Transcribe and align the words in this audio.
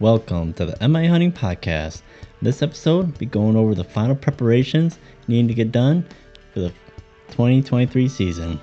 Welcome 0.00 0.52
to 0.54 0.66
the 0.66 0.88
MI 0.88 1.06
Hunting 1.06 1.30
Podcast. 1.30 2.02
This 2.42 2.62
episode, 2.62 3.06
we'll 3.06 3.16
be 3.16 3.26
going 3.26 3.54
over 3.54 3.76
the 3.76 3.84
final 3.84 4.16
preparations 4.16 4.98
needing 5.28 5.46
to 5.46 5.54
get 5.54 5.70
done 5.70 6.04
for 6.52 6.58
the 6.58 6.68
2023 7.30 8.08
season. 8.08 8.60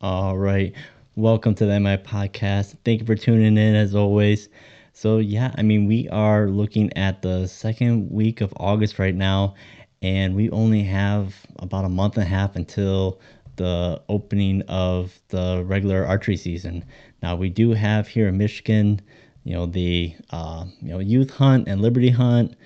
All 0.00 0.38
right. 0.38 0.72
Welcome 1.16 1.56
to 1.56 1.66
the 1.66 1.80
MI 1.80 1.96
Podcast. 1.96 2.76
Thank 2.84 3.00
you 3.00 3.06
for 3.06 3.16
tuning 3.16 3.58
in 3.58 3.74
as 3.74 3.96
always. 3.96 4.48
So, 5.00 5.18
yeah, 5.18 5.54
I 5.56 5.62
mean, 5.62 5.86
we 5.86 6.08
are 6.08 6.48
looking 6.48 6.92
at 6.96 7.22
the 7.22 7.46
second 7.46 8.10
week 8.10 8.40
of 8.40 8.52
August 8.56 8.98
right 8.98 9.14
now, 9.14 9.54
and 10.02 10.34
we 10.34 10.50
only 10.50 10.82
have 10.82 11.36
about 11.60 11.84
a 11.84 11.88
month 11.88 12.16
and 12.16 12.24
a 12.24 12.28
half 12.28 12.56
until 12.56 13.20
the 13.54 14.02
opening 14.08 14.62
of 14.62 15.16
the 15.28 15.62
regular 15.64 16.04
archery 16.04 16.36
season. 16.36 16.84
Now, 17.22 17.36
we 17.36 17.48
do 17.48 17.70
have 17.74 18.08
here 18.08 18.26
in 18.26 18.38
Michigan, 18.38 19.00
you 19.44 19.52
know, 19.54 19.66
the 19.66 20.16
uh, 20.30 20.64
you 20.82 20.88
know 20.88 20.98
youth 20.98 21.30
hunt 21.30 21.68
and 21.68 21.80
liberty 21.80 22.10
hunt, 22.10 22.56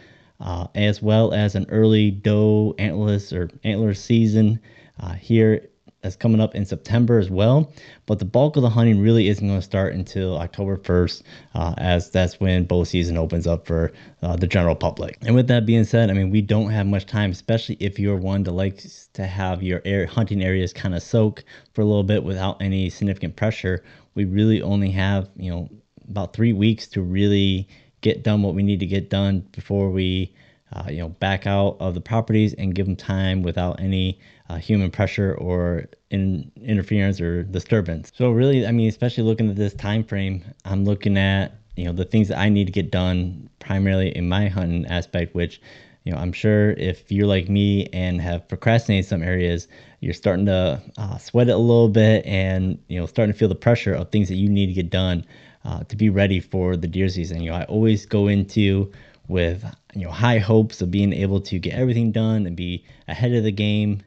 uh, 0.40 0.68
as 0.74 1.02
well 1.02 1.34
as 1.34 1.54
an 1.54 1.66
early 1.68 2.10
doe 2.10 2.74
antlerless 2.78 3.34
or 3.34 3.50
antler 3.62 3.92
season 3.92 4.58
uh, 5.00 5.12
here 5.12 5.68
that's 6.02 6.16
coming 6.16 6.40
up 6.40 6.54
in 6.56 6.66
September 6.66 7.18
as 7.18 7.30
well. 7.30 7.72
But 8.06 8.18
the 8.18 8.24
bulk 8.24 8.56
of 8.56 8.62
the 8.62 8.68
hunting 8.68 9.00
really 9.00 9.28
isn't 9.28 9.46
going 9.46 9.58
to 9.58 9.64
start 9.64 9.94
until 9.94 10.36
October 10.36 10.76
1st, 10.76 11.22
uh, 11.54 11.74
as 11.78 12.10
that's 12.10 12.40
when 12.40 12.64
bow 12.64 12.82
season 12.82 13.16
opens 13.16 13.46
up 13.46 13.66
for 13.66 13.92
uh, 14.20 14.34
the 14.34 14.48
general 14.48 14.74
public. 14.74 15.16
And 15.22 15.36
with 15.36 15.46
that 15.46 15.64
being 15.64 15.84
said, 15.84 16.10
I 16.10 16.14
mean, 16.14 16.30
we 16.30 16.42
don't 16.42 16.70
have 16.70 16.86
much 16.86 17.06
time, 17.06 17.30
especially 17.30 17.76
if 17.78 18.00
you're 18.00 18.16
one 18.16 18.42
that 18.42 18.52
likes 18.52 19.08
to 19.12 19.26
have 19.26 19.62
your 19.62 19.80
air 19.84 20.06
hunting 20.06 20.42
areas 20.42 20.72
kind 20.72 20.94
of 20.94 21.02
soak 21.02 21.44
for 21.72 21.82
a 21.82 21.84
little 21.84 22.02
bit 22.02 22.24
without 22.24 22.60
any 22.60 22.90
significant 22.90 23.36
pressure. 23.36 23.84
We 24.16 24.24
really 24.24 24.60
only 24.60 24.90
have, 24.90 25.30
you 25.36 25.52
know, 25.52 25.70
about 26.08 26.34
three 26.34 26.52
weeks 26.52 26.88
to 26.88 27.00
really 27.00 27.68
get 28.00 28.24
done 28.24 28.42
what 28.42 28.56
we 28.56 28.64
need 28.64 28.80
to 28.80 28.86
get 28.86 29.08
done 29.08 29.46
before 29.52 29.88
we 29.88 30.34
uh, 30.74 30.84
you 30.88 30.98
know, 30.98 31.08
back 31.08 31.46
out 31.46 31.76
of 31.80 31.94
the 31.94 32.00
properties 32.00 32.54
and 32.54 32.74
give 32.74 32.86
them 32.86 32.96
time 32.96 33.42
without 33.42 33.78
any 33.80 34.18
uh, 34.52 34.58
human 34.58 34.90
pressure 34.90 35.34
or 35.34 35.86
in, 36.10 36.50
interference 36.62 37.20
or 37.20 37.42
disturbance. 37.42 38.12
So 38.14 38.30
really, 38.30 38.66
I 38.66 38.72
mean, 38.72 38.88
especially 38.88 39.24
looking 39.24 39.48
at 39.48 39.56
this 39.56 39.72
time 39.72 40.04
frame, 40.04 40.44
I'm 40.64 40.84
looking 40.84 41.16
at 41.16 41.54
you 41.76 41.86
know 41.86 41.92
the 41.92 42.04
things 42.04 42.28
that 42.28 42.38
I 42.38 42.50
need 42.50 42.66
to 42.66 42.72
get 42.72 42.90
done 42.90 43.48
primarily 43.60 44.14
in 44.14 44.28
my 44.28 44.48
hunting 44.48 44.84
aspect, 44.86 45.34
which 45.34 45.60
you 46.04 46.12
know 46.12 46.18
I'm 46.18 46.32
sure 46.32 46.72
if 46.72 47.10
you're 47.10 47.26
like 47.26 47.48
me 47.48 47.86
and 47.94 48.20
have 48.20 48.46
procrastinated 48.46 49.08
some 49.08 49.22
areas, 49.22 49.68
you're 50.00 50.12
starting 50.12 50.46
to 50.46 50.82
uh, 50.98 51.16
sweat 51.16 51.48
it 51.48 51.52
a 51.52 51.56
little 51.56 51.88
bit 51.88 52.26
and 52.26 52.78
you 52.88 53.00
know 53.00 53.06
starting 53.06 53.32
to 53.32 53.38
feel 53.38 53.48
the 53.48 53.54
pressure 53.54 53.94
of 53.94 54.10
things 54.10 54.28
that 54.28 54.36
you 54.36 54.50
need 54.50 54.66
to 54.66 54.74
get 54.74 54.90
done 54.90 55.24
uh, 55.64 55.82
to 55.84 55.96
be 55.96 56.10
ready 56.10 56.40
for 56.40 56.76
the 56.76 56.86
deer 56.88 57.08
season. 57.08 57.40
You 57.40 57.52
know, 57.52 57.56
I 57.56 57.64
always 57.64 58.04
go 58.04 58.28
into 58.28 58.92
with 59.28 59.64
you 59.94 60.04
know 60.04 60.10
high 60.10 60.38
hopes 60.38 60.82
of 60.82 60.90
being 60.90 61.14
able 61.14 61.40
to 61.40 61.58
get 61.58 61.72
everything 61.72 62.12
done 62.12 62.46
and 62.46 62.54
be 62.54 62.84
ahead 63.08 63.32
of 63.32 63.44
the 63.44 63.52
game. 63.52 64.02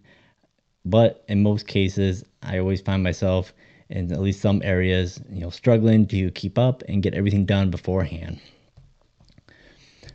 But 0.86 1.24
in 1.28 1.42
most 1.42 1.68
cases, 1.68 2.24
I 2.44 2.60
always 2.60 2.82
find 2.82 3.02
myself 3.02 3.54
in 3.90 4.12
at 4.12 4.22
least 4.22 4.42
some 4.42 4.62
areas, 4.64 5.20
you 5.30 5.42
know, 5.42 5.50
struggling 5.50 6.08
to 6.08 6.32
keep 6.32 6.58
up 6.58 6.84
and 6.88 7.04
get 7.04 7.14
everything 7.14 7.46
done 7.46 7.72
beforehand. 7.72 8.40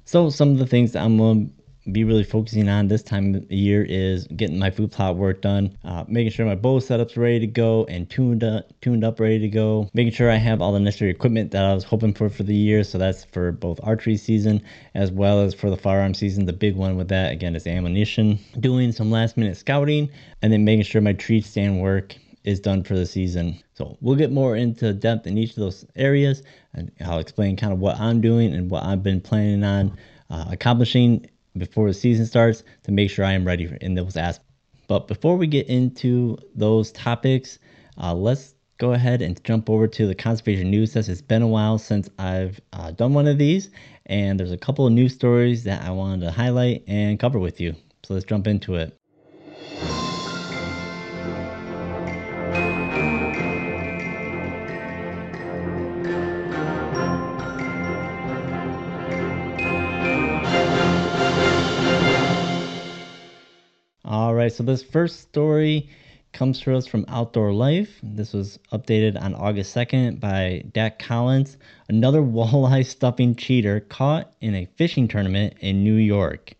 So 0.05 0.31
some 0.31 0.51
of 0.51 0.59
the 0.59 0.67
things 0.67 0.93
that 0.93 1.05
I'm 1.05 1.19
going 1.19 1.53
be 1.93 2.05
really 2.05 2.25
focusing 2.25 2.69
on 2.69 2.89
this 2.89 3.03
time 3.03 3.35
of 3.35 3.51
year 3.51 3.85
is 3.89 4.27
getting 4.29 4.59
my 4.59 4.71
food 4.71 4.93
plot 4.93 5.17
work 5.17 5.41
done, 5.43 5.77
uh, 5.85 6.05
making 6.09 6.31
sure 6.31 6.47
my 6.47 6.55
bow 6.55 6.79
setup's 6.79 7.17
ready 7.17 7.41
to 7.41 7.47
go 7.47 7.85
and 7.85 8.09
tuned 8.11 8.45
up, 8.45 8.71
tuned 8.81 9.05
up, 9.05 9.19
ready 9.19 9.39
to 9.39 9.49
go, 9.49 9.89
making 9.95 10.13
sure 10.13 10.31
I 10.31 10.37
have 10.37 10.61
all 10.61 10.73
the 10.73 10.81
necessary 10.81 11.11
equipment 11.11 11.51
that 11.53 11.65
I 11.65 11.75
was 11.75 11.85
hoping 11.85 12.15
for 12.15 12.29
for 12.29 12.43
the 12.43 12.55
year. 12.55 12.85
So 12.85 12.99
that's 12.99 13.25
for 13.25 13.53
both 13.53 13.81
archery 13.83 14.17
season 14.17 14.63
as 14.95 15.11
well 15.11 15.41
as 15.41 15.55
for 15.55 15.71
the 15.71 15.77
firearm 15.77 16.15
season. 16.15 16.47
The 16.47 16.53
big 16.53 16.77
one 16.77 16.97
with 16.97 17.09
that 17.09 17.33
again 17.33 17.57
is 17.57 17.67
ammunition. 17.67 18.39
Doing 18.59 18.93
some 18.93 19.11
last 19.11 19.37
minute 19.37 19.57
scouting 19.57 20.11
and 20.43 20.53
then 20.53 20.65
making 20.65 20.85
sure 20.85 21.01
my 21.01 21.15
tree 21.15 21.41
stand 21.41 21.81
work 21.81 22.15
is 22.45 22.61
done 22.61 22.83
for 22.83 22.95
the 22.95 23.07
season. 23.07 23.59
So 23.75 23.97
we'll 24.01 24.17
get 24.17 24.33
more 24.33 24.57
into 24.57 24.93
depth 24.93 25.27
in 25.27 25.39
each 25.39 25.51
of 25.51 25.57
those 25.57 25.85
areas, 25.97 26.43
and 26.75 26.91
I'll 27.05 27.19
explain 27.19 27.57
kind 27.57 27.73
of 27.73 27.79
what 27.79 27.99
I'm 27.99 28.21
doing 28.21 28.55
and 28.55 28.71
what 28.71 28.83
I've 28.83 29.03
been 29.03 29.21
planning 29.21 29.65
on 29.65 29.99
uh, 30.31 30.47
accomplishing 30.51 31.30
before 31.57 31.89
the 31.89 31.95
season 31.95 32.27
starts 32.27 32.63
to 32.85 32.93
make 32.93 33.11
sure 33.11 33.25
I 33.25 33.33
am 33.33 33.47
ready 33.47 33.71
in 33.81 33.95
those 33.95 34.17
aspects. 34.17 34.49
But 34.89 35.07
before 35.07 35.37
we 35.37 35.47
get 35.47 35.69
into 35.69 36.37
those 36.55 36.91
topics, 36.93 37.59
uh, 37.97 38.15
let's 38.15 38.55
go 38.79 38.93
ahead 38.93 39.23
and 39.23 39.43
jump 39.45 39.71
over 39.71 39.87
to 39.87 40.07
the 40.07 40.15
conservation 40.15 40.71
news 40.71 40.95
desk. 40.95 41.09
It's 41.09 41.21
been 41.21 41.43
a 41.43 41.47
while 41.47 41.79
since 41.79 42.09
I've 42.19 42.61
uh, 42.73 42.91
done 42.93 43.13
one 43.13 43.29
of 43.29 43.39
these, 43.39 43.71
and 44.07 44.41
there's 44.41 44.53
a 44.53 44.59
couple 44.59 44.87
of 44.87 44.93
news 44.93 45.15
stories 45.15 45.65
that 45.65 45.83
I 45.83 45.91
wanted 45.91 46.23
to 46.23 46.31
highlight 46.33 46.83
and 46.89 47.21
cover 47.21 47.39
with 47.39 47.61
you. 47.61 47.75
So 48.05 48.15
let's 48.15 48.27
jump 48.27 48.49
into 48.49 48.75
it. 48.75 48.97
Right, 64.51 64.57
so 64.57 64.65
this 64.65 64.83
first 64.83 65.21
story 65.21 65.89
comes 66.33 66.59
to 66.63 66.75
us 66.75 66.85
from 66.85 67.05
Outdoor 67.07 67.53
Life. 67.53 68.01
This 68.03 68.33
was 68.33 68.59
updated 68.73 69.17
on 69.23 69.33
August 69.37 69.73
2nd 69.77 70.19
by 70.19 70.65
Dac 70.73 70.99
Collins. 70.99 71.57
Another 71.89 72.21
walleye 72.37 72.85
stuffing 72.85 73.37
cheater 73.37 73.79
caught 73.79 74.33
in 74.41 74.57
a 74.57 74.67
fishing 74.77 75.07
tournament 75.07 75.55
in 75.61 75.85
New 75.85 75.95
York. 75.95 76.55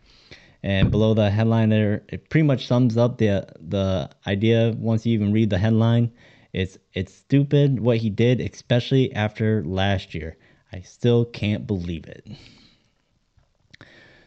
And 0.63 0.93
below 0.93 1.15
the 1.15 1.31
headline 1.31 1.71
there, 1.71 2.05
it 2.07 2.31
pretty 2.31 2.47
much 2.47 2.69
sums 2.69 2.97
up 2.97 3.19
the 3.19 3.49
the 3.59 4.09
idea 4.25 4.73
once 4.79 5.05
you 5.05 5.15
even 5.15 5.33
read 5.33 5.51
the 5.51 5.59
headline. 5.59 6.13
It's 6.53 6.79
it's 6.95 7.13
stupid 7.13 7.81
what 7.81 7.97
he 7.97 8.09
did, 8.09 8.41
especially 8.41 9.13
after 9.17 9.65
last 9.65 10.15
year. 10.15 10.37
I 10.73 10.83
still 10.83 11.25
can't 11.25 11.67
believe 11.67 12.07
it. 12.07 12.25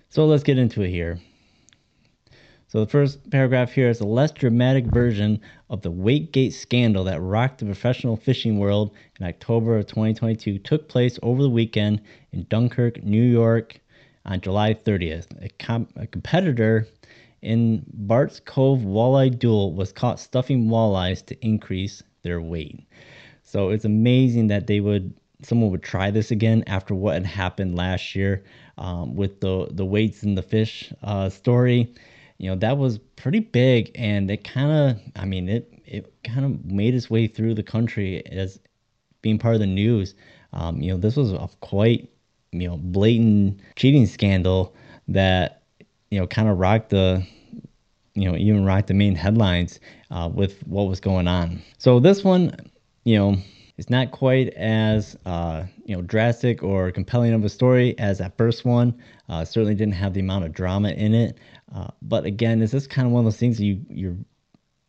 So 0.09 0.25
let's 0.25 0.43
get 0.43 0.57
into 0.57 0.81
it 0.81 0.89
here. 0.89 1.21
So 2.73 2.79
the 2.79 2.89
first 2.89 3.29
paragraph 3.29 3.71
here 3.71 3.87
is 3.87 3.99
a 3.99 4.07
less 4.07 4.31
dramatic 4.31 4.87
version 4.87 5.41
of 5.69 5.83
the 5.83 5.91
Weightgate 5.91 6.53
scandal 6.53 7.03
that 7.03 7.21
rocked 7.21 7.59
the 7.59 7.67
professional 7.67 8.17
fishing 8.17 8.57
world 8.57 8.95
in 9.19 9.27
October 9.27 9.77
of 9.77 9.85
2022 9.85 10.57
took 10.57 10.89
place 10.89 11.19
over 11.21 11.43
the 11.43 11.51
weekend 11.51 12.01
in 12.31 12.47
Dunkirk, 12.49 13.03
New 13.03 13.21
York 13.21 13.79
on 14.25 14.41
July 14.41 14.73
30th. 14.73 15.27
A, 15.39 15.49
com- 15.63 15.87
a 15.97 16.07
competitor 16.07 16.87
in 17.43 17.85
Bart's 17.93 18.39
Cove 18.39 18.79
Walleye 18.79 19.37
Duel 19.37 19.75
was 19.75 19.91
caught 19.91 20.19
stuffing 20.19 20.67
walleyes 20.67 21.23
to 21.27 21.45
increase 21.45 22.01
their 22.23 22.41
weight. 22.41 22.87
So 23.43 23.69
it's 23.69 23.85
amazing 23.85 24.47
that 24.47 24.65
they 24.65 24.79
would 24.79 25.13
someone 25.43 25.69
would 25.69 25.83
try 25.83 26.09
this 26.09 26.31
again 26.31 26.63
after 26.65 26.95
what 26.95 27.13
had 27.13 27.25
happened 27.27 27.75
last 27.75 28.15
year 28.15 28.43
um, 28.79 29.13
with 29.13 29.41
the 29.41 29.67
the 29.69 29.85
weights 29.85 30.23
and 30.23 30.35
the 30.35 30.41
fish 30.41 30.91
uh, 31.03 31.29
story 31.29 31.93
you 32.37 32.49
know 32.49 32.55
that 32.55 32.77
was 32.77 32.97
pretty 33.15 33.39
big 33.39 33.91
and 33.95 34.29
it 34.29 34.43
kind 34.43 34.71
of 34.71 35.01
i 35.15 35.25
mean 35.25 35.47
it 35.49 35.73
it 35.85 36.13
kind 36.23 36.45
of 36.45 36.65
made 36.65 36.95
its 36.95 37.09
way 37.09 37.27
through 37.27 37.53
the 37.53 37.63
country 37.63 38.25
as 38.27 38.59
being 39.21 39.39
part 39.39 39.55
of 39.55 39.59
the 39.59 39.67
news. 39.67 40.15
Um, 40.51 40.81
you 40.81 40.91
know 40.91 40.97
this 40.97 41.15
was 41.15 41.31
a 41.31 41.49
quite 41.61 42.09
you 42.51 42.67
know 42.67 42.77
blatant 42.77 43.59
cheating 43.75 44.05
scandal 44.05 44.75
that 45.07 45.63
you 46.11 46.19
know 46.19 46.27
kind 46.27 46.47
of 46.47 46.59
rocked 46.59 46.91
the 46.91 47.25
you 48.13 48.29
know 48.29 48.37
even 48.37 48.63
rocked 48.63 48.87
the 48.87 48.93
main 48.93 49.15
headlines 49.15 49.79
uh, 50.11 50.29
with 50.31 50.61
what 50.67 50.83
was 50.83 50.99
going 50.99 51.27
on. 51.27 51.61
So 51.79 51.99
this 51.99 52.23
one 52.23 52.55
you 53.05 53.17
know 53.17 53.37
it's 53.77 53.89
not 53.89 54.11
quite 54.11 54.49
as 54.49 55.17
uh, 55.25 55.63
you 55.85 55.95
know 55.95 56.01
drastic 56.01 56.61
or 56.63 56.91
compelling 56.91 57.33
of 57.33 57.43
a 57.43 57.49
story 57.49 57.97
as 57.97 58.19
that 58.19 58.37
first 58.37 58.65
one. 58.65 59.01
Uh, 59.27 59.43
certainly 59.43 59.75
didn't 59.75 59.95
have 59.95 60.13
the 60.13 60.19
amount 60.19 60.45
of 60.45 60.53
drama 60.53 60.89
in 60.89 61.13
it. 61.13 61.37
Uh, 61.73 61.87
but 62.01 62.25
again, 62.25 62.61
is 62.61 62.71
this 62.71 62.85
kind 62.85 63.07
of 63.07 63.11
one 63.11 63.21
of 63.21 63.25
those 63.25 63.39
things 63.39 63.59
you 63.59 63.81
you 63.89 64.25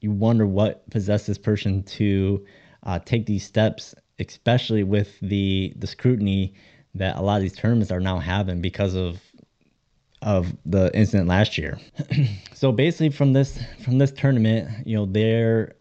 you 0.00 0.10
wonder 0.10 0.46
what 0.46 0.88
possessed 0.90 1.26
this 1.26 1.38
person 1.38 1.82
to 1.84 2.44
uh, 2.82 2.98
take 2.98 3.25
these 3.25 3.44
steps, 3.44 3.94
especially 4.19 4.84
with 4.84 5.19
the 5.20 5.72
the 5.76 5.86
scrutiny 5.86 6.54
that 6.94 7.16
a 7.16 7.22
lot 7.22 7.36
of 7.36 7.42
these 7.42 7.56
tournaments 7.56 7.90
are 7.90 8.00
now 8.00 8.19
having 8.19 8.60
because 8.60 8.94
of 8.94 9.19
of 10.20 10.54
the 10.66 10.94
incident 10.96 11.28
last 11.28 11.56
year. 11.56 11.78
so 12.54 12.70
basically, 12.70 13.10
from 13.10 13.32
this 13.32 13.58
from 13.82 13.96
this 13.96 14.12
tournament, 14.12 14.86
you 14.86 14.94
know, 14.94 15.06
their 15.06 15.75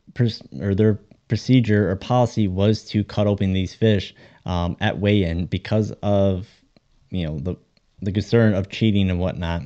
or 0.61 0.73
their 0.73 0.99
procedure 1.27 1.89
or 1.89 1.95
policy 1.95 2.47
was 2.47 2.83
to 2.85 3.03
cut 3.03 3.27
open 3.27 3.53
these 3.53 3.73
fish 3.73 4.13
um, 4.45 4.77
at 4.79 4.99
weigh-in 4.99 5.45
because 5.45 5.91
of 6.03 6.47
you 7.09 7.25
know 7.25 7.39
the 7.39 7.55
the 8.01 8.11
concern 8.11 8.53
of 8.53 8.69
cheating 8.69 9.09
and 9.09 9.19
whatnot. 9.19 9.63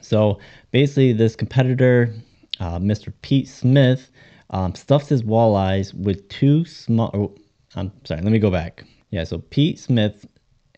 So 0.00 0.38
basically, 0.70 1.12
this 1.12 1.34
competitor, 1.34 2.14
uh, 2.60 2.78
Mr. 2.78 3.12
Pete 3.22 3.48
Smith, 3.48 4.10
um, 4.50 4.74
stuffs 4.74 5.08
his 5.08 5.22
walleyes 5.22 5.92
with 5.94 6.28
two 6.28 6.64
small. 6.64 7.10
Oh, 7.14 7.34
I'm 7.74 7.90
sorry, 8.04 8.20
let 8.22 8.32
me 8.32 8.38
go 8.38 8.50
back. 8.50 8.84
Yeah, 9.10 9.24
so 9.24 9.38
Pete 9.38 9.78
Smith 9.78 10.26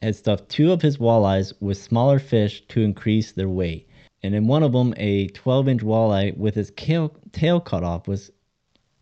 had 0.03 0.17
stuffed 0.17 0.49
two 0.49 0.73
of 0.73 0.83
his 0.83 0.99
walleyes 0.99 1.53
with 1.61 1.79
smaller 1.79 2.19
fish 2.19 2.63
to 2.69 2.83
increase 2.83 3.33
their 3.33 3.49
weight. 3.49 3.89
And 4.23 4.35
in 4.35 4.47
one 4.47 4.63
of 4.63 4.73
them, 4.73 4.95
a 4.97 5.29
12 5.29 5.69
inch 5.69 5.83
walleye 5.83 6.37
with 6.37 6.55
his 6.55 6.71
tail, 6.73 7.15
tail 7.33 7.61
cut 7.61 7.85
off 7.85 8.09
was 8.09 8.31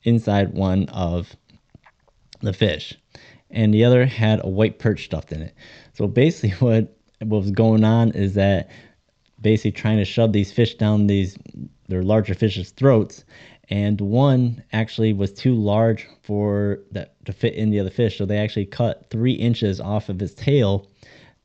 inside 0.05 0.55
one 0.55 0.89
of 0.91 1.35
the 2.41 2.53
fish. 2.53 2.97
And 3.51 3.73
the 3.73 3.85
other 3.85 4.07
had 4.07 4.45
a 4.45 4.49
white 4.49 4.79
perch 4.79 5.05
stuffed 5.05 5.33
in 5.33 5.43
it. 5.43 5.55
So 5.95 6.07
basically, 6.07 6.51
what, 6.59 6.97
what 7.21 7.43
was 7.43 7.51
going 7.51 7.85
on 7.85 8.13
is 8.13 8.35
that 8.35 8.71
basically 9.41 9.73
trying 9.73 9.99
to 9.99 10.05
shove 10.05 10.33
these 10.33 10.51
fish 10.51 10.75
down 10.75 11.07
these 11.07 11.37
their 11.89 12.03
larger 12.03 12.35
fish's 12.35 12.71
throats 12.71 13.25
and 13.69 14.01
one 14.01 14.63
actually 14.73 15.13
was 15.13 15.33
too 15.33 15.55
large 15.55 16.07
for 16.23 16.81
that 16.93 17.15
to 17.27 17.33
fit 17.33 17.55
in 17.55 17.71
the 17.71 17.79
other 17.79 17.91
fish 17.91 18.17
so 18.17 18.25
they 18.25 18.39
actually 18.39 18.65
cut 18.65 19.07
three 19.11 19.35
inches 19.35 19.81
off 19.81 20.09
of 20.09 20.19
his 20.19 20.35
tail 20.35 20.89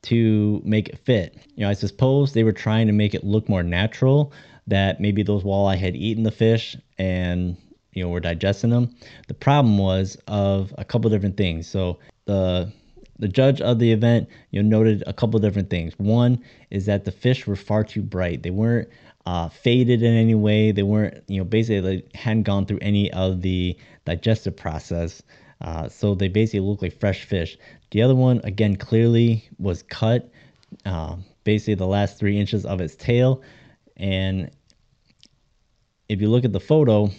to 0.02 0.62
make 0.64 0.88
it 0.88 0.98
fit 0.98 1.36
you 1.56 1.62
know 1.62 1.68
i 1.68 1.74
suppose 1.74 2.32
they 2.32 2.42
were 2.42 2.52
trying 2.52 2.86
to 2.86 2.92
make 2.92 3.14
it 3.14 3.22
look 3.22 3.48
more 3.48 3.62
natural 3.62 4.32
that 4.66 4.98
maybe 4.98 5.22
those 5.22 5.42
walleye 5.42 5.76
had 5.76 5.94
eaten 5.94 6.22
the 6.22 6.30
fish 6.30 6.76
and 6.98 7.56
you 7.92 8.02
know 8.02 8.08
were 8.08 8.20
digesting 8.20 8.70
them 8.70 8.94
the 9.28 9.34
problem 9.34 9.78
was 9.78 10.16
of 10.26 10.74
a 10.78 10.84
couple 10.84 11.10
different 11.10 11.36
things 11.36 11.66
so 11.68 11.98
the 12.26 12.70
the 13.18 13.28
judge 13.28 13.60
of 13.60 13.78
the 13.78 13.92
event 13.92 14.28
you 14.50 14.62
know 14.62 14.78
noted 14.78 15.02
a 15.06 15.12
couple 15.12 15.38
different 15.40 15.70
things 15.70 15.98
one 15.98 16.42
is 16.70 16.86
that 16.86 17.04
the 17.04 17.12
fish 17.12 17.46
were 17.46 17.56
far 17.56 17.84
too 17.84 18.02
bright 18.02 18.42
they 18.42 18.50
weren't 18.50 18.88
uh, 19.26 19.48
faded 19.48 20.02
in 20.02 20.14
any 20.14 20.34
way. 20.34 20.72
They 20.72 20.82
weren't, 20.82 21.22
you 21.28 21.38
know, 21.38 21.44
basically 21.44 21.80
they 21.80 22.18
hadn't 22.18 22.44
gone 22.44 22.66
through 22.66 22.78
any 22.80 23.12
of 23.12 23.42
the 23.42 23.76
digestive 24.04 24.56
process. 24.56 25.22
Uh, 25.60 25.88
so 25.88 26.14
they 26.14 26.28
basically 26.28 26.60
looked 26.60 26.82
like 26.82 26.98
fresh 26.98 27.24
fish. 27.24 27.58
The 27.90 28.02
other 28.02 28.14
one, 28.14 28.40
again, 28.44 28.76
clearly 28.76 29.48
was 29.58 29.82
cut, 29.82 30.30
uh, 30.86 31.16
basically 31.44 31.74
the 31.74 31.86
last 31.86 32.18
three 32.18 32.38
inches 32.38 32.64
of 32.64 32.80
its 32.80 32.96
tail. 32.96 33.42
And 33.96 34.50
if 36.08 36.20
you 36.20 36.28
look 36.28 36.44
at 36.44 36.52
the 36.52 36.60
photo 36.60 37.10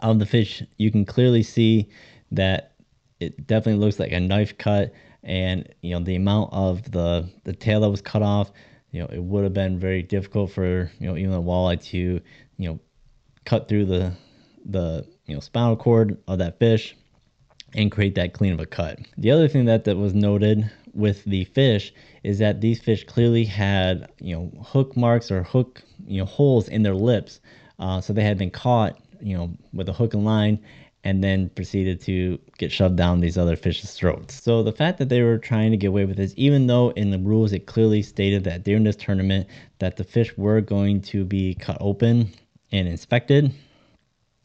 of 0.00 0.18
the 0.18 0.26
fish, 0.26 0.62
you 0.76 0.90
can 0.90 1.04
clearly 1.04 1.42
see 1.42 1.88
that 2.32 2.74
it 3.20 3.46
definitely 3.46 3.80
looks 3.80 3.98
like 3.98 4.12
a 4.12 4.20
knife 4.20 4.56
cut. 4.58 4.92
And 5.24 5.68
you 5.82 5.90
know 5.90 6.00
the 6.04 6.14
amount 6.14 6.52
of 6.52 6.90
the 6.92 7.28
the 7.44 7.52
tail 7.52 7.80
that 7.80 7.90
was 7.90 8.00
cut 8.00 8.22
off, 8.22 8.52
you 8.92 9.00
know, 9.00 9.08
it 9.12 9.22
would 9.22 9.44
have 9.44 9.52
been 9.52 9.78
very 9.78 10.02
difficult 10.02 10.52
for 10.52 10.90
you 10.98 11.08
know 11.08 11.16
even 11.16 11.34
a 11.34 11.42
walleye 11.42 11.82
to 11.90 11.98
you 11.98 12.68
know 12.68 12.78
cut 13.44 13.68
through 13.68 13.86
the 13.86 14.12
the 14.64 15.06
you 15.26 15.34
know 15.34 15.40
spinal 15.40 15.76
cord 15.76 16.16
of 16.28 16.38
that 16.38 16.58
fish 16.58 16.96
and 17.74 17.90
create 17.92 18.14
that 18.14 18.32
clean 18.32 18.52
of 18.52 18.60
a 18.60 18.66
cut. 18.66 18.98
The 19.18 19.30
other 19.30 19.48
thing 19.48 19.64
that 19.66 19.84
that 19.84 19.96
was 19.96 20.14
noted 20.14 20.70
with 20.94 21.24
the 21.24 21.44
fish 21.44 21.92
is 22.22 22.38
that 22.38 22.60
these 22.60 22.80
fish 22.80 23.04
clearly 23.04 23.44
had 23.44 24.08
you 24.20 24.34
know 24.34 24.52
hook 24.62 24.96
marks 24.96 25.30
or 25.30 25.42
hook 25.42 25.82
you 26.06 26.18
know 26.18 26.26
holes 26.26 26.68
in 26.68 26.82
their 26.82 26.94
lips, 26.94 27.40
uh, 27.78 28.00
so 28.00 28.12
they 28.12 28.24
had 28.24 28.38
been 28.38 28.50
caught 28.50 28.98
you 29.20 29.36
know 29.36 29.52
with 29.72 29.88
a 29.88 29.92
hook 29.92 30.14
and 30.14 30.24
line 30.24 30.58
and 31.04 31.22
then 31.22 31.48
proceeded 31.50 32.00
to 32.00 32.38
get 32.58 32.72
shoved 32.72 32.96
down 32.96 33.20
these 33.20 33.38
other 33.38 33.56
fish's 33.56 33.92
throats. 33.92 34.42
So 34.42 34.62
the 34.62 34.72
fact 34.72 34.98
that 34.98 35.08
they 35.08 35.22
were 35.22 35.38
trying 35.38 35.70
to 35.70 35.76
get 35.76 35.88
away 35.88 36.04
with 36.04 36.16
this, 36.16 36.34
even 36.36 36.66
though 36.66 36.90
in 36.90 37.10
the 37.10 37.18
rules 37.18 37.52
it 37.52 37.66
clearly 37.66 38.02
stated 38.02 38.44
that 38.44 38.64
during 38.64 38.84
this 38.84 38.96
tournament 38.96 39.46
that 39.78 39.96
the 39.96 40.04
fish 40.04 40.36
were 40.36 40.60
going 40.60 41.00
to 41.02 41.24
be 41.24 41.54
cut 41.54 41.78
open 41.80 42.32
and 42.72 42.88
inspected, 42.88 43.54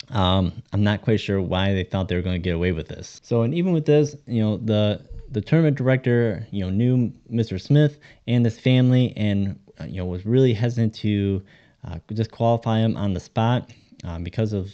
um, 0.10 0.54
I'm 0.72 0.84
not 0.84 1.02
quite 1.02 1.20
sure 1.20 1.42
why 1.42 1.74
they 1.74 1.84
thought 1.84 2.08
they 2.08 2.16
were 2.16 2.22
going 2.22 2.36
to 2.36 2.50
get 2.50 2.56
away 2.56 2.72
with 2.72 2.88
this. 2.88 3.20
So 3.24 3.42
and 3.42 3.54
even 3.54 3.74
with 3.74 3.86
this, 3.86 4.16
you 4.28 4.42
know, 4.42 4.58
the 4.58 5.02
the 5.32 5.42
tournament 5.42 5.78
director, 5.78 6.48
you 6.52 6.64
know, 6.64 6.70
knew 6.70 7.12
Mr. 7.32 7.60
Smith 7.60 7.98
and 8.28 8.46
his 8.46 8.60
family, 8.60 9.12
and 9.18 9.60
uh, 9.82 9.86
you 9.86 9.98
know 9.98 10.06
was 10.06 10.26
really 10.26 10.54
hesitant 10.54 10.94
to 10.96 11.42
uh, 11.84 11.98
disqualify 12.14 12.80
him 12.80 12.96
on 12.96 13.14
the 13.14 13.20
spot 13.20 13.72
um, 14.04 14.24
because 14.24 14.54
of 14.54 14.72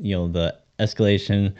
you 0.00 0.14
know 0.14 0.28
the 0.28 0.56
escalation 0.78 1.54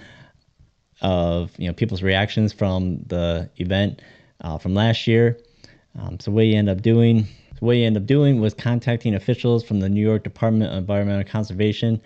of 1.01 1.53
you 1.59 1.67
know 1.67 1.75
people's 1.75 2.03
reactions 2.03 2.53
from 2.53 3.03
the 3.07 3.51
event 3.57 4.03
uh, 4.43 4.59
from 4.59 4.75
last 4.75 5.07
year. 5.07 5.39
Um, 5.99 6.21
so 6.21 6.31
what 6.31 6.43
you 6.43 6.57
end 6.57 6.69
up 6.69 6.83
doing, 6.83 7.27
what 7.61 7.73
you 7.73 7.87
end 7.87 7.97
up 7.97 8.07
doing 8.07 8.41
was 8.41 8.55
contacting 8.55 9.15
officials 9.15 9.65
from 9.65 9.81
the 9.81 9.89
New 9.89 10.05
York 10.05 10.25
Department 10.25 10.71
of 10.71 10.79
Environmental 10.79 11.25
Conservation, 11.25 12.01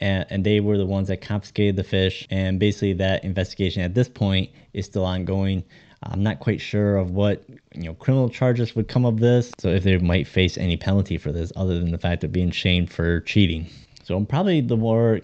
and, 0.00 0.26
and 0.30 0.44
they 0.44 0.60
were 0.60 0.78
the 0.78 0.86
ones 0.86 1.08
that 1.08 1.20
confiscated 1.20 1.76
the 1.76 1.84
fish. 1.84 2.26
And 2.30 2.58
basically, 2.58 2.94
that 2.94 3.24
investigation 3.24 3.82
at 3.82 3.94
this 3.94 4.08
point 4.08 4.50
is 4.72 4.86
still 4.86 5.04
ongoing. 5.04 5.62
I'm 6.02 6.22
not 6.22 6.40
quite 6.40 6.60
sure 6.60 6.96
of 6.96 7.10
what 7.10 7.44
you 7.74 7.84
know 7.84 7.94
criminal 7.94 8.28
charges 8.28 8.76
would 8.76 8.88
come 8.88 9.04
of 9.04 9.18
this, 9.18 9.52
so 9.58 9.68
if 9.68 9.84
they 9.84 9.96
might 9.98 10.26
face 10.26 10.58
any 10.58 10.76
penalty 10.76 11.18
for 11.18 11.32
this, 11.32 11.52
other 11.56 11.78
than 11.78 11.90
the 11.90 11.98
fact 11.98 12.24
of 12.24 12.32
being 12.32 12.50
shamed 12.50 12.92
for 12.92 13.20
cheating. 13.20 13.66
So 14.06 14.24
probably 14.24 14.60
the 14.60 14.76
more 14.76 15.18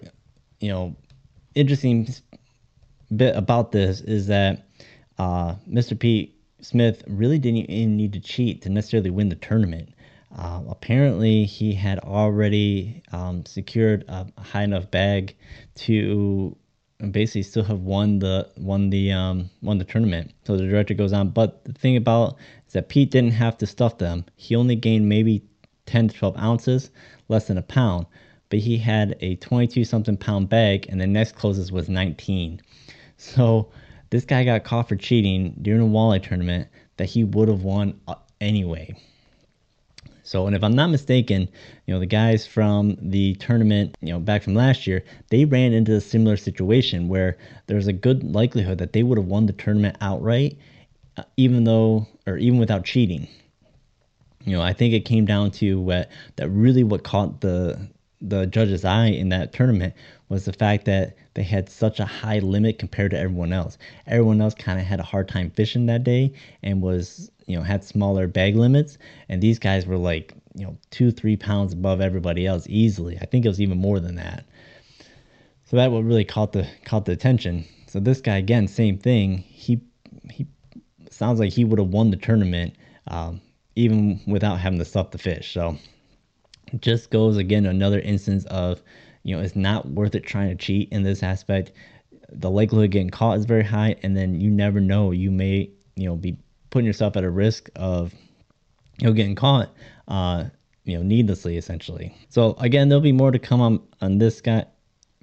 you 0.59 0.69
know 0.69 0.97
interesting 1.55 2.09
bit 3.15 3.33
about 3.33 3.71
this 3.71 4.01
is 4.01 4.27
that 4.27 4.67
uh, 5.17 5.55
Mr. 5.69 5.97
Pete 5.97 6.37
Smith 6.59 7.01
really 7.07 7.39
didn't 7.39 7.69
even 7.69 7.95
need 7.95 8.11
to 8.11 8.19
cheat 8.19 8.61
to 8.63 8.69
necessarily 8.69 9.09
win 9.09 9.29
the 9.29 9.35
tournament. 9.35 9.93
Uh, 10.37 10.63
apparently, 10.67 11.45
he 11.45 11.73
had 11.73 11.99
already 11.99 13.01
um, 13.13 13.45
secured 13.45 14.03
a 14.09 14.27
high 14.41 14.63
enough 14.63 14.91
bag 14.91 15.33
to 15.75 16.53
basically 17.09 17.43
still 17.43 17.63
have 17.63 17.79
won 17.79 18.19
the 18.19 18.49
won 18.57 18.89
the 18.89 19.13
um, 19.13 19.49
won 19.61 19.77
the 19.77 19.85
tournament. 19.85 20.33
So 20.43 20.57
the 20.57 20.67
director 20.67 20.93
goes 20.93 21.13
on, 21.13 21.29
but 21.29 21.63
the 21.63 21.71
thing 21.71 21.95
about 21.95 22.35
is 22.67 22.73
that 22.73 22.89
Pete 22.89 23.11
didn't 23.11 23.31
have 23.31 23.57
to 23.59 23.65
stuff 23.65 23.97
them. 23.97 24.25
He 24.35 24.57
only 24.57 24.75
gained 24.75 25.07
maybe 25.07 25.41
10 25.85 26.09
to 26.09 26.17
12 26.17 26.37
ounces, 26.37 26.91
less 27.29 27.47
than 27.47 27.57
a 27.57 27.61
pound 27.61 28.07
but 28.53 28.59
he 28.59 28.77
had 28.77 29.17
a 29.19 29.35
22 29.37 29.83
something 29.83 30.15
pound 30.15 30.47
bag, 30.47 30.85
and 30.87 31.01
the 31.01 31.07
next 31.07 31.33
closest 31.33 31.71
was 31.71 31.89
19. 31.89 32.61
So 33.17 33.71
this 34.11 34.25
guy 34.25 34.43
got 34.43 34.63
caught 34.63 34.87
for 34.87 34.95
cheating 34.95 35.55
during 35.63 35.81
a 35.81 35.85
walleye 35.85 36.21
tournament 36.21 36.67
that 36.97 37.09
he 37.09 37.23
would 37.23 37.47
have 37.47 37.63
won 37.63 37.99
uh, 38.07 38.13
anyway. 38.39 38.95
So, 40.21 40.45
and 40.45 40.55
if 40.55 40.63
I'm 40.63 40.75
not 40.75 40.91
mistaken, 40.91 41.49
you 41.87 41.95
know, 41.95 41.99
the 41.99 42.05
guys 42.05 42.45
from 42.45 42.95
the 43.01 43.33
tournament, 43.37 43.97
you 44.01 44.13
know, 44.13 44.19
back 44.19 44.43
from 44.43 44.53
last 44.53 44.85
year, 44.85 45.03
they 45.31 45.45
ran 45.45 45.73
into 45.73 45.95
a 45.95 45.99
similar 45.99 46.37
situation 46.37 47.07
where 47.07 47.39
there's 47.65 47.87
a 47.87 47.93
good 47.93 48.23
likelihood 48.23 48.77
that 48.77 48.93
they 48.93 49.01
would 49.01 49.17
have 49.17 49.25
won 49.25 49.47
the 49.47 49.53
tournament 49.53 49.97
outright, 49.99 50.59
uh, 51.17 51.23
even 51.37 51.63
though, 51.63 52.05
or 52.27 52.37
even 52.37 52.59
without 52.59 52.85
cheating. 52.85 53.27
You 54.45 54.57
know, 54.57 54.61
I 54.61 54.73
think 54.73 54.93
it 54.93 55.05
came 55.05 55.25
down 55.25 55.49
to 55.51 55.79
what 55.79 56.11
that 56.35 56.49
really 56.49 56.83
what 56.83 57.03
caught 57.03 57.41
the 57.41 57.89
the 58.23 58.47
judge's 58.47 58.85
eye 58.85 59.07
in 59.07 59.29
that 59.29 59.51
tournament 59.53 59.93
was 60.29 60.45
the 60.45 60.53
fact 60.53 60.85
that 60.85 61.15
they 61.33 61.43
had 61.43 61.69
such 61.69 61.99
a 61.99 62.05
high 62.05 62.39
limit 62.39 62.79
compared 62.79 63.11
to 63.11 63.19
everyone 63.19 63.51
else. 63.51 63.77
Everyone 64.07 64.41
else 64.41 64.55
kind 64.55 64.79
of 64.79 64.85
had 64.85 64.99
a 64.99 65.03
hard 65.03 65.27
time 65.27 65.51
fishing 65.51 65.85
that 65.87 66.03
day 66.03 66.33
and 66.63 66.81
was, 66.81 67.29
you 67.45 67.57
know, 67.57 67.63
had 67.63 67.83
smaller 67.83 68.27
bag 68.27 68.55
limits. 68.55 68.97
And 69.27 69.41
these 69.41 69.59
guys 69.59 69.85
were 69.85 69.97
like, 69.97 70.33
you 70.55 70.65
know, 70.65 70.77
two, 70.89 71.11
three 71.11 71.35
pounds 71.35 71.73
above 71.73 71.99
everybody 71.99 72.47
else 72.47 72.65
easily. 72.69 73.17
I 73.19 73.25
think 73.25 73.45
it 73.45 73.49
was 73.49 73.61
even 73.61 73.77
more 73.77 73.99
than 73.99 74.15
that. 74.15 74.45
So 75.65 75.77
that 75.77 75.91
what 75.91 76.03
really 76.03 76.25
caught 76.25 76.53
the 76.53 76.67
caught 76.85 77.05
the 77.05 77.11
attention. 77.11 77.65
So 77.87 77.99
this 77.99 78.21
guy 78.21 78.37
again, 78.37 78.67
same 78.67 78.97
thing. 78.97 79.39
He 79.39 79.81
he 80.31 80.47
sounds 81.09 81.39
like 81.39 81.51
he 81.51 81.65
would 81.65 81.79
have 81.79 81.89
won 81.89 82.11
the 82.11 82.17
tournament 82.17 82.75
um, 83.07 83.41
even 83.75 84.21
without 84.27 84.59
having 84.59 84.79
to 84.79 84.85
stuff 84.85 85.11
the 85.11 85.17
fish. 85.17 85.53
So 85.53 85.77
just 86.79 87.09
goes 87.09 87.37
again 87.37 87.65
another 87.65 87.99
instance 87.99 88.45
of 88.45 88.81
you 89.23 89.35
know 89.35 89.41
it's 89.41 89.55
not 89.55 89.87
worth 89.89 90.15
it 90.15 90.21
trying 90.21 90.49
to 90.49 90.55
cheat 90.55 90.89
in 90.91 91.03
this 91.03 91.23
aspect. 91.23 91.71
The 92.31 92.49
likelihood 92.49 92.85
of 92.85 92.91
getting 92.91 93.09
caught 93.09 93.37
is 93.37 93.45
very 93.45 93.63
high 93.63 93.95
and 94.03 94.17
then 94.17 94.39
you 94.39 94.49
never 94.49 94.79
know. 94.79 95.11
You 95.11 95.31
may 95.31 95.69
you 95.95 96.05
know 96.05 96.15
be 96.15 96.37
putting 96.69 96.85
yourself 96.85 97.15
at 97.15 97.23
a 97.23 97.29
risk 97.29 97.69
of 97.75 98.13
you 98.99 99.07
know 99.07 99.13
getting 99.13 99.35
caught 99.35 99.73
uh 100.07 100.45
you 100.83 100.97
know 100.97 101.03
needlessly 101.03 101.57
essentially. 101.57 102.15
So 102.29 102.55
again 102.59 102.89
there'll 102.89 103.01
be 103.01 103.11
more 103.11 103.31
to 103.31 103.39
come 103.39 103.61
on 103.61 103.81
on 104.01 104.17
this 104.17 104.41
guy 104.41 104.65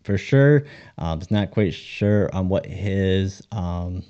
for 0.04 0.16
sure. 0.16 0.64
Um 0.99 1.21
it's 1.21 1.30
not 1.30 1.50
quite 1.50 1.75
sure 1.75 2.35
on 2.35 2.49
what 2.49 2.66
his 2.66 3.42
um 3.52 4.02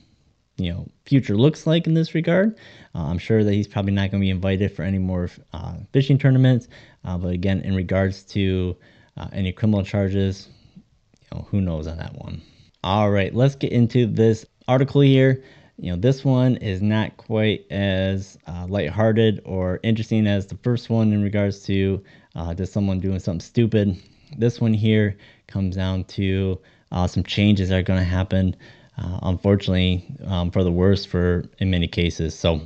you 0.61 0.73
know 0.73 0.87
future 1.05 1.37
looks 1.37 1.67
like 1.67 1.87
in 1.87 1.95
this 1.95 2.15
regard. 2.15 2.57
Uh, 2.95 3.05
I'm 3.05 3.19
sure 3.19 3.43
that 3.45 3.53
he's 3.53 3.69
probably 3.69 3.93
not 3.93 4.11
going 4.11 4.21
to 4.21 4.27
be 4.27 4.31
invited 4.31 4.75
for 4.75 4.83
any 4.83 4.99
more 4.99 5.29
uh, 5.53 5.75
fishing 5.93 6.19
tournaments. 6.19 6.69
Uh, 7.05 7.17
but 7.19 7.33
again, 7.33 7.61
in 7.61 7.75
regards 7.75 8.23
to 8.25 8.77
uh, 9.17 9.29
any 9.33 9.53
criminal 9.53 9.83
charges, 9.83 10.49
you 10.77 11.29
know 11.33 11.47
who 11.51 11.61
knows 11.61 11.87
on 11.87 11.97
that 11.99 12.15
one. 12.15 12.43
All 12.83 13.11
right, 13.11 13.35
let's 13.35 13.55
get 13.55 13.73
into 13.73 14.07
this 14.07 14.47
article 14.69 15.01
here. 15.01 15.43
you 15.81 15.91
know, 15.91 15.97
this 15.97 16.25
one 16.25 16.57
is 16.57 16.83
not 16.83 17.17
quite 17.17 17.65
as 17.71 18.39
uh, 18.47 18.67
lighthearted 18.69 19.41
or 19.47 19.81
interesting 19.83 20.27
as 20.27 20.47
the 20.47 20.57
first 20.59 20.91
one 20.91 21.13
in 21.13 21.23
regards 21.23 21.63
to 21.65 22.03
uh, 22.37 22.53
just 22.53 22.73
someone 22.73 23.01
doing 23.01 23.19
something 23.19 23.41
stupid. 23.41 23.97
This 24.37 24.61
one 24.61 24.75
here 24.75 25.17
comes 25.47 25.77
down 25.77 26.05
to 26.05 26.61
uh, 26.93 27.07
some 27.07 27.25
changes 27.25 27.71
that 27.71 27.79
are 27.79 27.83
going 27.83 27.99
to 27.99 28.05
happen, 28.05 28.55
uh, 29.01 29.19
unfortunately, 29.23 30.05
um, 30.27 30.51
for 30.51 30.63
the 30.63 30.71
worse 30.71 31.05
for 31.05 31.45
in 31.59 31.71
many 31.71 31.89
cases. 31.89 32.39
So, 32.39 32.61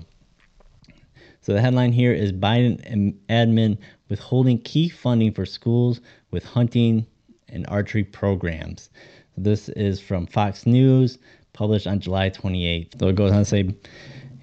so 1.41 1.53
the 1.53 1.61
headline 1.61 1.93
here 1.93 2.13
is 2.13 2.33
Biden 2.33 3.15
admin 3.29 3.79
withholding 4.09 4.59
key 4.59 4.89
funding 4.89 5.33
for 5.33 5.47
schools 5.47 6.01
with 6.31 6.45
hunting 6.45 7.07
and 7.49 7.67
archery 7.69 8.05
programs. 8.05 8.91
So 9.37 9.43
this 9.43 9.69
is 9.71 10.01
from 10.01 10.27
Fox 10.27 10.67
News 10.67 11.19
published 11.53 11.87
on 11.87 12.01
July 12.01 12.31
28th. 12.31 12.99
So 12.99 13.09
it 13.09 13.17
goes 13.17 13.33
on 13.33 13.39
to 13.39 13.45
say, 13.45 13.59
you 13.63 13.75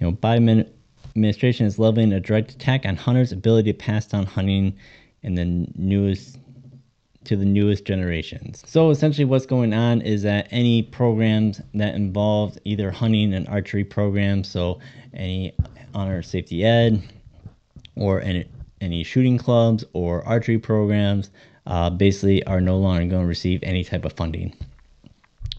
know, 0.00 0.12
Biden 0.12 0.68
administration 1.14 1.66
is 1.66 1.78
leveling 1.78 2.12
a 2.12 2.20
direct 2.20 2.52
attack 2.52 2.86
on 2.86 2.96
hunters' 2.96 3.32
ability 3.32 3.72
to 3.72 3.78
pass 3.78 4.06
down 4.06 4.24
hunting 4.24 4.74
in 5.22 5.34
the 5.34 5.66
newest 5.76 6.38
to 7.24 7.36
the 7.36 7.44
newest 7.44 7.84
generations. 7.84 8.62
So 8.66 8.90
essentially 8.90 9.24
what's 9.24 9.46
going 9.46 9.72
on 9.72 10.02
is 10.02 10.22
that 10.22 10.48
any 10.50 10.82
programs 10.82 11.60
that 11.74 11.94
involve 11.94 12.58
either 12.64 12.90
hunting 12.90 13.34
and 13.34 13.48
archery 13.48 13.84
programs, 13.84 14.48
so 14.48 14.80
any 15.14 15.54
hunter 15.94 16.22
safety 16.22 16.64
ed 16.64 17.02
or 17.96 18.20
any, 18.22 18.46
any 18.80 19.04
shooting 19.04 19.38
clubs 19.38 19.84
or 19.92 20.26
archery 20.26 20.58
programs, 20.58 21.30
uh, 21.66 21.90
basically 21.90 22.44
are 22.44 22.60
no 22.60 22.78
longer 22.78 23.06
going 23.06 23.22
to 23.22 23.28
receive 23.28 23.62
any 23.62 23.84
type 23.84 24.04
of 24.04 24.12
funding 24.12 24.54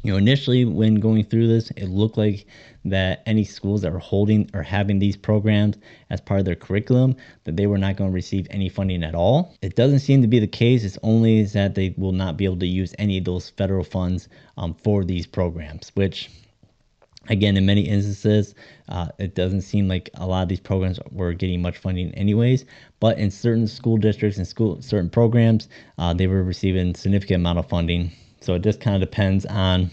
you 0.03 0.12
know, 0.12 0.17
initially 0.17 0.65
when 0.65 0.95
going 0.95 1.24
through 1.24 1.48
this, 1.48 1.72
it 1.72 1.88
looked 1.88 2.17
like 2.17 2.45
that 2.83 3.24
any 3.25 3.45
schools 3.45 3.81
that 3.81 3.93
were 3.93 4.00
holding 4.00 4.50
or 4.53 4.62
having 4.62 5.00
these 5.00 5.15
programs 5.15 5.77
as 6.10 6.19
part 6.19 6.39
of 6.41 6.45
their 6.45 6.55
curriculum, 6.55 7.15
that 7.45 7.55
they 7.55 7.67
were 7.67 7.77
not 7.77 7.95
going 7.95 8.12
to 8.12 8.13
receive 8.13 8.45
any 8.50 8.67
funding 8.67 9.01
at 9.03 9.15
all. 9.15 9.55
It 9.62 9.77
doesn't 9.77 10.00
seem 10.00 10.22
to 10.22 10.27
be 10.27 10.39
the 10.39 10.48
case. 10.48 10.83
It's 10.83 10.98
only 11.03 11.43
that 11.43 11.75
they 11.75 11.95
will 11.98 12.12
not 12.12 12.36
be 12.36 12.43
able 12.43 12.60
to 12.60 12.67
use 12.67 12.93
any 13.00 13.17
of 13.17 13.24
those 13.24 13.50
federal 13.51 13.86
funds 13.86 14.27
um, 14.57 14.75
for 14.83 15.05
these 15.05 15.25
programs, 15.25 15.91
which 15.95 16.29
again 17.29 17.55
in 17.55 17.65
many 17.65 17.81
instances 17.81 18.53
uh, 18.89 19.07
it 19.17 19.33
doesn't 19.33 19.62
seem 19.62 19.88
like 19.88 20.10
a 20.15 20.27
lot 20.27 20.43
of 20.43 20.50
these 20.50 20.60
programs 20.60 21.00
were 21.12 21.31
getting 21.31 21.62
much 21.62 21.77
funding 21.77 22.13
anyways 22.15 22.65
but 23.00 23.17
in 23.17 23.31
certain 23.31 23.65
school 23.65 23.95
districts 23.95 24.38
and 24.38 24.45
school 24.45 24.81
certain 24.81 25.10
programs 25.10 25.69
uh, 26.00 26.13
they 26.13 26.27
were 26.27 26.43
receiving 26.43 26.93
significant 26.93 27.38
amount 27.38 27.57
of 27.57 27.65
funding 27.65 28.12
so 28.43 28.55
it 28.55 28.62
just 28.62 28.79
kind 28.79 28.95
of 28.95 29.09
depends 29.09 29.45
on, 29.45 29.89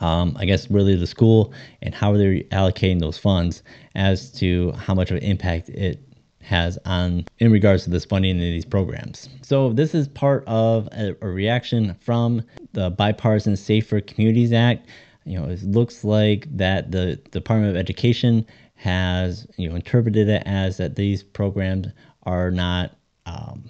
um, 0.00 0.36
I 0.38 0.44
guess, 0.44 0.70
really 0.70 0.96
the 0.96 1.06
school 1.06 1.52
and 1.82 1.94
how 1.94 2.12
they're 2.12 2.40
allocating 2.50 3.00
those 3.00 3.18
funds 3.18 3.62
as 3.94 4.30
to 4.32 4.72
how 4.72 4.94
much 4.94 5.10
of 5.10 5.16
an 5.16 5.22
impact 5.22 5.70
it 5.70 6.00
has 6.40 6.78
on 6.84 7.24
in 7.38 7.50
regards 7.52 7.84
to 7.84 7.90
this 7.90 8.04
funding 8.04 8.32
in 8.32 8.40
these 8.40 8.64
programs. 8.64 9.28
So 9.42 9.72
this 9.72 9.94
is 9.94 10.08
part 10.08 10.44
of 10.46 10.88
a, 10.92 11.14
a 11.20 11.28
reaction 11.28 11.94
from 12.00 12.42
the 12.72 12.90
Bipartisan 12.90 13.56
Safer 13.56 14.00
Communities 14.00 14.52
Act. 14.52 14.86
You 15.24 15.38
know, 15.38 15.46
it 15.48 15.62
looks 15.62 16.04
like 16.04 16.46
that 16.56 16.90
the 16.90 17.16
Department 17.30 17.70
of 17.70 17.76
Education 17.76 18.46
has 18.78 19.46
you 19.56 19.68
know 19.68 19.74
interpreted 19.74 20.28
it 20.28 20.42
as 20.46 20.76
that 20.76 20.94
these 20.94 21.22
programs 21.22 21.88
are 22.22 22.50
not 22.50 22.96
um, 23.26 23.68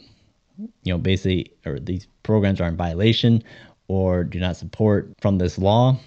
you 0.82 0.92
know 0.92 0.98
basically 0.98 1.50
or 1.64 1.80
these 1.80 2.06
programs 2.22 2.60
are 2.60 2.68
in 2.68 2.76
violation 2.76 3.42
or 3.88 4.24
do 4.24 4.38
not 4.38 4.56
support 4.56 5.12
from 5.20 5.38
this 5.38 5.58
law. 5.58 5.98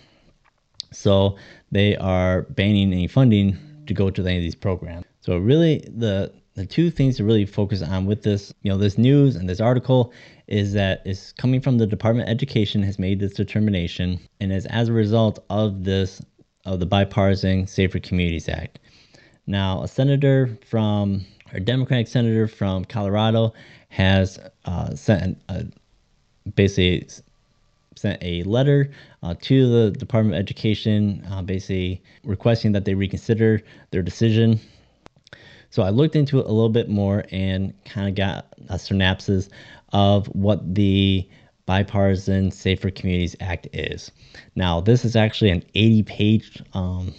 So 0.92 1.38
they 1.72 1.98
are 1.98 2.44
banning 2.44 2.92
any 2.94 3.08
funding 3.08 3.58
to 3.88 3.94
go 3.94 4.10
to 4.10 4.26
any 4.26 4.38
of 4.38 4.44
these 4.44 4.56
programs. 4.56 5.06
So 5.22 5.38
really 5.38 5.80
the 5.88 6.32
the 6.56 6.66
two 6.66 6.92
things 6.92 7.16
to 7.18 7.24
really 7.24 7.46
focus 7.46 7.82
on 7.82 8.06
with 8.06 8.24
this, 8.24 8.54
you 8.62 8.70
know, 8.70 8.78
this 8.78 8.98
news 8.98 9.38
and 9.38 9.50
this 9.50 9.62
article 9.62 10.12
is 10.48 10.74
that 10.74 11.02
it's 11.06 11.32
coming 11.32 11.62
from 11.62 11.78
the 11.78 11.88
Department 11.88 12.28
of 12.28 12.32
Education 12.32 12.84
has 12.84 13.00
made 13.00 13.22
this 13.22 13.34
determination 13.34 14.20
and 14.42 14.52
is 14.52 14.66
as 14.66 14.90
a 14.90 14.94
result 14.94 15.40
of 15.50 15.86
this 15.86 16.22
of 16.66 16.80
the 16.80 16.86
bipartisan 16.86 17.66
Safer 17.68 18.00
Communities 18.00 18.50
Act. 18.50 18.80
Now, 19.48 19.82
a 19.82 19.88
senator 19.88 20.58
from 20.68 21.26
a 21.54 21.60
Democratic 21.60 22.08
senator 22.08 22.48
from 22.48 22.86
Colorado 22.86 23.54
has 23.90 24.40
uh, 24.66 24.94
sent 24.94 25.42
a, 25.50 25.66
basically 26.54 27.08
sent 28.01 28.22
a 28.24 28.43
letter 28.43 28.91
uh, 29.24 29.36
to 29.41 29.70
the 29.70 29.91
Department 29.91 30.36
of 30.36 30.39
Education, 30.39 31.25
uh, 31.31 31.41
basically 31.41 32.01
requesting 32.24 32.72
that 32.74 32.86
they 32.86 32.96
reconsider 32.96 33.62
their 33.91 34.01
decision. 34.01 34.60
So 35.70 35.84
I 35.84 35.89
looked 35.89 36.15
into 36.15 36.39
it 36.39 36.46
a 36.46 36.51
little 36.51 36.70
bit 36.70 36.89
more 36.89 37.24
and 37.31 37.74
kind 37.86 38.10
of 38.10 38.15
got 38.15 38.48
a 38.70 38.77
synopsis 38.77 39.50
of 39.93 40.27
what 40.27 40.75
the 40.75 41.27
Bipartisan 41.65 42.51
Safer 42.51 42.89
Communities 42.89 43.36
Act 43.39 43.67
is. 43.72 44.12
Now, 44.55 44.81
this 44.81 45.05
is 45.05 45.15
actually 45.15 45.51
an 45.51 45.63
80-page, 45.75 46.63
um, 46.74 47.13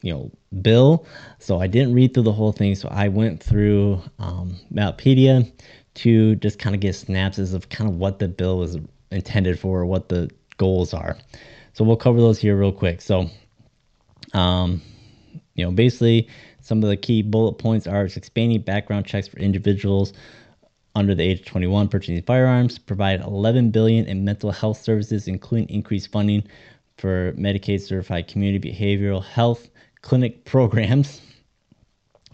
you 0.00 0.14
know, 0.14 0.30
bill. 0.62 1.06
So 1.38 1.60
I 1.60 1.66
didn't 1.66 1.92
read 1.92 2.14
through 2.14 2.22
the 2.22 2.32
whole 2.32 2.52
thing. 2.52 2.74
So 2.74 2.88
I 2.90 3.08
went 3.08 3.42
through 3.42 4.00
um, 4.18 4.56
Mountpedia 4.72 5.50
to 5.94 6.36
just 6.36 6.58
kind 6.58 6.74
of 6.74 6.80
get 6.80 6.94
synopsis 6.94 7.52
of 7.52 7.68
kind 7.68 7.90
of 7.90 7.96
what 7.96 8.18
the 8.18 8.28
bill 8.28 8.58
was 8.58 8.78
intended 9.10 9.58
for, 9.58 9.84
what 9.86 10.08
the 10.08 10.30
goals 10.56 10.94
are. 10.94 11.16
So 11.72 11.84
we'll 11.84 11.96
cover 11.96 12.20
those 12.20 12.38
here 12.38 12.56
real 12.56 12.72
quick. 12.72 13.00
So, 13.00 13.28
um, 14.32 14.82
you 15.54 15.64
know, 15.64 15.72
basically, 15.72 16.28
some 16.60 16.82
of 16.82 16.88
the 16.88 16.96
key 16.96 17.22
bullet 17.22 17.54
points 17.54 17.86
are 17.86 18.04
expanding 18.04 18.62
background 18.62 19.06
checks 19.06 19.28
for 19.28 19.38
individuals 19.38 20.12
under 20.94 21.14
the 21.14 21.22
age 21.22 21.40
of 21.40 21.46
21 21.46 21.88
purchasing 21.88 22.22
firearms, 22.22 22.78
provide 22.78 23.20
11 23.20 23.70
billion 23.70 24.06
in 24.06 24.24
mental 24.24 24.50
health 24.50 24.80
services, 24.80 25.26
including 25.26 25.68
increased 25.68 26.10
funding 26.12 26.42
for 26.98 27.32
Medicaid 27.32 27.80
certified 27.80 28.28
community 28.28 28.72
behavioral 28.72 29.22
health 29.22 29.68
clinic 30.02 30.44
programs, 30.46 31.20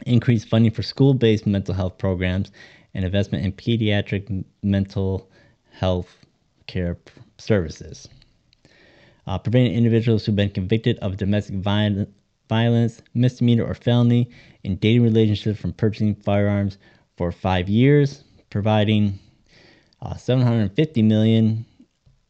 increased 0.07 0.49
funding 0.49 0.73
for 0.73 0.83
school-based 0.83 1.47
mental 1.47 1.75
health 1.75 1.97
programs, 1.97 2.50
and 2.95 3.05
investment 3.05 3.45
in 3.45 3.53
pediatric 3.53 4.45
mental 4.62 5.31
health 5.73 6.19
care 6.71 6.97
services. 7.39 8.09
Uh, 9.27 9.39
preventing 9.39 9.75
individuals 9.75 10.25
who've 10.25 10.37
been 10.37 10.50
convicted 10.50 10.99
of 11.00 11.17
domestic 11.17 11.57
violence, 11.57 13.03
misdemeanor, 13.12 13.65
or 13.65 13.75
felony 13.75 14.31
in 14.62 14.77
dating 14.77 15.03
relationships 15.03 15.61
from 15.61 15.73
purchasing 15.73 16.15
firearms 16.15 16.79
for 17.17 17.33
five 17.33 17.69
years, 17.69 18.25
providing 18.50 19.19
uh, 20.00 20.15
750 20.15 21.03
million 21.03 21.67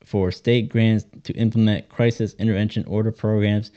for 0.05 0.33
state 0.33 0.69
grants 0.69 1.05
to 1.23 1.33
implement 1.35 1.89
crisis 1.89 2.35
intervention 2.39 2.85
order 2.87 3.13
programs, 3.13 3.71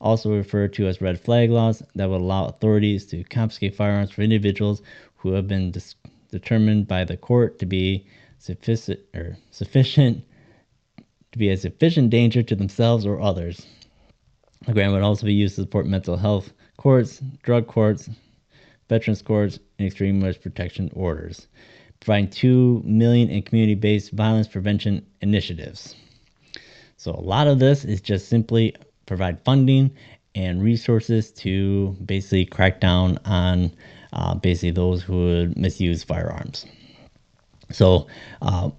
also 0.00 0.30
referred 0.30 0.74
to 0.74 0.86
as 0.86 1.00
red 1.00 1.18
flag 1.18 1.50
laws, 1.50 1.82
that 1.94 2.08
would 2.08 2.20
allow 2.20 2.46
authorities 2.46 3.06
to 3.06 3.24
confiscate 3.24 3.74
firearms 3.74 4.10
for 4.10 4.22
individuals 4.22 4.82
who 5.16 5.32
have 5.32 5.48
been 5.48 5.70
dis- 5.70 5.94
determined 6.30 6.86
by 6.86 7.04
the 7.04 7.16
court 7.16 7.58
to 7.58 7.66
be 7.66 8.06
sufficient 8.44 9.00
or 9.14 9.38
sufficient 9.50 10.22
to 11.32 11.38
be 11.38 11.48
a 11.48 11.56
sufficient 11.56 12.10
danger 12.10 12.42
to 12.42 12.54
themselves 12.54 13.06
or 13.06 13.18
others. 13.18 13.66
The 14.66 14.74
grant 14.74 14.92
would 14.92 15.02
also 15.02 15.24
be 15.24 15.32
used 15.32 15.56
to 15.56 15.62
support 15.62 15.86
mental 15.86 16.18
health 16.18 16.52
courts, 16.76 17.22
drug 17.42 17.66
courts, 17.66 18.10
veterans 18.90 19.22
courts, 19.22 19.58
and 19.78 19.86
extreme 19.86 20.22
risk 20.22 20.42
protection 20.42 20.90
orders, 20.94 21.46
providing 22.00 22.28
two 22.28 22.82
million 22.84 23.30
in 23.30 23.42
community-based 23.42 24.12
violence 24.12 24.46
prevention 24.46 25.06
initiatives. 25.22 25.96
So 26.98 27.12
a 27.12 27.20
lot 27.20 27.46
of 27.46 27.58
this 27.58 27.86
is 27.86 28.02
just 28.02 28.28
simply 28.28 28.76
provide 29.06 29.42
funding 29.44 29.90
and 30.34 30.62
resources 30.62 31.30
to 31.32 31.96
basically 32.04 32.44
crack 32.44 32.78
down 32.78 33.18
on 33.24 33.72
uh, 34.12 34.34
basically 34.34 34.72
those 34.72 35.02
who 35.02 35.16
would 35.16 35.56
misuse 35.56 36.04
firearms. 36.04 36.66
So 37.70 38.06
uh, 38.42 38.70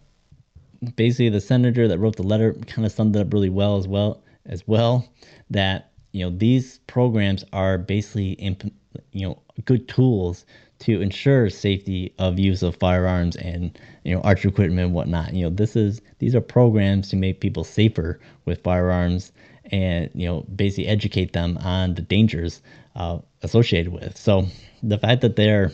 basically, 0.96 1.30
the 1.30 1.42
senator 1.42 1.88
that 1.88 2.00
wrote 2.00 2.16
the 2.16 2.24
letter 2.24 2.54
kind 2.68 2.86
of 2.86 2.92
summed 2.92 3.16
it 3.16 3.22
up 3.22 3.34
really 3.34 3.50
well 3.50 3.78
as 3.78 3.88
well 3.88 4.24
as 4.46 4.68
well 4.68 5.08
that 5.50 5.92
you 6.12 6.24
know 6.24 6.36
these 6.36 6.80
programs 6.88 7.44
are 7.52 7.78
basically 7.78 8.32
imp- 8.34 8.74
you 9.12 9.28
know 9.28 9.42
good 9.66 9.88
tools 9.88 10.46
to 10.80 11.02
ensure 11.02 11.50
safety 11.50 12.14
of 12.20 12.38
use 12.38 12.62
of 12.62 12.76
firearms 12.76 13.36
and 13.38 13.78
you 14.04 14.14
know 14.14 14.22
archery 14.22 14.52
equipment 14.52 14.80
and 14.80 14.94
whatnot. 14.94 15.34
You 15.34 15.46
know 15.46 15.50
this 15.50 15.76
is 15.76 16.02
these 16.20 16.36
are 16.36 16.42
programs 16.42 17.10
to 17.10 17.16
make 17.16 17.40
people 17.42 17.64
safer 17.64 18.20
with 18.46 18.64
firearms 18.64 19.32
and 19.72 20.10
you 20.14 20.28
know 20.28 20.46
basically 20.56 20.88
educate 20.88 21.34
them 21.34 21.58
on 21.60 21.96
the 21.96 22.02
dangers 22.02 22.62
uh, 22.96 23.20
associated 23.42 23.92
with. 23.92 24.18
So 24.18 24.48
the 24.84 24.98
fact 24.98 25.22
that 25.22 25.36
they're 25.36 25.72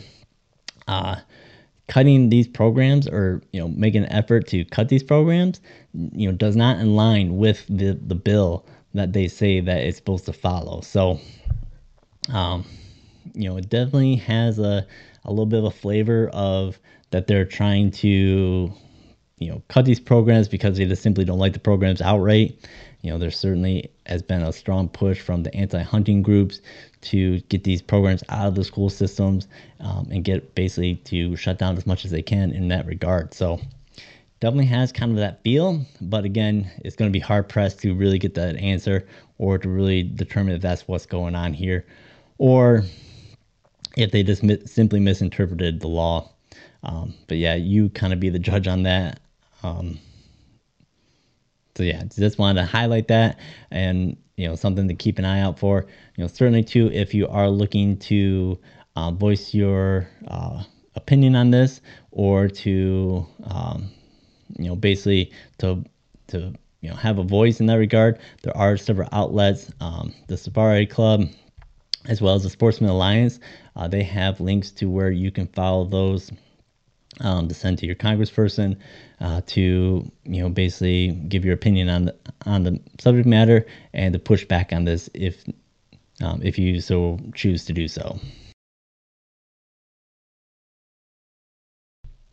uh, 0.88 1.18
cutting 1.92 2.30
these 2.30 2.48
programs 2.48 3.06
or 3.06 3.42
you 3.52 3.60
know 3.60 3.68
making 3.68 4.04
an 4.04 4.12
effort 4.12 4.48
to 4.48 4.64
cut 4.66 4.88
these 4.88 5.04
programs 5.04 5.60
you 5.94 6.26
know 6.26 6.32
does 6.32 6.56
not 6.56 6.80
align 6.80 7.36
with 7.36 7.66
the 7.68 8.00
the 8.08 8.16
bill 8.16 8.66
that 8.94 9.14
they 9.14 9.28
say 9.28 9.60
that 9.62 9.78
it's 9.82 9.98
supposed 9.98 10.26
to 10.26 10.34
follow. 10.34 10.82
So, 10.82 11.20
um, 12.32 12.66
you 13.34 13.50
know, 13.50 13.58
it 13.58 13.70
definitely 13.70 14.16
has 14.18 14.60
a, 14.60 14.86
a 15.24 15.30
little 15.30 15.46
bit 15.46 15.60
of 15.60 15.66
a 15.66 15.72
flavor 15.72 16.30
of 16.34 16.80
that 17.12 17.28
they're 17.28 17.46
trying 17.46 17.92
to, 17.92 18.72
you 19.38 19.52
know, 19.52 19.62
cut 19.70 19.86
these 19.86 20.00
programs 20.00 20.48
because 20.48 20.78
they 20.78 20.86
just 20.86 21.04
simply 21.04 21.26
don't 21.26 21.40
like 21.40 21.54
the 21.54 21.60
programs 21.60 22.02
outright. 22.02 22.56
You 23.02 23.12
know, 23.12 23.18
there's 23.18 23.38
certainly 23.38 23.92
has 24.12 24.22
been 24.22 24.42
a 24.42 24.52
strong 24.52 24.90
push 24.90 25.22
from 25.22 25.44
the 25.44 25.56
anti-hunting 25.56 26.22
groups 26.22 26.62
to 27.02 27.40
get 27.42 27.64
these 27.64 27.82
programs 27.82 28.24
out 28.30 28.48
of 28.48 28.56
the 28.56 28.64
school 28.64 28.90
systems 28.90 29.48
um, 29.80 30.08
and 30.12 30.24
get 30.24 30.54
basically 30.54 30.96
to 30.96 31.36
shut 31.38 31.58
down 31.58 31.78
as 31.78 31.88
much 31.88 32.04
as 32.04 32.12
they 32.12 32.22
can 32.22 32.52
in 32.52 32.68
that 32.68 32.86
regard. 32.86 33.34
So 33.34 33.60
definitely 34.42 34.66
has 34.66 34.92
kind 34.92 35.12
of 35.12 35.18
that 35.18 35.42
feel, 35.44 35.86
but 36.02 36.26
again, 36.26 36.70
it's 36.84 36.96
going 36.96 37.10
to 37.10 37.14
be 37.14 37.20
hard 37.20 37.48
pressed 37.48 37.80
to 37.80 37.96
really 37.96 38.20
get 38.20 38.34
that 38.34 38.58
answer 38.58 39.08
or 39.38 39.58
to 39.58 39.70
really 39.70 40.04
determine 40.04 40.54
if 40.54 40.62
that's 40.62 40.88
what's 40.88 41.06
going 41.06 41.34
on 41.36 41.54
here, 41.54 41.86
or 42.38 42.84
if 43.96 44.12
they 44.12 44.24
just 44.24 44.44
mi- 44.44 44.66
simply 44.66 45.00
misinterpreted 45.00 45.80
the 45.80 45.88
law. 45.88 46.30
Um, 46.84 47.14
but 47.28 47.38
yeah, 47.38 47.56
you 47.56 47.90
kind 47.90 48.14
of 48.14 48.20
be 48.20 48.30
the 48.30 48.40
judge 48.40 48.68
on 48.68 48.84
that. 48.84 49.20
Um, 49.64 50.00
so 51.76 51.84
yeah, 51.84 52.04
just 52.04 52.38
wanted 52.38 52.62
to 52.62 52.68
highlight 52.68 53.08
that 53.08 53.40
and 53.72 54.18
you 54.36 54.48
know 54.48 54.56
something 54.56 54.88
to 54.88 54.94
keep 54.94 55.20
an 55.20 55.26
eye 55.26 55.42
out 55.42 55.60
for. 55.60 55.86
You 56.16 56.24
know, 56.24 56.28
certainly 56.28 56.64
too 56.64 56.90
if 56.92 57.14
you 57.14 57.28
are 57.28 57.50
looking 57.50 57.98
to 58.00 58.60
uh, 58.96 59.12
voice 59.12 59.54
your 59.54 60.08
uh, 60.28 60.64
opinion 60.96 61.36
on 61.36 61.52
this 61.52 61.82
or 62.12 62.48
to 62.48 63.26
um, 63.46 63.90
you 64.58 64.68
know 64.68 64.76
basically 64.76 65.32
to 65.60 65.84
to 66.28 66.54
you 66.82 66.90
know 66.90 66.96
have 66.96 67.20
a 67.20 67.24
voice 67.24 67.60
in 67.60 67.68
that 67.68 67.76
regard. 67.76 68.20
There 68.44 68.56
are 68.58 68.78
several 68.78 69.10
outlets, 69.12 69.72
um, 69.80 70.14
the 70.28 70.38
Safari 70.38 70.86
Club, 70.86 71.26
as 72.06 72.22
well 72.22 72.36
as 72.36 72.44
the 72.44 72.50
Sportsman 72.50 72.90
Alliance. 72.90 73.40
Uh, 73.76 73.88
they 73.88 74.04
have 74.04 74.42
links 74.42 74.72
to 74.72 74.90
where 74.90 75.12
you 75.12 75.32
can 75.32 75.48
follow 75.48 75.86
those 75.86 76.32
um, 77.20 77.48
to 77.48 77.54
send 77.54 77.78
to 77.80 77.86
your 77.86 77.96
congressperson 77.96 78.78
uh, 79.20 79.42
to 79.48 80.10
you 80.24 80.42
know 80.42 80.50
basically 80.50 81.12
give 81.12 81.46
your 81.46 81.54
opinion 81.54 81.90
on 81.90 82.06
the 82.06 82.16
on 82.46 82.64
the 82.64 82.80
subject 83.00 83.28
matter 83.28 83.66
and 83.94 84.14
to 84.14 84.20
push 84.20 84.46
back 84.46 84.72
on 84.72 84.86
this 84.86 85.10
if 85.14 85.44
um, 86.22 86.42
if 86.44 86.58
you 86.58 86.80
so 86.82 87.20
choose 87.36 87.66
to 87.66 87.74
do 87.74 87.88
so. 87.88 88.20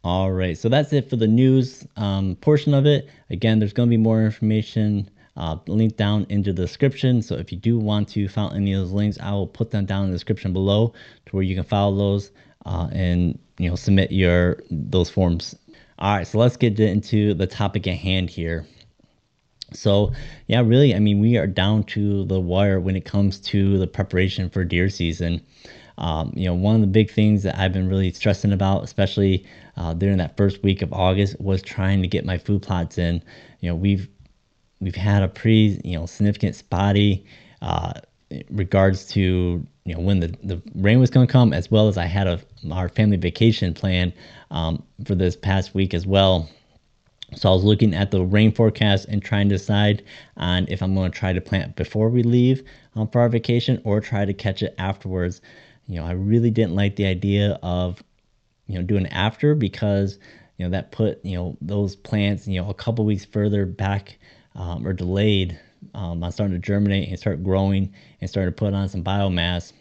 All 0.05 0.31
right, 0.31 0.57
so 0.57 0.69
that's 0.69 0.93
it 0.93 1.11
for 1.11 1.17
the 1.17 1.27
news 1.27 1.87
um, 1.97 2.37
portion 2.37 2.73
of 2.73 2.87
it. 2.87 3.11
Again, 3.31 3.59
there's 3.59 3.73
going 3.73 3.89
to 3.89 3.91
be 3.91 3.97
more 3.97 4.23
information 4.23 5.11
uh, 5.37 5.57
linked 5.67 5.97
down 5.97 6.25
into 6.29 6.53
the 6.53 6.63
description. 6.63 7.21
So 7.21 7.35
if 7.35 7.53
you 7.53 7.59
do 7.59 7.79
want 7.79 8.09
to 8.11 8.29
follow 8.29 8.55
any 8.55 8.73
of 8.73 8.81
those 8.81 8.93
links, 8.93 9.19
I 9.21 9.33
will 9.33 9.47
put 9.47 9.71
them 9.71 9.87
down 9.87 10.05
in 10.05 10.11
the 10.11 10.17
description 10.17 10.53
below 10.53 10.95
to 11.27 11.33
where 11.33 11.43
you 11.43 11.55
can 11.55 11.65
follow 11.65 11.97
those 11.97 12.31
uh, 12.69 12.87
and 12.93 13.39
you 13.59 13.69
know 13.69 13.77
submit 13.77 14.13
your 14.13 14.63
those 14.71 15.09
forms. 15.09 15.57
All 15.99 16.17
right, 16.17 16.27
so 16.27 16.39
let's 16.39 16.57
get 16.57 16.79
into 16.79 17.35
the 17.35 17.47
topic 17.47 17.87
at 17.89 17.97
hand 17.97 18.31
here. 18.31 18.67
So 19.73 20.13
yeah, 20.47 20.61
really, 20.61 20.95
I 20.95 20.99
mean, 20.99 21.19
we 21.19 21.39
are 21.39 21.47
down 21.47 21.85
to 21.85 22.25
the 22.27 22.39
wire 22.39 22.79
when 22.79 22.95
it 22.95 23.05
comes 23.05 23.41
to 23.41 23.79
the 23.79 23.87
preparation 23.87 24.51
for 24.51 24.65
deer 24.65 24.91
season. 24.91 25.41
Um, 25.97 26.33
you 26.37 26.45
know, 26.45 26.55
one 26.55 26.77
of 26.77 26.81
the 26.83 26.87
big 26.87 27.11
things 27.11 27.43
that 27.43 27.59
I've 27.59 27.73
been 27.73 27.89
really 27.89 28.13
stressing 28.13 28.53
about, 28.53 28.85
especially 28.85 29.45
uh, 29.77 29.95
during 29.95 30.19
that 30.19 30.37
first 30.37 30.63
week 30.63 30.83
of 30.83 30.93
August, 30.93 31.41
was 31.41 31.61
trying 31.61 32.03
to 32.03 32.09
get 32.09 32.25
my 32.25 32.39
food 32.39 32.63
plots 32.63 32.99
in. 32.99 33.23
You 33.61 33.71
know, 33.71 33.77
we've 33.77 34.09
we've 34.81 34.95
had 34.95 35.23
a 35.23 35.29
pretty 35.29 35.81
you 35.85 35.99
know 35.99 36.05
significant 36.07 36.55
spotty 36.55 37.25
uh, 37.63 37.95
regards 38.51 39.07
to 39.07 39.67
you 39.85 39.95
know 39.95 40.01
when 40.01 40.21
the, 40.21 40.29
the 40.43 40.61
rain 40.75 41.01
was 41.01 41.11
going 41.11 41.27
to 41.27 41.33
come, 41.33 41.53
as 41.53 41.71
well 41.71 41.89
as 41.89 41.97
I 41.97 42.05
had 42.05 42.27
a 42.27 42.41
our 42.71 42.89
family 42.89 43.17
vacation 43.17 43.75
plan 43.75 44.13
um, 44.51 44.83
for 45.05 45.15
this 45.15 45.37
past 45.37 45.75
week 45.75 45.95
as 45.95 46.07
well. 46.07 46.49
So 47.35 47.51
I 47.51 47.53
was 47.53 47.65
looking 47.65 47.95
at 47.95 48.11
the 48.11 48.25
rain 48.25 48.53
forecast 48.53 49.07
and 49.09 49.23
trying 49.23 49.51
to 49.51 49.57
decide 49.57 50.03
on 50.39 50.67
if 50.69 50.83
I'm 50.83 50.95
going 50.95 51.11
to 51.13 51.19
try 51.19 51.35
to 51.35 51.41
plant 51.43 51.77
before 51.77 52.09
we 52.09 52.23
leave 52.23 52.63
um, 52.97 53.07
for 53.09 53.21
our 53.21 53.29
vacation 53.29 53.81
or 53.85 54.01
try 54.01 54.25
to 54.25 54.33
catch 54.33 54.63
it 54.63 54.75
afterwards. 54.79 55.43
You 55.87 55.97
know, 55.97 56.07
I 56.07 56.13
really 56.13 56.51
didn't 56.51 56.75
like 56.75 56.97
the 56.97 57.07
idea 57.07 57.59
of 57.63 58.03
you 58.67 58.77
know 58.77 58.83
doing 58.83 59.07
after 59.09 59.55
because 59.55 60.19
you 60.59 60.67
know 60.67 60.71
that 60.71 60.93
put 60.93 61.25
you 61.25 61.37
know 61.37 61.57
those 61.61 61.97
plants 61.97 62.47
you 62.47 62.61
know 62.61 62.69
a 62.69 62.75
couple 62.75 63.05
weeks 63.05 63.25
further 63.25 63.67
back 63.67 64.19
um, 64.55 64.87
or 64.87 64.93
delayed 64.93 65.59
um, 65.95 66.23
on 66.23 66.33
starting 66.33 66.55
to 66.55 66.61
germinate 66.61 67.09
and 67.09 67.19
start 67.19 67.43
growing 67.43 67.93
and 68.21 68.29
start 68.29 68.47
to 68.47 68.53
put 68.53 68.75
on 68.75 68.89
some 68.89 69.03
biomass 69.03 69.73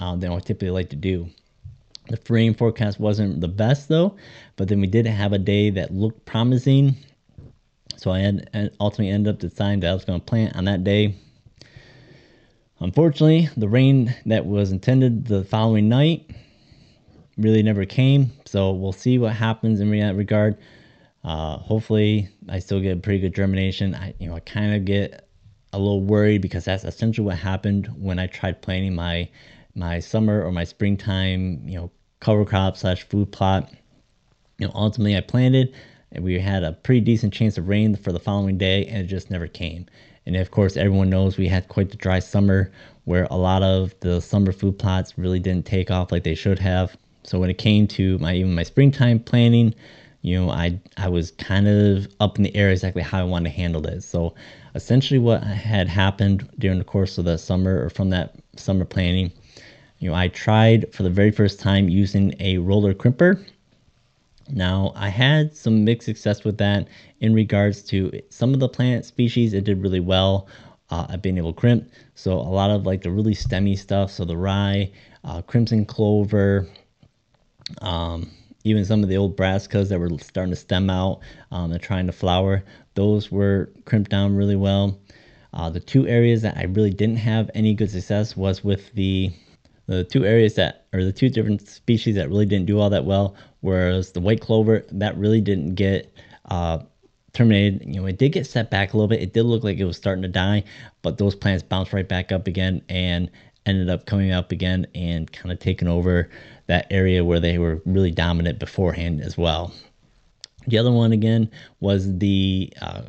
um, 0.00 0.20
than 0.20 0.32
I 0.32 0.38
typically 0.38 0.70
like 0.70 0.90
to 0.90 0.96
do. 0.96 1.28
The 2.08 2.18
rain 2.28 2.54
forecast 2.54 2.98
wasn't 2.98 3.40
the 3.40 3.48
best 3.48 3.88
though, 3.88 4.16
but 4.56 4.68
then 4.68 4.80
we 4.80 4.86
did 4.86 5.06
have 5.06 5.32
a 5.32 5.38
day 5.38 5.70
that 5.70 5.94
looked 5.94 6.24
promising. 6.24 6.96
So 7.96 8.10
I 8.10 8.18
had, 8.18 8.72
ultimately 8.80 9.10
ended 9.10 9.34
up 9.34 9.40
deciding 9.40 9.80
that 9.80 9.90
I 9.90 9.94
was 9.94 10.04
going 10.04 10.20
to 10.20 10.26
plant 10.26 10.56
on 10.56 10.64
that 10.64 10.82
day. 10.82 11.14
Unfortunately, 12.80 13.48
the 13.56 13.68
rain 13.68 14.14
that 14.26 14.44
was 14.44 14.72
intended 14.72 15.26
the 15.26 15.44
following 15.44 15.88
night 15.88 16.28
really 17.38 17.62
never 17.62 17.84
came. 17.84 18.32
So 18.44 18.72
we'll 18.72 18.92
see 18.92 19.18
what 19.18 19.34
happens 19.34 19.78
in 19.78 19.90
that 20.00 20.16
regard. 20.16 20.58
Uh, 21.22 21.58
hopefully, 21.58 22.28
I 22.48 22.58
still 22.58 22.80
get 22.80 23.00
pretty 23.02 23.20
good 23.20 23.34
germination. 23.34 23.94
I, 23.94 24.14
you 24.18 24.28
know, 24.28 24.34
I 24.34 24.40
kind 24.40 24.74
of 24.74 24.84
get 24.84 25.28
a 25.72 25.78
little 25.78 26.02
worried 26.02 26.42
because 26.42 26.64
that's 26.64 26.84
essentially 26.84 27.24
what 27.26 27.38
happened 27.38 27.88
when 27.98 28.18
I 28.18 28.26
tried 28.26 28.62
planting 28.62 28.94
my 28.94 29.28
my 29.74 30.00
summer 30.00 30.42
or 30.42 30.52
my 30.52 30.64
springtime, 30.64 31.62
you 31.66 31.76
know, 31.78 31.90
cover 32.20 32.44
crop 32.44 32.76
slash 32.76 33.04
food 33.08 33.32
plot. 33.32 33.72
You 34.58 34.66
know, 34.66 34.72
ultimately 34.74 35.16
I 35.16 35.20
planted 35.20 35.74
and 36.12 36.22
we 36.22 36.38
had 36.38 36.62
a 36.62 36.72
pretty 36.72 37.00
decent 37.00 37.32
chance 37.32 37.56
of 37.56 37.68
rain 37.68 37.96
for 37.96 38.12
the 38.12 38.20
following 38.20 38.58
day 38.58 38.86
and 38.86 38.98
it 38.98 39.06
just 39.06 39.30
never 39.30 39.46
came. 39.46 39.86
And 40.26 40.36
of 40.36 40.50
course, 40.50 40.76
everyone 40.76 41.10
knows 41.10 41.36
we 41.36 41.48
had 41.48 41.68
quite 41.68 41.90
the 41.90 41.96
dry 41.96 42.18
summer 42.18 42.70
where 43.04 43.26
a 43.30 43.36
lot 43.36 43.62
of 43.62 43.94
the 44.00 44.20
summer 44.20 44.52
food 44.52 44.78
plots 44.78 45.18
really 45.18 45.40
didn't 45.40 45.66
take 45.66 45.90
off 45.90 46.12
like 46.12 46.22
they 46.22 46.34
should 46.34 46.58
have. 46.58 46.96
So 47.24 47.38
when 47.38 47.50
it 47.50 47.58
came 47.58 47.86
to 47.88 48.18
my 48.18 48.34
even 48.34 48.54
my 48.54 48.62
springtime 48.62 49.20
planting, 49.20 49.74
you 50.20 50.38
know, 50.38 50.50
I 50.50 50.80
I 50.96 51.08
was 51.08 51.32
kind 51.32 51.66
of 51.66 52.06
up 52.20 52.36
in 52.36 52.44
the 52.44 52.54
air 52.54 52.70
exactly 52.70 53.02
how 53.02 53.20
I 53.20 53.24
wanted 53.24 53.50
to 53.50 53.56
handle 53.56 53.80
this. 53.80 54.06
So 54.06 54.34
essentially 54.74 55.18
what 55.18 55.42
had 55.42 55.88
happened 55.88 56.48
during 56.58 56.78
the 56.78 56.84
course 56.84 57.18
of 57.18 57.24
the 57.24 57.36
summer 57.36 57.84
or 57.84 57.90
from 57.90 58.10
that 58.10 58.34
summer 58.56 58.84
planning, 58.84 59.32
you 59.98 60.10
know, 60.10 60.16
I 60.16 60.28
tried 60.28 60.92
for 60.92 61.02
the 61.02 61.10
very 61.10 61.30
first 61.30 61.60
time 61.60 61.88
using 61.88 62.34
a 62.40 62.58
roller 62.58 62.94
crimper. 62.94 63.44
Now, 64.50 64.92
I 64.96 65.08
had 65.08 65.54
some 65.54 65.84
mixed 65.84 66.06
success 66.06 66.44
with 66.44 66.58
that 66.58 66.88
in 67.20 67.34
regards 67.34 67.82
to 67.84 68.10
some 68.28 68.52
of 68.52 68.60
the 68.60 68.68
plant 68.68 69.04
species, 69.04 69.54
it 69.54 69.64
did 69.64 69.80
really 69.80 70.00
well 70.00 70.48
uh, 70.90 71.06
at 71.10 71.22
being 71.22 71.38
able 71.38 71.52
to 71.52 71.60
crimp. 71.60 71.88
So, 72.14 72.32
a 72.32 72.52
lot 72.52 72.70
of 72.70 72.84
like 72.84 73.02
the 73.02 73.10
really 73.10 73.34
stemmy 73.34 73.78
stuff, 73.78 74.10
so 74.10 74.24
the 74.24 74.36
rye, 74.36 74.90
uh, 75.24 75.42
crimson 75.42 75.86
clover, 75.86 76.66
um, 77.80 78.30
even 78.64 78.84
some 78.84 79.02
of 79.02 79.08
the 79.08 79.16
old 79.16 79.36
brassicas 79.36 79.88
that 79.88 79.98
were 79.98 80.10
starting 80.18 80.52
to 80.52 80.56
stem 80.56 80.90
out 80.90 81.20
um, 81.50 81.72
and 81.72 81.80
trying 81.80 82.06
to 82.06 82.12
flower, 82.12 82.64
those 82.94 83.30
were 83.30 83.70
crimped 83.84 84.10
down 84.10 84.36
really 84.36 84.56
well. 84.56 84.98
Uh, 85.54 85.68
the 85.70 85.80
two 85.80 86.06
areas 86.06 86.42
that 86.42 86.56
I 86.56 86.64
really 86.64 86.90
didn't 86.90 87.16
have 87.16 87.50
any 87.54 87.74
good 87.74 87.90
success 87.90 88.36
was 88.36 88.64
with 88.64 88.92
the 88.94 89.30
the 89.86 90.04
two 90.04 90.24
areas 90.24 90.54
that 90.54 90.86
or 90.92 91.04
the 91.04 91.12
two 91.12 91.28
different 91.28 91.68
species 91.68 92.14
that 92.14 92.28
really 92.28 92.46
didn't 92.46 92.66
do 92.66 92.78
all 92.78 92.88
that 92.88 93.04
well 93.04 93.34
whereas 93.60 94.12
the 94.12 94.20
white 94.20 94.40
clover 94.40 94.84
that 94.92 95.18
really 95.18 95.40
didn't 95.40 95.74
get 95.74 96.16
uh, 96.50 96.78
terminated 97.32 97.82
you 97.84 98.00
know 98.00 98.06
it 98.06 98.16
did 98.16 98.30
get 98.30 98.46
set 98.46 98.70
back 98.70 98.92
a 98.92 98.96
little 98.96 99.08
bit 99.08 99.20
it 99.20 99.34
did 99.34 99.42
look 99.42 99.64
like 99.64 99.78
it 99.78 99.84
was 99.84 99.96
starting 99.96 100.22
to 100.22 100.28
die 100.28 100.62
but 101.02 101.18
those 101.18 101.34
plants 101.34 101.64
bounced 101.64 101.92
right 101.92 102.08
back 102.08 102.30
up 102.30 102.46
again 102.46 102.80
and 102.88 103.28
ended 103.66 103.88
up 103.88 104.06
coming 104.06 104.32
up 104.32 104.52
again 104.52 104.86
and 104.94 105.30
kind 105.32 105.52
of 105.52 105.58
taking 105.58 105.88
over 105.88 106.28
that 106.66 106.86
area 106.90 107.24
where 107.24 107.40
they 107.40 107.58
were 107.58 107.80
really 107.84 108.10
dominant 108.10 108.58
beforehand 108.58 109.20
as 109.20 109.36
well. 109.36 109.72
The 110.66 110.78
other 110.78 110.92
one 110.92 111.12
again 111.12 111.50
was 111.80 112.18
the 112.18 112.72
uh, 112.80 113.02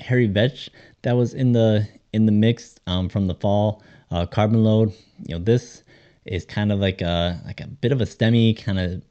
hairy 0.00 0.26
vetch 0.26 0.70
that 1.02 1.16
was 1.16 1.34
in 1.34 1.52
the 1.52 1.86
in 2.12 2.26
the 2.26 2.32
mix 2.32 2.76
um, 2.86 3.08
from 3.08 3.26
the 3.26 3.34
fall 3.34 3.82
uh, 4.10 4.26
carbon 4.26 4.64
load. 4.64 4.92
You 5.26 5.36
know 5.36 5.44
this 5.44 5.82
is 6.24 6.44
kind 6.44 6.72
of 6.72 6.78
like 6.78 7.00
a 7.02 7.40
like 7.44 7.60
a 7.60 7.66
bit 7.66 7.92
of 7.92 8.00
a 8.00 8.04
stemmy 8.04 8.60
kind 8.60 8.78
of 8.78 9.02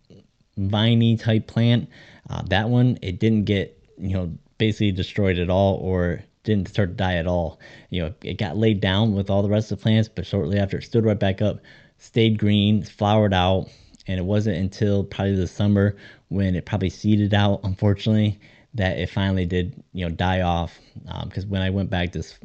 viney 0.58 1.18
type 1.18 1.48
plant. 1.48 1.90
Uh, 2.30 2.42
that 2.50 2.70
one 2.70 2.98
it 3.02 3.20
didn't 3.20 3.46
get 3.46 3.78
you 3.98 4.14
know 4.14 4.32
basically 4.58 4.92
destroyed 4.92 5.38
at 5.38 5.50
all 5.50 5.76
or 5.76 6.24
didn't 6.44 6.68
start 6.68 6.90
to 6.90 6.96
die 6.96 7.16
at 7.16 7.28
all. 7.28 7.60
You 7.90 8.04
know 8.04 8.14
it 8.24 8.38
got 8.38 8.58
laid 8.58 8.80
down 8.80 9.14
with 9.14 9.30
all 9.30 9.44
the 9.44 9.50
rest 9.50 9.72
of 9.72 9.80
the 9.80 9.84
plants, 9.84 10.10
but 10.10 10.26
shortly 10.26 10.60
after 10.60 10.78
it 10.78 10.84
stood 10.84 11.06
right 11.06 11.20
back 11.20 11.42
up, 11.42 11.60
stayed 11.98 12.40
green, 12.40 12.84
flowered 12.84 13.34
out, 13.34 13.70
and 14.08 14.20
it 14.20 14.26
wasn't 14.26 14.58
until 14.58 15.04
probably 15.04 15.36
the 15.36 15.48
summer 15.48 15.96
when 16.34 16.56
it 16.56 16.66
probably 16.66 16.90
seeded 16.90 17.34
out 17.34 17.60
unfortunately 17.64 18.40
that 18.74 18.98
it 18.98 19.10
finally 19.10 19.46
did 19.46 19.84
you 19.94 20.06
know 20.08 20.14
die 20.14 20.42
off 20.42 20.80
because 21.24 21.44
um, 21.44 21.50
when 21.50 21.62
i 21.62 21.70
went 21.70 21.90
back 21.90 22.12
this 22.12 22.40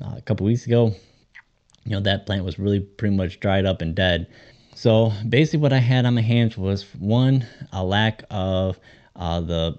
uh, 0.00 0.14
a 0.16 0.22
couple 0.22 0.46
weeks 0.46 0.66
ago, 0.66 0.94
you 1.84 1.92
know, 1.92 2.00
that 2.00 2.26
plant 2.26 2.44
was 2.44 2.58
really 2.58 2.80
pretty 2.80 3.14
much 3.14 3.40
dried 3.40 3.66
up 3.66 3.82
and 3.82 3.94
dead. 3.94 4.26
So 4.74 5.12
basically, 5.28 5.60
what 5.60 5.72
I 5.72 5.78
had 5.78 6.06
on 6.06 6.14
my 6.14 6.22
hands 6.22 6.56
was 6.56 6.84
one, 6.98 7.46
a 7.72 7.84
lack 7.84 8.24
of 8.30 8.78
uh, 9.16 9.40
the 9.40 9.76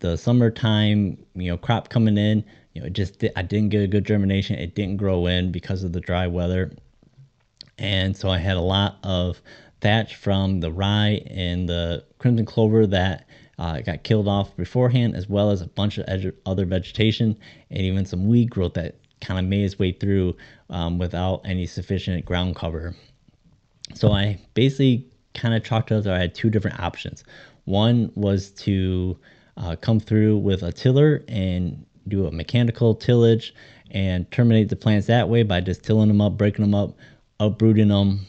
the 0.00 0.16
summertime, 0.16 1.16
you 1.34 1.50
know, 1.50 1.56
crop 1.56 1.88
coming 1.88 2.18
in. 2.18 2.44
You 2.72 2.80
know, 2.80 2.86
it 2.88 2.94
just 2.94 3.22
I 3.36 3.42
didn't 3.42 3.68
get 3.68 3.82
a 3.82 3.86
good 3.86 4.04
germination. 4.04 4.58
It 4.58 4.74
didn't 4.74 4.96
grow 4.96 5.26
in 5.26 5.52
because 5.52 5.84
of 5.84 5.92
the 5.92 6.00
dry 6.00 6.26
weather, 6.26 6.72
and 7.78 8.16
so 8.16 8.28
I 8.28 8.38
had 8.38 8.56
a 8.56 8.60
lot 8.60 8.98
of 9.04 9.40
thatch 9.84 10.14
from 10.16 10.60
the 10.60 10.72
rye 10.72 11.22
and 11.26 11.68
the 11.68 12.02
crimson 12.18 12.46
clover 12.46 12.86
that 12.86 13.26
uh, 13.58 13.80
got 13.82 14.02
killed 14.02 14.26
off 14.26 14.56
beforehand, 14.56 15.14
as 15.14 15.28
well 15.28 15.50
as 15.50 15.60
a 15.60 15.66
bunch 15.66 15.98
of 15.98 16.32
other 16.46 16.64
vegetation 16.64 17.36
and 17.70 17.80
even 17.80 18.06
some 18.06 18.26
weed 18.26 18.50
growth 18.50 18.72
that 18.72 18.96
kind 19.20 19.38
of 19.38 19.44
made 19.44 19.62
its 19.62 19.78
way 19.78 19.92
through 19.92 20.34
um, 20.70 20.98
without 20.98 21.42
any 21.44 21.66
sufficient 21.66 22.24
ground 22.24 22.56
cover. 22.56 22.96
So 23.92 24.10
I 24.10 24.40
basically 24.54 25.06
kind 25.34 25.54
of 25.54 25.62
chalked 25.62 25.92
up 25.92 26.04
that 26.04 26.14
I 26.14 26.18
had 26.18 26.34
two 26.34 26.48
different 26.48 26.80
options. 26.80 27.22
One 27.66 28.10
was 28.14 28.52
to 28.52 29.18
uh, 29.58 29.76
come 29.76 30.00
through 30.00 30.38
with 30.38 30.62
a 30.62 30.72
tiller 30.72 31.22
and 31.28 31.84
do 32.08 32.26
a 32.26 32.32
mechanical 32.32 32.94
tillage 32.94 33.54
and 33.90 34.30
terminate 34.30 34.70
the 34.70 34.76
plants 34.76 35.08
that 35.08 35.28
way 35.28 35.42
by 35.42 35.60
just 35.60 35.82
tilling 35.82 36.08
them 36.08 36.22
up, 36.22 36.38
breaking 36.38 36.64
them 36.64 36.74
up, 36.74 36.96
uprooting 37.38 37.88
them. 37.88 38.26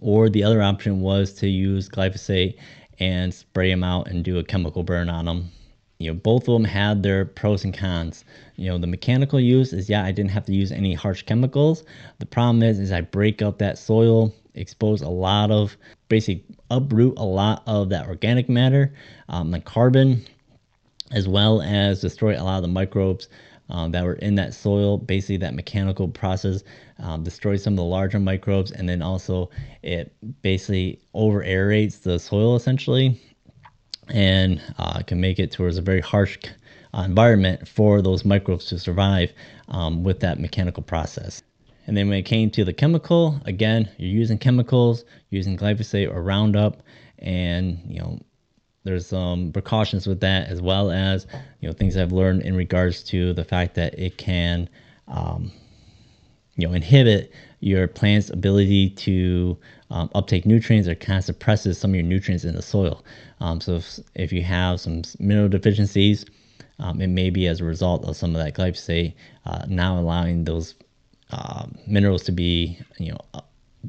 Or 0.00 0.28
the 0.28 0.44
other 0.44 0.62
option 0.62 1.00
was 1.00 1.32
to 1.34 1.48
use 1.48 1.88
glyphosate 1.88 2.56
and 2.98 3.32
spray 3.32 3.70
them 3.70 3.84
out 3.84 4.08
and 4.08 4.24
do 4.24 4.38
a 4.38 4.44
chemical 4.44 4.82
burn 4.82 5.08
on 5.08 5.24
them. 5.24 5.50
You 5.98 6.12
know, 6.12 6.18
both 6.18 6.48
of 6.48 6.54
them 6.54 6.64
had 6.64 7.02
their 7.02 7.24
pros 7.24 7.64
and 7.64 7.72
cons. 7.72 8.24
You 8.56 8.68
know, 8.68 8.78
the 8.78 8.86
mechanical 8.86 9.40
use 9.40 9.72
is 9.72 9.88
yeah, 9.88 10.04
I 10.04 10.12
didn't 10.12 10.32
have 10.32 10.44
to 10.46 10.54
use 10.54 10.72
any 10.72 10.94
harsh 10.94 11.22
chemicals. 11.22 11.84
The 12.18 12.26
problem 12.26 12.62
is, 12.62 12.78
is 12.78 12.92
I 12.92 13.00
break 13.00 13.42
up 13.42 13.58
that 13.58 13.78
soil, 13.78 14.34
expose 14.54 15.02
a 15.02 15.08
lot 15.08 15.50
of, 15.50 15.76
basically 16.08 16.44
uproot 16.70 17.14
a 17.16 17.24
lot 17.24 17.62
of 17.66 17.88
that 17.90 18.08
organic 18.08 18.48
matter, 18.48 18.92
um, 19.28 19.50
the 19.50 19.60
carbon, 19.60 20.24
as 21.12 21.28
well 21.28 21.62
as 21.62 22.00
destroy 22.00 22.40
a 22.40 22.42
lot 22.42 22.56
of 22.56 22.62
the 22.62 22.68
microbes 22.68 23.28
um, 23.68 23.92
that 23.92 24.04
were 24.04 24.14
in 24.14 24.34
that 24.36 24.54
soil. 24.54 24.98
Basically, 24.98 25.38
that 25.38 25.54
mechanical 25.54 26.08
process 26.08 26.62
um, 26.98 27.22
destroys 27.22 27.62
some 27.62 27.74
of 27.74 27.78
the 27.78 27.84
larger 27.84 28.18
microbes, 28.18 28.70
and 28.70 28.88
then 28.88 29.02
also 29.02 29.50
it 29.82 30.14
basically 30.42 31.00
over 31.14 31.42
aerates 31.42 32.02
the 32.02 32.18
soil 32.18 32.56
essentially 32.56 33.20
and 34.08 34.60
uh, 34.78 35.00
can 35.02 35.20
make 35.20 35.38
it 35.38 35.50
towards 35.50 35.78
a 35.78 35.82
very 35.82 36.00
harsh 36.00 36.38
uh, 36.94 37.02
environment 37.02 37.66
for 37.66 38.02
those 38.02 38.24
microbes 38.24 38.66
to 38.66 38.78
survive 38.78 39.32
um, 39.68 40.04
with 40.04 40.20
that 40.20 40.38
mechanical 40.38 40.82
process. 40.82 41.42
And 41.86 41.96
then 41.96 42.08
when 42.08 42.18
it 42.18 42.22
came 42.22 42.50
to 42.50 42.64
the 42.64 42.72
chemical, 42.72 43.40
again, 43.44 43.88
you're 43.98 44.10
using 44.10 44.38
chemicals, 44.38 45.04
using 45.30 45.56
glyphosate 45.56 46.10
or 46.10 46.22
Roundup, 46.22 46.82
and 47.18 47.80
you 47.86 48.00
know 48.00 48.20
there's 48.84 49.06
some 49.06 49.50
precautions 49.50 50.06
with 50.06 50.20
that 50.20 50.48
as 50.48 50.60
well 50.60 50.90
as 50.90 51.26
you 51.60 51.68
know 51.68 51.72
things 51.72 51.96
I've 51.96 52.12
learned 52.12 52.42
in 52.42 52.54
regards 52.54 53.02
to 53.04 53.32
the 53.32 53.44
fact 53.44 53.74
that 53.74 53.98
it 53.98 54.16
can 54.18 54.68
um, 55.08 55.50
you 56.56 56.68
know 56.68 56.74
inhibit 56.74 57.32
your 57.60 57.88
plant's 57.88 58.30
ability 58.30 58.90
to 58.90 59.56
um, 59.90 60.10
uptake 60.14 60.44
nutrients 60.44 60.86
or 60.86 60.94
kind 60.94 61.18
of 61.18 61.24
suppresses 61.24 61.78
some 61.78 61.92
of 61.92 61.94
your 61.94 62.04
nutrients 62.04 62.44
in 62.44 62.54
the 62.54 62.62
soil. 62.62 63.02
Um, 63.40 63.60
so 63.60 63.76
if, 63.76 63.98
if, 64.14 64.32
you 64.32 64.42
have 64.42 64.80
some 64.80 65.02
mineral 65.18 65.48
deficiencies, 65.48 66.26
um, 66.78 67.00
it 67.00 67.06
may 67.06 67.30
be 67.30 67.46
as 67.46 67.60
a 67.60 67.64
result 67.64 68.04
of 68.04 68.16
some 68.16 68.36
of 68.36 68.42
that 68.42 68.54
glyphosate 68.54 69.14
uh, 69.46 69.64
now 69.66 69.98
allowing 69.98 70.44
those 70.44 70.74
uh, 71.30 71.66
minerals 71.86 72.22
to 72.24 72.32
be 72.32 72.78
you 72.98 73.12
know 73.12 73.42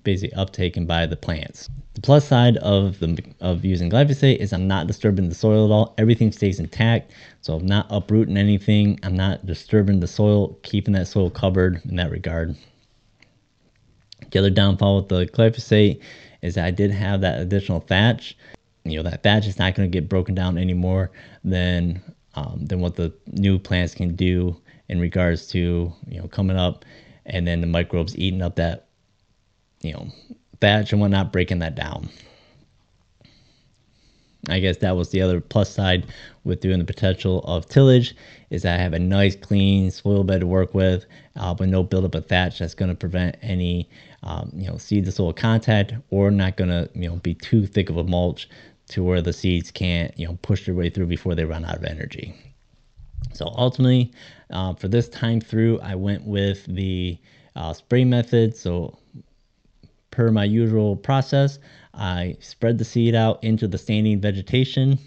basically 0.03 0.37
uptaken 0.37 0.85
by 0.87 1.05
the 1.05 1.15
plants. 1.15 1.69
The 1.93 2.01
plus 2.01 2.27
side 2.27 2.57
of 2.57 2.99
the 2.99 3.23
of 3.39 3.63
using 3.63 3.89
glyphosate 3.89 4.37
is 4.37 4.51
I'm 4.51 4.67
not 4.67 4.87
disturbing 4.87 5.29
the 5.29 5.35
soil 5.35 5.65
at 5.65 5.71
all. 5.71 5.93
Everything 5.97 6.31
stays 6.31 6.59
intact, 6.59 7.11
so 7.41 7.55
I'm 7.55 7.65
not 7.65 7.87
uprooting 7.89 8.37
anything. 8.37 8.99
I'm 9.03 9.15
not 9.15 9.45
disturbing 9.45 9.99
the 9.99 10.07
soil, 10.07 10.59
keeping 10.63 10.93
that 10.93 11.07
soil 11.07 11.29
covered 11.29 11.81
in 11.85 11.95
that 11.95 12.11
regard. 12.11 12.55
The 14.31 14.39
other 14.39 14.49
downfall 14.49 14.97
with 14.97 15.09
the 15.09 15.25
glyphosate 15.27 16.01
is 16.41 16.55
that 16.55 16.65
I 16.65 16.71
did 16.71 16.91
have 16.91 17.21
that 17.21 17.39
additional 17.39 17.79
thatch. 17.79 18.37
You 18.83 18.97
know, 18.97 19.09
that 19.09 19.23
thatch 19.23 19.47
is 19.47 19.57
not 19.57 19.75
going 19.75 19.89
to 19.89 19.93
get 20.01 20.09
broken 20.09 20.35
down 20.35 20.57
anymore 20.57 21.11
than 21.43 22.01
um, 22.35 22.65
than 22.65 22.81
what 22.81 22.95
the 22.95 23.13
new 23.27 23.57
plants 23.57 23.95
can 23.95 24.15
do 24.15 24.59
in 24.89 24.99
regards 24.99 25.47
to 25.47 25.91
you 26.07 26.21
know 26.21 26.27
coming 26.27 26.57
up 26.57 26.85
and 27.25 27.47
then 27.47 27.61
the 27.61 27.67
microbes 27.67 28.17
eating 28.17 28.41
up 28.41 28.55
that 28.55 28.84
you 29.85 29.93
know 29.93 30.07
thatch 30.61 30.91
and 30.91 31.01
whatnot, 31.01 31.31
breaking 31.31 31.59
that 31.59 31.75
down. 31.75 32.09
I 34.49 34.59
guess 34.59 34.77
that 34.77 34.95
was 34.95 35.09
the 35.09 35.21
other 35.21 35.41
plus 35.41 35.73
side 35.73 36.05
with 36.43 36.61
doing 36.61 36.77
the 36.77 36.85
potential 36.85 37.39
of 37.45 37.67
tillage 37.67 38.15
is 38.51 38.61
that 38.61 38.79
I 38.79 38.83
have 38.83 38.93
a 38.93 38.99
nice 38.99 39.35
clean 39.35 39.89
soil 39.89 40.23
bed 40.23 40.41
to 40.41 40.47
work 40.47 40.73
with 40.73 41.05
uh, 41.35 41.55
with 41.57 41.69
no 41.69 41.83
buildup 41.83 42.15
of 42.15 42.27
thatch 42.27 42.59
that's 42.59 42.75
going 42.75 42.89
to 42.89 42.95
prevent 42.95 43.37
any 43.41 43.89
um, 44.23 44.51
you 44.53 44.67
know 44.69 44.77
seed 44.77 45.05
to 45.05 45.11
soil 45.11 45.33
contact 45.33 45.93
or 46.09 46.29
not 46.31 46.57
going 46.57 46.69
to 46.69 46.89
you 46.93 47.09
know 47.09 47.15
be 47.17 47.33
too 47.33 47.65
thick 47.65 47.89
of 47.89 47.97
a 47.97 48.03
mulch 48.03 48.47
to 48.87 49.03
where 49.03 49.21
the 49.21 49.33
seeds 49.33 49.71
can't 49.71 50.17
you 50.17 50.27
know 50.27 50.37
push 50.41 50.65
their 50.65 50.75
way 50.75 50.89
through 50.89 51.07
before 51.07 51.35
they 51.35 51.45
run 51.45 51.65
out 51.65 51.77
of 51.77 51.83
energy. 51.83 52.33
So 53.33 53.53
ultimately, 53.57 54.13
uh, 54.51 54.73
for 54.75 54.87
this 54.87 55.09
time 55.09 55.41
through, 55.41 55.79
I 55.81 55.95
went 55.95 56.25
with 56.25 56.65
the 56.67 57.17
uh, 57.55 57.73
spray 57.73 58.05
method. 58.05 58.55
So 58.55 58.97
per 60.15 60.31
my 60.31 60.45
usual 60.45 60.95
process, 60.95 61.59
I 61.93 62.37
spread 62.39 62.77
the 62.77 62.85
seed 62.85 63.15
out 63.15 63.43
into 63.43 63.67
the 63.67 63.77
standing 63.77 64.21
vegetation. 64.21 64.97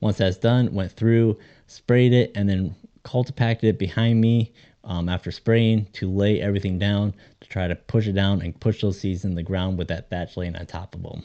Once 0.00 0.16
that's 0.16 0.38
done, 0.38 0.72
went 0.72 0.92
through, 0.92 1.36
sprayed 1.66 2.14
it, 2.14 2.32
and 2.34 2.48
then 2.48 2.74
cultipacked 3.04 3.64
it 3.64 3.78
behind 3.78 4.18
me 4.18 4.54
um, 4.82 5.10
after 5.10 5.30
spraying 5.30 5.86
to 5.92 6.10
lay 6.10 6.40
everything 6.40 6.78
down 6.78 7.12
to 7.42 7.48
try 7.48 7.68
to 7.68 7.74
push 7.74 8.06
it 8.06 8.12
down 8.12 8.40
and 8.40 8.58
push 8.58 8.80
those 8.80 8.98
seeds 8.98 9.26
in 9.26 9.34
the 9.34 9.42
ground 9.42 9.76
with 9.76 9.88
that 9.88 10.08
thatch 10.08 10.38
laying 10.38 10.56
on 10.56 10.64
top 10.64 10.94
of 10.94 11.02
them. 11.02 11.22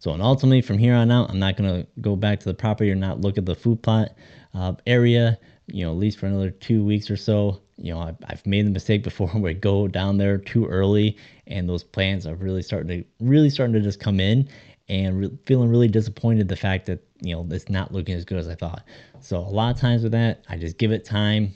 So, 0.00 0.12
and 0.12 0.22
ultimately, 0.22 0.62
from 0.62 0.78
here 0.78 0.94
on 0.94 1.10
out, 1.12 1.30
I'm 1.30 1.38
not 1.38 1.56
going 1.56 1.70
to 1.82 1.86
go 2.00 2.16
back 2.16 2.40
to 2.40 2.46
the 2.46 2.54
property 2.54 2.90
or 2.90 2.96
not 2.96 3.20
look 3.20 3.38
at 3.38 3.46
the 3.46 3.54
food 3.54 3.80
plot 3.80 4.10
uh, 4.54 4.74
area, 4.86 5.38
you 5.68 5.84
know, 5.84 5.92
at 5.92 5.98
least 5.98 6.18
for 6.18 6.26
another 6.26 6.50
two 6.50 6.84
weeks 6.84 7.10
or 7.10 7.16
so 7.16 7.60
you 7.78 7.94
know, 7.94 8.00
I've, 8.00 8.16
I've 8.26 8.44
made 8.46 8.66
the 8.66 8.70
mistake 8.70 9.02
before 9.02 9.28
where 9.34 9.50
I 9.50 9.54
go 9.54 9.88
down 9.88 10.18
there 10.18 10.38
too 10.38 10.66
early 10.66 11.16
and 11.46 11.68
those 11.68 11.84
plants 11.84 12.26
are 12.26 12.34
really 12.34 12.62
starting 12.62 12.88
to 12.88 13.24
really 13.24 13.50
starting 13.50 13.74
to 13.74 13.80
just 13.80 14.00
come 14.00 14.20
in 14.20 14.48
and 14.88 15.20
re- 15.20 15.38
feeling 15.46 15.70
really 15.70 15.88
disappointed 15.88 16.48
the 16.48 16.56
fact 16.56 16.86
that 16.86 17.02
you 17.20 17.34
know 17.34 17.46
it's 17.50 17.68
not 17.68 17.92
looking 17.92 18.14
as 18.14 18.24
good 18.24 18.38
as 18.38 18.48
I 18.48 18.54
thought. 18.54 18.84
So 19.20 19.38
a 19.38 19.40
lot 19.40 19.74
of 19.74 19.80
times 19.80 20.02
with 20.02 20.12
that, 20.12 20.44
I 20.48 20.56
just 20.56 20.78
give 20.78 20.92
it 20.92 21.04
time. 21.04 21.54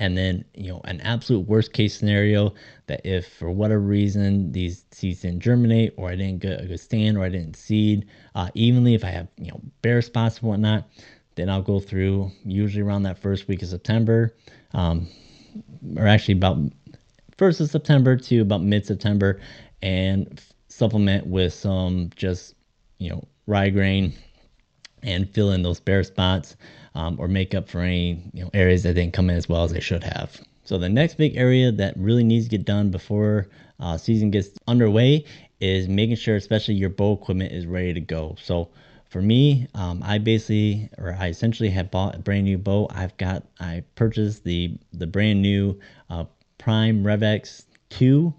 And 0.00 0.18
then, 0.18 0.44
you 0.52 0.72
know, 0.72 0.80
an 0.84 1.00
absolute 1.02 1.46
worst 1.46 1.72
case 1.72 1.96
scenario 1.96 2.52
that 2.88 3.02
if 3.04 3.32
for 3.34 3.50
whatever 3.50 3.80
reason 3.80 4.50
these 4.50 4.84
seeds 4.90 5.20
didn't 5.20 5.40
germinate 5.40 5.94
or 5.96 6.08
I 6.10 6.16
didn't 6.16 6.40
get 6.40 6.60
a 6.60 6.66
good 6.66 6.80
stand 6.80 7.16
or 7.16 7.22
I 7.22 7.28
didn't 7.28 7.54
seed 7.54 8.06
uh, 8.34 8.48
evenly, 8.54 8.94
if 8.94 9.04
I 9.04 9.10
have, 9.10 9.28
you 9.38 9.52
know, 9.52 9.60
bare 9.82 10.02
spots 10.02 10.38
and 10.40 10.48
whatnot, 10.48 10.88
then 11.36 11.48
I'll 11.48 11.62
go 11.62 11.80
through 11.80 12.32
usually 12.44 12.82
around 12.82 13.04
that 13.04 13.18
first 13.18 13.48
week 13.48 13.62
of 13.62 13.68
September 13.68 14.34
um, 14.74 15.08
or 15.96 16.06
actually 16.06 16.34
about 16.34 16.58
first 17.38 17.60
of 17.60 17.70
September 17.70 18.16
to 18.16 18.40
about 18.40 18.62
mid 18.62 18.86
September, 18.86 19.40
and 19.82 20.40
supplement 20.68 21.26
with 21.26 21.52
some 21.52 22.10
just 22.16 22.54
you 22.98 23.10
know 23.10 23.26
rye 23.46 23.70
grain 23.70 24.12
and 25.02 25.28
fill 25.30 25.52
in 25.52 25.62
those 25.62 25.80
bare 25.80 26.02
spots 26.02 26.56
um, 26.94 27.16
or 27.20 27.28
make 27.28 27.54
up 27.54 27.68
for 27.68 27.80
any 27.80 28.22
you 28.32 28.42
know, 28.42 28.50
areas 28.54 28.82
that 28.82 28.94
didn't 28.94 29.12
come 29.12 29.30
in 29.30 29.36
as 29.36 29.48
well 29.48 29.62
as 29.62 29.72
they 29.72 29.80
should 29.80 30.02
have. 30.02 30.40
So 30.64 30.78
the 30.78 30.88
next 30.88 31.14
big 31.16 31.36
area 31.36 31.70
that 31.70 31.96
really 31.96 32.24
needs 32.24 32.46
to 32.46 32.50
get 32.50 32.64
done 32.64 32.90
before 32.90 33.46
uh, 33.78 33.96
season 33.98 34.30
gets 34.30 34.50
underway 34.66 35.24
is 35.60 35.86
making 35.86 36.16
sure, 36.16 36.34
especially 36.34 36.74
your 36.74 36.90
bow 36.90 37.12
equipment 37.12 37.52
is 37.52 37.66
ready 37.66 37.92
to 37.94 38.00
go. 38.00 38.34
So 38.42 38.70
for 39.16 39.22
me, 39.22 39.66
um, 39.74 40.02
I 40.02 40.18
basically 40.18 40.90
or 40.98 41.16
I 41.18 41.28
essentially 41.28 41.70
have 41.70 41.90
bought 41.90 42.16
a 42.16 42.18
brand 42.18 42.44
new 42.44 42.58
bow. 42.58 42.86
I've 42.90 43.16
got 43.16 43.44
I 43.58 43.82
purchased 43.94 44.44
the 44.44 44.76
the 44.92 45.06
brand 45.06 45.40
new 45.40 45.80
uh, 46.10 46.24
Prime 46.58 47.02
RevX 47.02 47.64
two, 47.88 48.34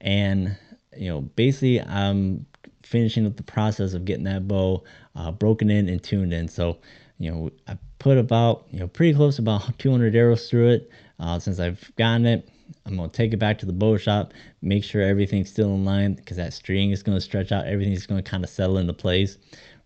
and 0.00 0.56
you 0.96 1.10
know 1.10 1.20
basically 1.20 1.82
I'm 1.82 2.46
finishing 2.82 3.26
up 3.26 3.36
the 3.36 3.42
process 3.42 3.92
of 3.92 4.06
getting 4.06 4.24
that 4.24 4.48
bow 4.48 4.84
uh, 5.14 5.32
broken 5.32 5.68
in 5.68 5.90
and 5.90 6.02
tuned 6.02 6.32
in. 6.32 6.48
So 6.48 6.78
you 7.18 7.30
know 7.30 7.50
I 7.68 7.76
put 7.98 8.16
about 8.16 8.64
you 8.70 8.80
know 8.80 8.88
pretty 8.88 9.12
close 9.12 9.38
about 9.38 9.78
200 9.78 10.16
arrows 10.16 10.48
through 10.48 10.70
it 10.70 10.90
uh, 11.20 11.38
since 11.40 11.60
I've 11.60 11.94
gotten 11.96 12.24
it. 12.24 12.48
I'm 12.86 12.96
gonna 12.96 13.10
take 13.10 13.34
it 13.34 13.36
back 13.36 13.58
to 13.58 13.66
the 13.66 13.72
bow 13.74 13.98
shop, 13.98 14.32
make 14.62 14.82
sure 14.82 15.02
everything's 15.02 15.50
still 15.50 15.74
in 15.74 15.84
line 15.84 16.14
because 16.14 16.38
that 16.38 16.54
string 16.54 16.90
is 16.90 17.02
gonna 17.02 17.20
stretch 17.20 17.52
out. 17.52 17.66
Everything's 17.66 18.06
gonna 18.06 18.22
kind 18.22 18.42
of 18.42 18.48
settle 18.48 18.78
into 18.78 18.94
place 18.94 19.36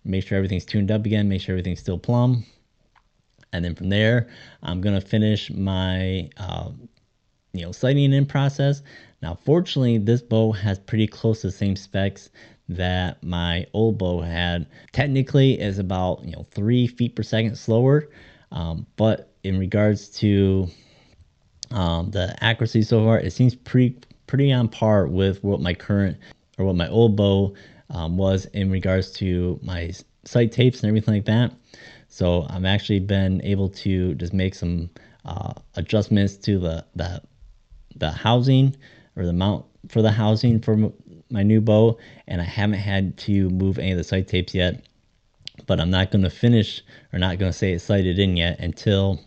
make 0.07 0.27
sure 0.27 0.37
everything's 0.37 0.65
tuned 0.65 0.91
up 0.91 1.05
again, 1.05 1.29
make 1.29 1.41
sure 1.41 1.55
everything's 1.55 1.81
still 1.81 1.99
plumb. 1.99 2.45
And 3.53 3.65
then 3.65 3.75
from 3.75 3.89
there, 3.89 4.29
I'm 4.63 4.81
gonna 4.81 5.01
finish 5.01 5.51
my 5.51 6.31
uh, 6.37 6.71
you 7.53 7.65
know 7.65 7.73
sighting 7.73 8.13
in 8.13 8.27
process. 8.27 8.83
Now, 9.23 9.39
fortunately, 9.45 9.99
this 9.99 10.23
bow 10.23 10.53
has 10.53 10.79
pretty 10.79 11.07
close 11.07 11.41
to 11.41 11.49
the 11.49 11.53
same 11.53 11.75
specs 11.75 12.31
that 12.69 13.23
my 13.23 13.67
old 13.73 13.99
bow 13.99 14.21
had. 14.21 14.67
Technically, 14.93 15.59
is 15.61 15.79
about 15.79 16.25
you 16.25 16.33
know 16.33 16.47
three 16.51 16.87
feet 16.87 17.17
per 17.17 17.23
second 17.23 17.57
slower, 17.57 18.09
um, 18.53 18.87
but 18.97 19.33
in 19.43 19.59
regards 19.59 20.09
to 20.09 20.69
um, 21.71 22.11
the 22.11 22.37
accuracy 22.43 22.83
so 22.83 23.05
far, 23.05 23.19
it 23.19 23.33
seems 23.33 23.55
pretty 23.55 23.99
pretty 24.27 24.53
on 24.53 24.69
par 24.69 25.07
with 25.07 25.43
what 25.45 25.61
my 25.61 25.73
current 25.73 26.17
or 26.59 26.65
what 26.65 26.77
my 26.77 26.89
old 26.89 27.17
bow 27.17 27.55
um, 27.91 28.17
was 28.17 28.47
in 28.47 28.71
regards 28.71 29.13
to 29.13 29.59
my 29.63 29.93
sight 30.25 30.53
tapes 30.53 30.81
and 30.81 30.89
everything 30.89 31.15
like 31.15 31.25
that. 31.27 31.53
So 32.09 32.47
I've 32.49 32.65
actually 32.65 33.01
been 33.01 33.43
able 33.43 33.69
to 33.71 34.15
just 34.15 34.33
make 34.33 34.55
some 34.55 34.91
uh, 35.25 35.53
adjustments 35.75 36.37
to 36.37 36.59
the, 36.59 36.85
the 36.95 37.23
the 37.97 38.11
housing 38.11 38.77
or 39.17 39.25
the 39.25 39.33
mount 39.33 39.65
for 39.89 40.03
the 40.03 40.11
housing 40.11 40.61
for 40.61 40.93
my 41.31 41.43
new 41.43 41.61
bow, 41.61 41.99
and 42.29 42.41
I 42.41 42.45
haven't 42.45 42.79
had 42.79 43.17
to 43.19 43.49
move 43.51 43.79
any 43.79 43.93
of 43.93 43.99
the 43.99 44.05
sight 44.05 44.29
tapes 44.29 44.55
yet. 44.55 44.87
But 45.67 45.81
I'm 45.81 45.91
not 45.91 46.11
going 46.11 46.23
to 46.23 46.31
finish 46.31 46.83
or 47.13 47.19
not 47.19 47.39
going 47.39 47.51
to 47.51 47.57
say 47.57 47.73
it's 47.73 47.85
sighted 47.85 48.19
in 48.19 48.37
yet 48.37 48.61
until 48.61 49.21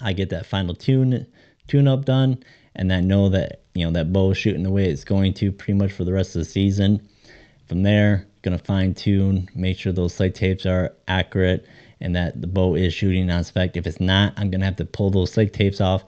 I 0.00 0.12
get 0.12 0.30
that 0.30 0.46
final 0.46 0.74
tune 0.74 1.26
tune 1.66 1.88
up 1.88 2.04
done 2.04 2.42
and 2.76 2.90
then 2.90 3.08
know 3.08 3.28
that 3.28 3.62
you 3.74 3.84
know 3.84 3.92
that 3.92 4.12
bow 4.12 4.30
is 4.30 4.38
shooting 4.38 4.62
the 4.62 4.70
way 4.70 4.88
it's 4.88 5.04
going 5.04 5.34
to 5.34 5.52
pretty 5.52 5.74
much 5.74 5.92
for 5.92 6.04
the 6.04 6.12
rest 6.12 6.36
of 6.36 6.40
the 6.40 6.44
season. 6.44 7.08
From 7.68 7.82
there, 7.82 8.26
gonna 8.42 8.58
fine 8.58 8.94
tune, 8.94 9.48
make 9.54 9.78
sure 9.78 9.92
those 9.92 10.14
sight 10.14 10.34
tapes 10.34 10.64
are 10.64 10.94
accurate 11.06 11.66
and 12.00 12.16
that 12.16 12.40
the 12.40 12.46
bow 12.46 12.74
is 12.74 12.94
shooting 12.94 13.30
on 13.30 13.44
spec. 13.44 13.76
If 13.76 13.86
it's 13.86 14.00
not, 14.00 14.32
I'm 14.36 14.50
gonna 14.50 14.64
have 14.64 14.76
to 14.76 14.84
pull 14.84 15.10
those 15.10 15.32
sight 15.32 15.52
tapes 15.52 15.80
off, 15.80 16.04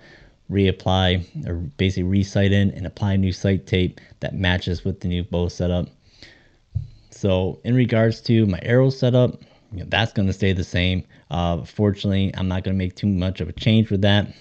reapply 0.51 1.46
or 1.46 1.57
basically 1.57 2.23
resight 2.23 2.53
in 2.53 2.70
and 2.70 2.87
apply 2.87 3.16
new 3.16 3.33
sight 3.33 3.66
tape 3.66 4.01
that 4.20 4.35
matches 4.35 4.85
with 4.85 5.01
the 5.01 5.09
new 5.09 5.23
bow 5.23 5.49
setup. 5.49 5.87
So 7.11 7.61
in 7.64 7.75
regards 7.75 8.20
to 8.23 8.46
my 8.46 8.59
arrow 8.62 8.88
setup, 8.90 9.42
you 9.73 9.81
know, 9.81 9.87
that's 9.88 10.12
to 10.27 10.33
stay 10.33 10.53
the 10.53 10.64
same. 10.64 11.05
Uh, 11.31 11.64
fortunately, 11.64 12.33
I'm 12.37 12.49
not 12.49 12.64
to 12.75 12.79
make 12.79 12.96
too 12.96 13.07
much 13.07 13.40
of 13.40 13.49
a 13.49 13.53
change 13.53 13.90
with 13.90 14.03
that. 14.03 14.33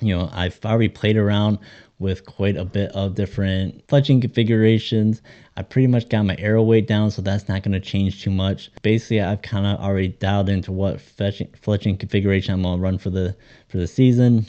You 0.00 0.16
know, 0.16 0.28
I've 0.32 0.58
already 0.64 0.88
played 0.88 1.16
around 1.16 1.58
with 2.02 2.26
quite 2.26 2.56
a 2.56 2.64
bit 2.64 2.90
of 2.90 3.14
different 3.14 3.86
fletching 3.86 4.20
configurations. 4.20 5.22
I 5.56 5.62
pretty 5.62 5.86
much 5.86 6.08
got 6.08 6.24
my 6.24 6.36
arrow 6.38 6.62
weight 6.62 6.86
down, 6.86 7.10
so 7.10 7.22
that's 7.22 7.48
not 7.48 7.62
going 7.62 7.72
to 7.72 7.80
change 7.80 8.22
too 8.22 8.30
much. 8.30 8.70
Basically, 8.82 9.22
I've 9.22 9.40
kind 9.40 9.66
of 9.66 9.80
already 9.80 10.08
dialed 10.08 10.48
into 10.48 10.72
what 10.72 10.98
fletching, 10.98 11.50
fletching 11.60 11.98
configuration 11.98 12.52
I'm 12.52 12.62
going 12.62 12.78
to 12.78 12.82
run 12.82 12.98
for 12.98 13.10
the 13.10 13.34
for 13.68 13.78
the 13.78 13.86
season. 13.86 14.44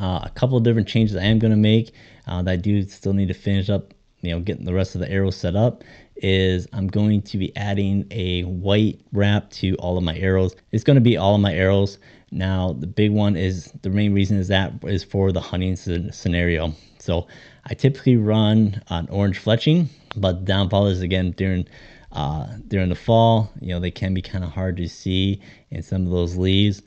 Uh, 0.00 0.20
a 0.22 0.30
couple 0.34 0.56
of 0.56 0.62
different 0.62 0.88
changes 0.88 1.16
I 1.16 1.24
am 1.24 1.38
going 1.38 1.50
to 1.52 1.56
make 1.56 1.92
uh, 2.26 2.42
that 2.42 2.50
I 2.50 2.56
do 2.56 2.82
still 2.82 3.12
need 3.12 3.28
to 3.28 3.34
finish 3.34 3.68
up, 3.68 3.92
you 4.22 4.30
know, 4.30 4.40
getting 4.40 4.64
the 4.64 4.74
rest 4.74 4.94
of 4.94 5.00
the 5.00 5.10
arrows 5.10 5.36
set 5.36 5.56
up 5.56 5.84
is 6.16 6.66
I'm 6.72 6.86
going 6.86 7.22
to 7.22 7.38
be 7.38 7.54
adding 7.56 8.06
a 8.10 8.42
white 8.42 9.00
wrap 9.12 9.50
to 9.50 9.74
all 9.76 9.98
of 9.98 10.04
my 10.04 10.16
arrows. 10.16 10.54
It's 10.72 10.84
going 10.84 10.94
to 10.94 11.00
be 11.00 11.16
all 11.16 11.34
of 11.34 11.40
my 11.40 11.52
arrows. 11.52 11.98
Now, 12.34 12.72
the 12.72 12.88
big 12.88 13.12
one 13.12 13.36
is 13.36 13.70
the 13.82 13.90
main 13.90 14.12
reason 14.12 14.38
is 14.38 14.48
that 14.48 14.72
is 14.82 15.04
for 15.04 15.30
the 15.30 15.40
hunting 15.40 15.76
scenario. 15.76 16.74
So 16.98 17.28
I 17.64 17.74
typically 17.74 18.16
run 18.16 18.82
on 18.88 19.08
orange 19.08 19.42
fletching, 19.42 19.86
but 20.16 20.44
downfall 20.44 20.88
is 20.88 21.00
again 21.00 21.30
during 21.36 21.66
uh, 22.10 22.48
during 22.66 22.88
the 22.88 22.96
fall. 22.96 23.52
You 23.60 23.74
know 23.74 23.80
they 23.80 23.92
can 23.92 24.14
be 24.14 24.20
kind 24.20 24.42
of 24.42 24.50
hard 24.50 24.76
to 24.78 24.88
see 24.88 25.40
in 25.70 25.82
some 25.82 26.06
of 26.06 26.10
those 26.10 26.36
leaves. 26.36 26.82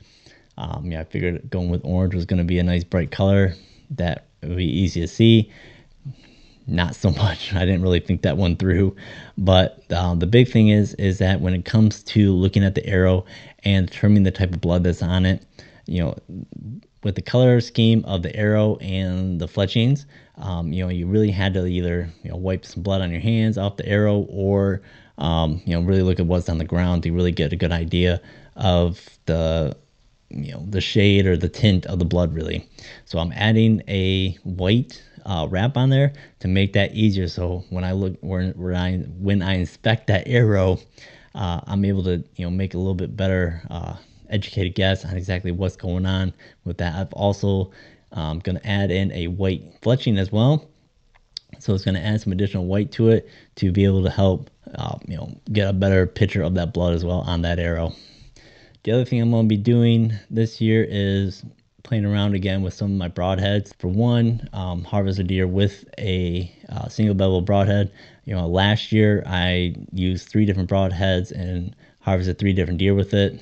Um, 0.58 0.90
yeah, 0.90 1.00
I 1.00 1.04
figured 1.04 1.48
going 1.48 1.70
with 1.70 1.80
orange 1.82 2.14
was 2.14 2.26
going 2.26 2.38
to 2.38 2.44
be 2.44 2.58
a 2.58 2.62
nice 2.62 2.84
bright 2.84 3.10
color 3.10 3.54
that 3.92 4.26
would 4.42 4.56
be 4.56 4.66
easy 4.66 5.00
to 5.00 5.08
see 5.08 5.50
not 6.68 6.94
so 6.94 7.10
much. 7.24 7.54
I 7.54 7.60
didn't 7.64 7.82
really 7.82 8.00
think 8.00 8.22
that 8.22 8.36
one 8.36 8.56
through. 8.56 8.94
But 9.36 9.90
um, 9.92 10.18
the 10.18 10.26
big 10.26 10.48
thing 10.48 10.68
is 10.68 10.94
is 10.94 11.18
that 11.18 11.40
when 11.40 11.54
it 11.54 11.64
comes 11.64 12.02
to 12.04 12.32
looking 12.32 12.64
at 12.64 12.74
the 12.74 12.86
arrow 12.86 13.24
and 13.64 13.88
determining 13.88 14.22
the 14.22 14.30
type 14.30 14.52
of 14.52 14.60
blood 14.60 14.84
that's 14.84 15.02
on 15.02 15.26
it, 15.26 15.44
you 15.86 16.02
know, 16.02 16.16
with 17.02 17.14
the 17.14 17.22
color 17.22 17.60
scheme 17.60 18.04
of 18.04 18.22
the 18.22 18.34
arrow 18.36 18.76
and 18.76 19.40
the 19.40 19.48
fletchings, 19.48 20.06
um, 20.36 20.72
you 20.72 20.84
know, 20.84 20.90
you 20.90 21.06
really 21.06 21.30
had 21.30 21.54
to 21.54 21.66
either 21.66 22.08
you 22.22 22.30
know 22.30 22.36
wipe 22.36 22.64
some 22.64 22.82
blood 22.82 23.00
on 23.00 23.10
your 23.10 23.20
hands 23.20 23.58
off 23.58 23.76
the 23.76 23.88
arrow 23.88 24.26
or 24.28 24.82
um, 25.18 25.60
you 25.64 25.74
know 25.74 25.84
really 25.84 26.02
look 26.02 26.20
at 26.20 26.26
what's 26.26 26.48
on 26.48 26.58
the 26.58 26.64
ground 26.64 27.02
to 27.02 27.12
really 27.12 27.32
get 27.32 27.52
a 27.52 27.56
good 27.56 27.72
idea 27.72 28.20
of 28.56 29.08
the 29.26 29.76
you 30.30 30.52
know 30.52 30.64
the 30.68 30.80
shade 30.80 31.26
or 31.26 31.36
the 31.36 31.48
tint 31.48 31.86
of 31.86 31.98
the 31.98 32.04
blood 32.04 32.34
really. 32.34 32.68
So 33.04 33.18
I'm 33.18 33.32
adding 33.32 33.82
a 33.88 34.32
white 34.44 35.02
uh, 35.28 35.46
wrap 35.50 35.76
on 35.76 35.90
there 35.90 36.12
to 36.40 36.48
make 36.48 36.72
that 36.72 36.94
easier. 36.94 37.28
So 37.28 37.62
when 37.68 37.84
I 37.84 37.92
look 37.92 38.16
when, 38.20 38.52
when 38.52 38.74
I 38.74 38.96
when 38.96 39.42
I 39.42 39.54
inspect 39.54 40.06
that 40.06 40.26
arrow, 40.26 40.78
uh, 41.34 41.60
I'm 41.66 41.84
able 41.84 42.02
to 42.04 42.24
you 42.36 42.44
know 42.46 42.50
make 42.50 42.74
a 42.74 42.78
little 42.78 42.94
bit 42.94 43.14
better 43.16 43.62
uh, 43.70 43.96
educated 44.30 44.74
guess 44.74 45.04
on 45.04 45.16
exactly 45.16 45.52
what's 45.52 45.76
going 45.76 46.06
on 46.06 46.32
with 46.64 46.78
that. 46.78 46.94
I've 46.94 47.12
also 47.12 47.70
um, 48.12 48.38
going 48.38 48.56
to 48.56 48.66
add 48.66 48.90
in 48.90 49.12
a 49.12 49.28
white 49.28 49.80
fletching 49.82 50.18
as 50.18 50.32
well. 50.32 50.66
So 51.58 51.74
it's 51.74 51.84
going 51.84 51.96
to 51.96 52.04
add 52.04 52.20
some 52.20 52.32
additional 52.32 52.64
white 52.64 52.90
to 52.92 53.10
it 53.10 53.28
to 53.56 53.70
be 53.70 53.84
able 53.84 54.02
to 54.04 54.10
help 54.10 54.48
uh, 54.76 54.96
you 55.06 55.18
know 55.18 55.38
get 55.52 55.68
a 55.68 55.74
better 55.74 56.06
picture 56.06 56.42
of 56.42 56.54
that 56.54 56.72
blood 56.72 56.94
as 56.94 57.04
well 57.04 57.20
on 57.20 57.42
that 57.42 57.58
arrow. 57.58 57.92
The 58.84 58.92
other 58.92 59.04
thing 59.04 59.20
I'm 59.20 59.30
going 59.30 59.44
to 59.44 59.48
be 59.48 59.58
doing 59.58 60.14
this 60.30 60.62
year 60.62 60.86
is 60.88 61.44
playing 61.88 62.04
around 62.04 62.34
again 62.34 62.60
with 62.60 62.74
some 62.74 62.92
of 62.92 62.98
my 62.98 63.08
broadheads. 63.08 63.72
For 63.78 63.88
one, 63.88 64.46
um, 64.52 64.84
harvest 64.84 65.18
a 65.18 65.24
deer 65.24 65.46
with 65.46 65.86
a 65.96 66.52
uh, 66.68 66.86
single 66.88 67.14
bevel 67.14 67.40
broadhead. 67.40 67.90
You 68.26 68.34
know, 68.34 68.46
last 68.46 68.92
year 68.92 69.22
I 69.26 69.74
used 69.94 70.28
three 70.28 70.44
different 70.44 70.68
broadheads 70.68 71.32
and 71.32 71.74
harvested 72.00 72.38
three 72.38 72.52
different 72.52 72.78
deer 72.78 72.94
with 72.94 73.14
it, 73.14 73.40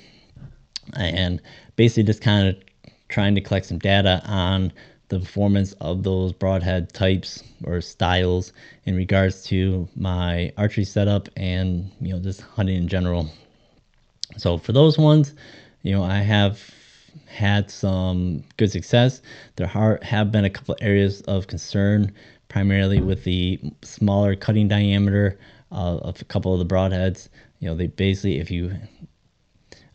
and 0.94 1.42
basically 1.74 2.04
just 2.04 2.22
kind 2.22 2.46
of 2.46 2.56
trying 3.08 3.34
to 3.34 3.40
collect 3.40 3.66
some 3.66 3.80
data 3.80 4.22
on 4.26 4.72
the 5.08 5.18
performance 5.18 5.72
of 5.80 6.04
those 6.04 6.32
broadhead 6.32 6.92
types 6.92 7.42
or 7.64 7.80
styles 7.80 8.52
in 8.84 8.94
regards 8.94 9.42
to 9.46 9.88
my 9.96 10.52
archery 10.56 10.84
setup 10.84 11.28
and 11.36 11.90
you 12.00 12.12
know 12.12 12.20
just 12.20 12.42
hunting 12.42 12.76
in 12.76 12.86
general. 12.86 13.28
So 14.36 14.56
for 14.56 14.70
those 14.70 14.98
ones, 14.98 15.34
you 15.82 15.90
know 15.92 16.04
I 16.04 16.18
have 16.18 16.75
had 17.26 17.70
some 17.70 18.42
good 18.56 18.70
success. 18.70 19.22
There 19.56 19.66
have 20.02 20.32
been 20.32 20.44
a 20.44 20.50
couple 20.50 20.76
areas 20.80 21.20
of 21.22 21.46
concern, 21.46 22.12
primarily 22.48 23.00
with 23.00 23.24
the 23.24 23.58
smaller 23.82 24.36
cutting 24.36 24.68
diameter 24.68 25.38
uh, 25.72 25.98
of 25.98 26.20
a 26.20 26.24
couple 26.24 26.52
of 26.52 26.58
the 26.58 26.74
broadheads. 26.74 27.28
You 27.60 27.68
know, 27.68 27.74
they 27.74 27.86
basically, 27.86 28.38
if 28.38 28.50
you 28.50 28.72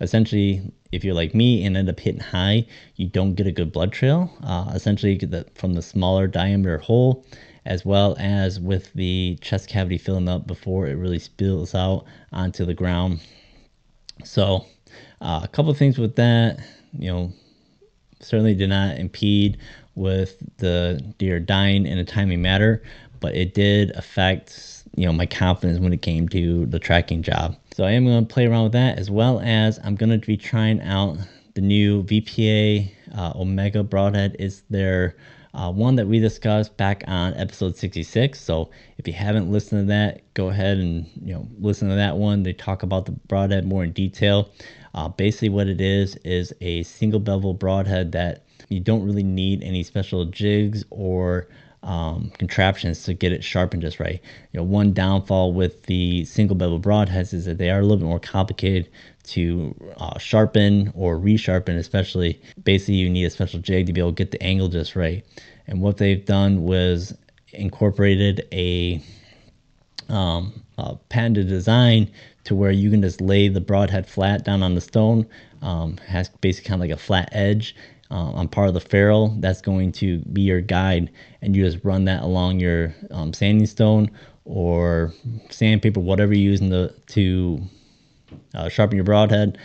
essentially, 0.01 0.62
if 0.91 1.03
you're 1.03 1.13
like 1.13 1.34
me 1.34 1.63
and 1.63 1.77
end 1.77 1.89
up 1.89 1.99
hitting 1.99 2.21
high, 2.21 2.65
you 2.95 3.07
don't 3.07 3.36
get 3.36 3.47
a 3.47 3.51
good 3.51 3.71
blood 3.71 3.91
trail. 3.93 4.31
Uh, 4.43 4.71
essentially, 4.73 5.15
the, 5.17 5.45
from 5.55 5.73
the 5.73 5.81
smaller 5.81 6.27
diameter 6.27 6.79
hole, 6.79 7.25
as 7.65 7.86
well 7.86 8.15
as 8.19 8.60
with 8.60 8.91
the 8.93 9.38
chest 9.41 9.69
cavity 9.69 9.97
filling 9.97 10.27
up 10.27 10.47
before 10.47 10.88
it 10.88 10.95
really 10.95 11.19
spills 11.19 11.75
out 11.75 12.05
onto 12.34 12.65
the 12.65 12.73
ground. 12.73 13.21
So, 14.23 14.65
uh, 15.21 15.41
a 15.43 15.47
couple 15.47 15.73
things 15.73 15.97
with 15.97 16.15
that 16.15 16.60
you 16.97 17.12
know, 17.12 17.32
certainly 18.19 18.54
did 18.54 18.69
not 18.69 18.97
impede 18.97 19.58
with 19.95 20.38
the 20.58 21.01
deer 21.17 21.39
dying 21.39 21.86
in 21.86 21.97
a 21.97 22.06
timely 22.06 22.38
manner, 22.38 22.82
but 23.19 23.36
it 23.36 23.54
did 23.54 23.91
affect, 23.91 24.84
you 24.95 25.06
know, 25.06 25.13
my 25.13 25.25
confidence 25.25 25.80
when 25.80 25.93
it 25.93 26.01
came 26.01 26.27
to 26.30 26.65
the 26.67 26.80
tracking 26.80 27.21
job. 27.21 27.56
So 27.73 27.84
I 27.84 27.91
am 27.91 28.06
going 28.06 28.25
to 28.25 28.34
play 28.34 28.45
around 28.47 28.63
with 28.63 28.71
that 28.73 28.97
as 28.97 29.10
well 29.10 29.39
as 29.41 29.80
I'm 29.84 29.95
going 29.95 30.19
to 30.19 30.25
be 30.25 30.38
trying 30.38 30.82
out 30.82 31.17
the 31.54 31.62
new 31.62 32.04
VPA 32.04 32.89
uh, 33.15 33.34
Omega 33.36 33.84
Broadhead. 33.84 34.36
Is 34.39 34.63
their 34.69 35.15
uh, 35.54 35.71
one 35.71 35.95
that 35.95 36.08
we 36.08 36.19
discussed 36.19 36.75
back 36.77 37.04
on 37.08 37.34
episode 37.34 37.75
66. 37.75 38.39
So 38.39 38.69
if 38.97 39.08
you 39.08 39.13
haven't 39.13 39.51
listened 39.51 39.82
to 39.82 39.88
that, 39.88 40.34
go 40.34 40.49
ahead 40.49 40.77
and 40.77 41.06
you 41.21 41.34
know 41.34 41.47
listen 41.60 41.89
to 41.89 41.95
that 41.95 42.17
one. 42.17 42.43
They 42.43 42.54
talk 42.54 42.84
about 42.84 43.06
the 43.06 43.12
broadhead 43.12 43.65
more 43.65 43.84
in 43.84 43.91
detail. 43.91 44.49
Uh, 44.93 45.08
basically, 45.08 45.49
what 45.49 45.67
it 45.67 45.82
is 45.82 46.15
is 46.17 46.54
a 46.62 46.84
single 46.84 47.19
bevel 47.19 47.54
broadhead 47.54 48.12
that 48.12 48.43
you 48.69 48.80
don't 48.80 49.06
really 49.06 49.23
need 49.23 49.63
any 49.63 49.84
special 49.84 50.25
jigs 50.25 50.84
or 50.89 51.47
um, 51.84 52.32
contraptions 52.38 53.04
to 53.04 53.13
get 53.13 53.32
it 53.32 53.43
sharpened 53.43 53.82
just 53.82 53.99
right. 53.99 54.21
You 54.51 54.60
know, 54.60 54.63
one 54.63 54.93
downfall 54.93 55.54
with 55.54 55.84
the 55.84 56.25
single 56.25 56.56
bevel 56.56 56.80
broadheads 56.80 57.34
is 57.34 57.45
that 57.45 57.58
they 57.58 57.69
are 57.69 57.80
a 57.80 57.82
little 57.82 57.97
bit 57.97 58.06
more 58.06 58.19
complicated 58.19 58.89
to 59.23 59.75
uh, 59.97 60.17
sharpen 60.19 60.91
or 60.95 61.17
resharpen, 61.17 61.77
especially. 61.77 62.39
Basically, 62.63 62.95
you 62.95 63.10
need 63.10 63.25
a 63.25 63.30
special 63.30 63.60
jig 63.60 63.88
to 63.88 63.93
be 63.93 64.01
able 64.01 64.12
to 64.12 64.15
get 64.15 64.32
the 64.32 64.41
angle 64.43 64.67
just 64.67 64.95
right. 64.95 65.25
And 65.67 65.82
what 65.82 65.97
they've 65.97 66.23
done 66.23 66.63
was 66.63 67.17
incorporated 67.54 68.47
a, 68.51 69.01
um, 70.10 70.54
design 71.62 72.10
to 72.45 72.56
where 72.56 72.71
you 72.71 72.89
can 72.89 73.01
just 73.01 73.21
lay 73.21 73.47
the 73.47 73.62
broadhead 73.62 74.08
flat 74.08 74.43
down 74.43 74.63
on 74.63 74.75
the 74.75 74.82
stone 74.82 75.27
um, 75.62 75.97
has 76.08 76.30
basically 76.41 76.69
kind 76.69 76.82
of 76.82 76.89
like 76.89 76.97
a 76.97 77.01
flat 77.01 77.30
edge 77.32 77.75
uh, 78.10 78.15
on 78.15 78.47
part 78.47 78.67
of 78.67 78.73
the 78.73 78.80
ferrule. 78.80 79.36
That's 79.39 79.62
going 79.62 79.91
to 79.93 80.19
be 80.19 80.41
your 80.41 80.62
guide, 80.62 81.12
and 81.41 81.56
you 81.56 81.63
just 81.63 81.84
run 81.84 82.06
that 82.06 82.23
along 82.23 82.60
your 82.60 82.93
um, 83.12 83.34
sanding 83.34 83.67
stone 83.67 84.12
or 84.45 85.13
sandpaper, 85.49 85.99
whatever 85.99 86.34
you're 86.34 86.51
using 86.51 86.69
to, 86.71 86.93
to 87.08 87.62
uh, 88.56 88.69
sharpen 88.69 88.97
your 88.97 89.06
broadhead, 89.06 89.58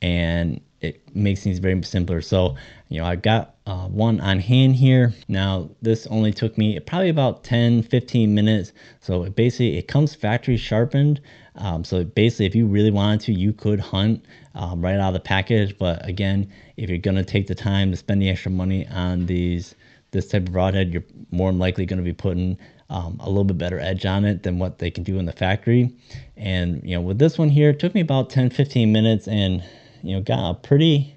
and 0.00 0.60
it 0.80 1.00
makes 1.14 1.42
things 1.44 1.58
very 1.58 1.80
simpler. 1.84 2.20
So, 2.20 2.56
you 2.88 3.00
know, 3.00 3.06
I've 3.06 3.22
got 3.22 3.54
uh, 3.66 3.86
one 3.86 4.20
on 4.20 4.40
hand 4.40 4.74
here. 4.74 5.14
Now, 5.28 5.70
this 5.80 6.06
only 6.08 6.32
took 6.32 6.58
me 6.58 6.78
probably 6.80 7.08
about 7.08 7.44
10, 7.44 7.84
15 7.84 8.34
minutes. 8.34 8.72
So 9.00 9.22
it 9.22 9.36
basically, 9.36 9.78
it 9.78 9.86
comes 9.86 10.14
factory 10.14 10.56
sharpened. 10.56 11.20
Um, 11.56 11.84
so 11.84 12.04
basically, 12.04 12.46
if 12.46 12.54
you 12.54 12.66
really 12.66 12.90
wanted 12.90 13.20
to, 13.20 13.32
you 13.32 13.52
could 13.52 13.80
hunt 13.80 14.24
um, 14.54 14.82
right 14.82 14.96
out 14.96 15.08
of 15.08 15.14
the 15.14 15.20
package. 15.20 15.76
But 15.76 16.06
again, 16.08 16.50
if 16.76 16.88
you're 16.88 16.98
going 16.98 17.16
to 17.16 17.24
take 17.24 17.46
the 17.46 17.54
time 17.54 17.90
to 17.90 17.96
spend 17.96 18.22
the 18.22 18.30
extra 18.30 18.50
money 18.50 18.86
on 18.88 19.26
these, 19.26 19.74
this 20.12 20.28
type 20.28 20.46
of 20.46 20.52
broadhead, 20.52 20.92
you're 20.92 21.04
more 21.30 21.50
than 21.50 21.58
likely 21.58 21.86
going 21.86 21.98
to 21.98 22.04
be 22.04 22.12
putting 22.12 22.56
um, 22.88 23.18
a 23.20 23.28
little 23.28 23.44
bit 23.44 23.58
better 23.58 23.80
edge 23.80 24.04
on 24.04 24.24
it 24.24 24.42
than 24.42 24.58
what 24.58 24.78
they 24.78 24.90
can 24.90 25.02
do 25.02 25.18
in 25.18 25.24
the 25.24 25.32
factory. 25.32 25.94
And, 26.36 26.82
you 26.84 26.94
know, 26.94 27.00
with 27.00 27.18
this 27.18 27.38
one 27.38 27.48
here, 27.48 27.70
it 27.70 27.78
took 27.78 27.94
me 27.94 28.00
about 28.00 28.30
10, 28.30 28.50
15 28.50 28.92
minutes 28.92 29.28
and, 29.28 29.64
you 30.02 30.14
know, 30.14 30.22
got 30.22 30.50
a 30.50 30.54
pretty, 30.54 31.14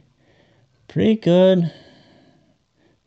pretty 0.87 1.15
good, 1.15 1.71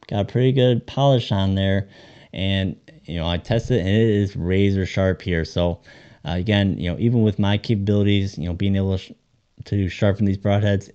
got 0.06 0.20
a 0.20 0.24
pretty 0.24 0.52
good 0.52 0.86
polish 0.86 1.32
on 1.32 1.54
there. 1.54 1.88
And, 2.34 2.76
you 3.04 3.16
know, 3.16 3.26
I 3.26 3.38
tested 3.38 3.78
it, 3.78 3.80
and 3.80 3.88
it 3.88 4.10
is 4.10 4.36
razor 4.36 4.84
sharp 4.84 5.22
here. 5.22 5.46
So, 5.46 5.80
uh, 6.24 6.32
again, 6.32 6.78
you 6.78 6.90
know, 6.90 6.98
even 6.98 7.22
with 7.22 7.38
my 7.38 7.58
capabilities, 7.58 8.38
you 8.38 8.46
know, 8.46 8.54
being 8.54 8.76
able 8.76 8.98
to, 8.98 8.98
sh- 8.98 9.12
to 9.64 9.88
sharpen 9.88 10.24
these 10.24 10.38
broadheads 10.38 10.90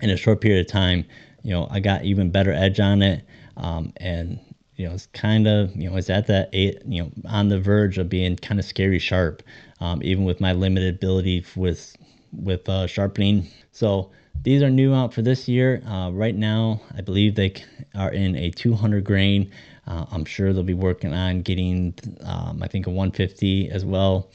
in 0.00 0.10
a 0.10 0.16
short 0.16 0.40
period 0.40 0.66
of 0.66 0.70
time, 0.70 1.04
you 1.42 1.52
know, 1.52 1.66
I 1.70 1.80
got 1.80 2.04
even 2.04 2.30
better 2.30 2.52
edge 2.52 2.80
on 2.80 3.02
it. 3.02 3.24
Um, 3.56 3.92
and 3.96 4.38
you 4.76 4.86
know, 4.86 4.94
it's 4.94 5.06
kind 5.06 5.48
of, 5.48 5.74
you 5.74 5.90
know, 5.90 5.96
it's 5.96 6.08
at 6.08 6.28
that 6.28 6.50
eight, 6.52 6.80
you 6.86 7.02
know, 7.02 7.10
on 7.26 7.48
the 7.48 7.58
verge 7.58 7.98
of 7.98 8.08
being 8.08 8.36
kind 8.36 8.60
of 8.60 8.64
scary 8.64 9.00
sharp, 9.00 9.42
um, 9.80 10.00
even 10.04 10.24
with 10.24 10.40
my 10.40 10.52
limited 10.52 10.94
ability 10.94 11.44
with 11.56 11.96
with 12.32 12.68
uh, 12.68 12.86
sharpening. 12.86 13.48
So 13.72 14.10
these 14.42 14.62
are 14.62 14.70
new 14.70 14.94
out 14.94 15.12
for 15.12 15.22
this 15.22 15.48
year. 15.48 15.82
Uh, 15.84 16.10
right 16.12 16.34
now, 16.34 16.80
I 16.96 17.00
believe 17.00 17.34
they 17.34 17.54
are 17.96 18.12
in 18.12 18.36
a 18.36 18.50
200 18.50 19.02
grain. 19.02 19.50
Uh, 19.88 20.04
I'm 20.12 20.24
sure 20.24 20.52
they'll 20.52 20.62
be 20.62 20.74
working 20.74 21.12
on 21.12 21.42
getting, 21.42 21.94
um, 22.20 22.62
I 22.62 22.68
think, 22.68 22.86
a 22.86 22.90
150 22.90 23.70
as 23.70 23.84
well 23.84 24.30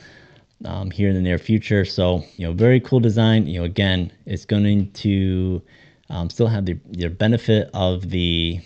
um, 0.65 0.91
here 0.91 1.09
in 1.09 1.15
the 1.15 1.21
near 1.21 1.37
future. 1.37 1.85
So, 1.85 2.23
you 2.35 2.47
know, 2.47 2.53
very 2.53 2.79
cool 2.79 2.99
design. 2.99 3.47
You 3.47 3.59
know, 3.59 3.65
again, 3.65 4.11
it's 4.25 4.45
going 4.45 4.91
to 4.91 5.61
um, 6.09 6.29
still 6.29 6.47
have 6.47 6.65
the, 6.65 6.77
the 6.89 7.09
benefit 7.09 7.69
of 7.73 8.09
the 8.09 8.59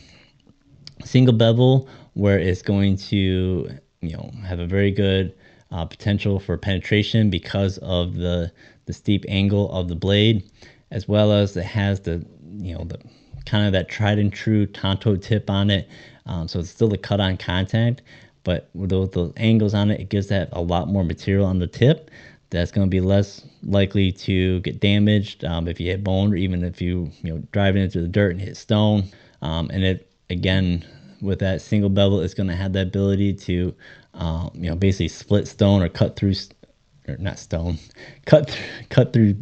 single 1.03 1.33
bevel 1.33 1.87
where 2.13 2.39
it's 2.39 2.61
going 2.61 2.97
to 2.97 3.69
you 4.01 4.13
know 4.13 4.31
have 4.43 4.59
a 4.59 4.65
very 4.65 4.91
good 4.91 5.35
uh, 5.71 5.85
potential 5.85 6.39
for 6.39 6.57
penetration 6.57 7.29
because 7.29 7.77
of 7.79 8.15
the 8.15 8.51
the 8.85 8.93
steep 8.93 9.25
angle 9.27 9.71
of 9.71 9.87
the 9.87 9.95
blade 9.95 10.43
as 10.91 11.07
well 11.07 11.31
as 11.31 11.55
it 11.55 11.63
has 11.63 12.01
the 12.01 12.25
you 12.57 12.75
know 12.75 12.83
the 12.85 12.99
kind 13.45 13.65
of 13.65 13.71
that 13.71 13.87
tried 13.87 14.19
and 14.19 14.33
true 14.33 14.65
tanto 14.65 15.15
tip 15.15 15.49
on 15.49 15.69
it 15.69 15.87
um, 16.27 16.47
so 16.47 16.59
it's 16.59 16.69
still 16.69 16.93
a 16.93 16.97
cut 16.97 17.19
on 17.19 17.37
contact 17.37 18.01
but 18.43 18.69
with 18.73 18.89
those, 18.89 19.09
those 19.11 19.33
angles 19.37 19.73
on 19.73 19.91
it 19.91 19.99
it 19.99 20.09
gives 20.09 20.27
that 20.27 20.49
a 20.51 20.61
lot 20.61 20.87
more 20.87 21.03
material 21.03 21.45
on 21.45 21.59
the 21.59 21.67
tip 21.67 22.11
that's 22.49 22.71
going 22.71 22.85
to 22.85 22.89
be 22.89 23.01
less 23.01 23.45
likely 23.63 24.11
to 24.11 24.59
get 24.61 24.79
damaged 24.79 25.43
um, 25.43 25.67
if 25.67 25.79
you 25.79 25.87
hit 25.87 26.03
bone 26.03 26.31
or 26.31 26.35
even 26.35 26.63
if 26.63 26.81
you 26.81 27.11
you 27.21 27.33
know 27.33 27.43
drive 27.51 27.75
it 27.75 27.81
into 27.81 28.01
the 28.01 28.07
dirt 28.07 28.31
and 28.31 28.41
hit 28.41 28.57
stone. 28.57 29.03
Um, 29.41 29.69
and 29.71 29.83
it 29.83 30.11
again 30.29 30.85
with 31.21 31.39
that 31.39 31.61
single 31.61 31.89
bevel 31.89 32.21
it's 32.21 32.33
going 32.33 32.47
to 32.47 32.55
have 32.55 32.73
the 32.73 32.81
ability 32.81 33.33
to 33.33 33.73
um, 34.13 34.51
you 34.53 34.69
know 34.69 34.75
basically 34.75 35.07
split 35.09 35.47
stone 35.47 35.81
or 35.81 35.89
cut 35.89 36.15
through 36.15 36.33
or 37.07 37.17
not 37.17 37.39
stone 37.39 37.77
cut 38.25 38.47
th- 38.47 38.63
cut 38.89 39.13
through 39.13 39.35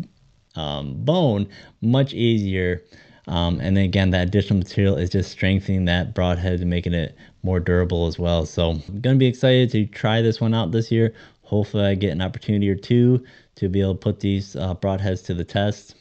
um, 0.55 0.93
bone 1.03 1.47
much 1.81 2.13
easier 2.13 2.81
um, 3.27 3.59
and 3.59 3.75
then 3.75 3.85
again 3.85 4.11
that 4.11 4.27
additional 4.27 4.57
material 4.57 4.95
is 4.95 5.09
just 5.09 5.31
strengthening 5.31 5.85
that 5.85 6.13
broadhead 6.13 6.59
and 6.59 6.69
making 6.69 6.93
it 6.93 7.15
more 7.43 7.59
durable 7.59 8.07
as 8.07 8.17
well 8.19 8.45
so 8.45 8.71
i'm 8.71 9.01
going 9.01 9.15
to 9.15 9.19
be 9.19 9.27
excited 9.27 9.69
to 9.69 9.85
try 9.85 10.21
this 10.21 10.39
one 10.41 10.53
out 10.53 10.71
this 10.71 10.91
year 10.91 11.13
hopefully 11.43 11.85
i 11.85 11.95
get 11.95 12.11
an 12.11 12.21
opportunity 12.21 12.69
or 12.69 12.75
two 12.75 13.23
to 13.55 13.69
be 13.69 13.81
able 13.81 13.93
to 13.93 13.99
put 13.99 14.19
these 14.19 14.55
uh, 14.55 14.73
broadheads 14.75 15.23
to 15.23 15.33
the 15.33 15.43
test 15.43 15.95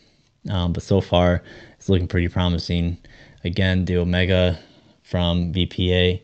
um, 0.50 0.72
but 0.72 0.82
so 0.82 1.00
far 1.00 1.42
it's 1.76 1.88
looking 1.88 2.08
pretty 2.08 2.28
promising 2.28 2.98
again 3.44 3.84
the 3.84 3.96
omega 3.96 4.58
from 5.04 5.52
VPA. 5.52 6.20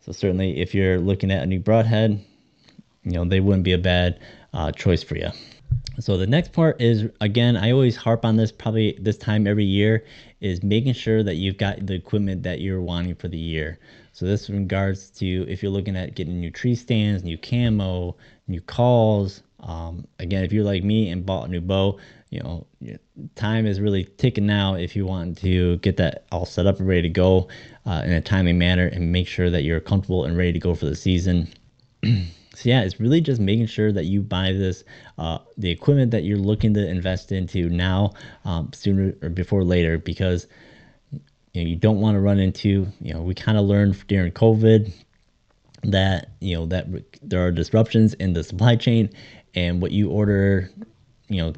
So 0.00 0.12
certainly, 0.12 0.60
if 0.60 0.74
you're 0.74 0.98
looking 0.98 1.30
at 1.30 1.42
a 1.42 1.46
new 1.46 1.60
broadhead, 1.60 2.24
you 3.04 3.12
know 3.12 3.24
they 3.24 3.40
wouldn't 3.40 3.64
be 3.64 3.74
a 3.74 3.78
bad 3.78 4.18
uh, 4.52 4.72
choice 4.72 5.02
for 5.02 5.16
you. 5.16 5.28
So 6.00 6.16
the 6.16 6.26
next 6.26 6.52
part 6.52 6.80
is 6.80 7.06
again, 7.20 7.56
I 7.56 7.72
always 7.72 7.96
harp 7.96 8.24
on 8.24 8.36
this 8.36 8.52
probably 8.52 8.96
this 9.00 9.16
time 9.16 9.46
every 9.46 9.64
year 9.64 10.04
is 10.40 10.62
making 10.62 10.92
sure 10.92 11.22
that 11.24 11.34
you've 11.34 11.58
got 11.58 11.84
the 11.86 11.94
equipment 11.94 12.44
that 12.44 12.60
you're 12.60 12.80
wanting 12.80 13.16
for 13.16 13.26
the 13.26 13.38
year. 13.38 13.78
So 14.12 14.24
this 14.26 14.48
in 14.48 14.56
regards 14.56 15.10
to 15.10 15.26
if 15.48 15.62
you're 15.62 15.72
looking 15.72 15.96
at 15.96 16.14
getting 16.14 16.40
new 16.40 16.50
tree 16.50 16.76
stands, 16.76 17.24
new 17.24 17.36
camo, 17.36 18.16
new 18.46 18.60
calls. 18.60 19.42
Um, 19.60 20.06
again, 20.20 20.44
if 20.44 20.52
you're 20.52 20.64
like 20.64 20.84
me 20.84 21.10
and 21.10 21.26
bought 21.26 21.48
a 21.48 21.50
new 21.50 21.60
bow, 21.60 21.98
you 22.30 22.40
know, 22.40 22.66
time 23.34 23.66
is 23.66 23.80
really 23.80 24.04
ticking 24.04 24.46
now 24.46 24.74
if 24.74 24.94
you 24.94 25.04
want 25.04 25.38
to 25.38 25.78
get 25.78 25.96
that 25.96 26.26
all 26.30 26.44
set 26.44 26.66
up 26.66 26.78
and 26.78 26.86
ready 26.86 27.02
to 27.02 27.08
go 27.08 27.48
uh, 27.86 28.02
in 28.04 28.12
a 28.12 28.20
timely 28.20 28.52
manner 28.52 28.86
and 28.86 29.10
make 29.10 29.26
sure 29.26 29.50
that 29.50 29.62
you're 29.62 29.80
comfortable 29.80 30.24
and 30.24 30.36
ready 30.36 30.52
to 30.52 30.58
go 30.58 30.74
for 30.74 30.86
the 30.86 30.94
season. 30.94 31.48
so 32.58 32.68
yeah, 32.68 32.82
it's 32.82 32.98
really 32.98 33.20
just 33.20 33.40
making 33.40 33.66
sure 33.66 33.92
that 33.92 34.06
you 34.06 34.20
buy 34.20 34.50
this, 34.50 34.82
uh, 35.16 35.38
the 35.56 35.70
equipment 35.70 36.10
that 36.10 36.24
you're 36.24 36.38
looking 36.38 36.74
to 36.74 36.88
invest 36.88 37.30
into 37.30 37.68
now, 37.68 38.14
um, 38.44 38.72
sooner 38.72 39.14
or 39.22 39.28
before 39.28 39.62
later, 39.62 39.96
because 39.96 40.48
you 41.12 41.62
know 41.62 41.68
you 41.68 41.76
don't 41.76 42.00
want 42.00 42.16
to 42.16 42.20
run 42.20 42.40
into. 42.40 42.88
You 43.00 43.14
know, 43.14 43.22
we 43.22 43.32
kind 43.32 43.58
of 43.58 43.64
learned 43.66 44.04
during 44.08 44.32
COVID 44.32 44.92
that 45.84 46.30
you 46.40 46.56
know 46.56 46.66
that 46.66 46.88
there 47.22 47.46
are 47.46 47.52
disruptions 47.52 48.14
in 48.14 48.32
the 48.32 48.42
supply 48.42 48.74
chain, 48.74 49.08
and 49.54 49.80
what 49.80 49.92
you 49.92 50.10
order, 50.10 50.68
you 51.28 51.40
know 51.40 51.52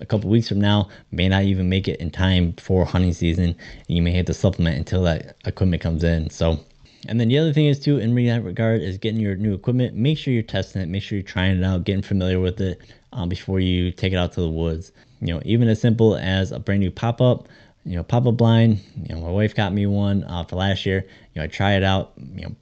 a 0.00 0.06
couple 0.06 0.28
weeks 0.28 0.48
from 0.48 0.60
now 0.60 0.88
may 1.12 1.28
not 1.28 1.44
even 1.44 1.68
make 1.68 1.86
it 1.86 2.00
in 2.00 2.10
time 2.10 2.52
for 2.54 2.84
hunting 2.84 3.12
season 3.12 3.44
and 3.44 3.56
you 3.86 4.02
may 4.02 4.10
have 4.10 4.26
to 4.26 4.34
supplement 4.34 4.76
until 4.76 5.04
that 5.04 5.36
equipment 5.44 5.80
comes 5.80 6.02
in 6.02 6.28
so 6.28 6.58
and 7.08 7.20
then 7.20 7.28
the 7.28 7.38
other 7.38 7.52
thing 7.52 7.66
is 7.66 7.78
too 7.78 7.98
in 7.98 8.14
that 8.14 8.44
regard 8.44 8.82
is 8.82 8.98
getting 8.98 9.20
your 9.20 9.36
new 9.36 9.54
equipment. 9.54 9.94
Make 9.94 10.18
sure 10.18 10.32
you're 10.32 10.42
testing 10.42 10.82
it. 10.82 10.88
Make 10.88 11.02
sure 11.02 11.18
you're 11.18 11.26
trying 11.26 11.58
it 11.58 11.64
out 11.64 11.84
getting 11.84 12.02
familiar 12.02 12.40
with 12.40 12.60
it 12.60 12.80
um, 13.12 13.28
before 13.28 13.60
you 13.60 13.90
take 13.92 14.12
it 14.12 14.16
out 14.16 14.32
to 14.32 14.40
the 14.40 14.48
woods. 14.48 14.92
You 15.20 15.34
know 15.34 15.42
even 15.44 15.68
as 15.68 15.80
simple 15.80 16.16
as 16.16 16.52
a 16.52 16.58
brand 16.58 16.80
new 16.80 16.90
pop-up 16.90 17.48
you 17.84 17.96
know 17.96 18.02
pop-up 18.02 18.36
blind 18.36 18.80
you 18.96 19.14
know 19.14 19.20
my 19.20 19.30
wife 19.30 19.54
got 19.54 19.72
me 19.72 19.86
one 19.86 20.24
uh, 20.24 20.44
for 20.44 20.56
last 20.56 20.86
year. 20.86 21.06
You 21.34 21.40
know 21.40 21.44
i 21.44 21.46
try 21.46 21.74
it 21.74 21.82
out 21.82 22.12
you 22.34 22.42
know 22.42 22.54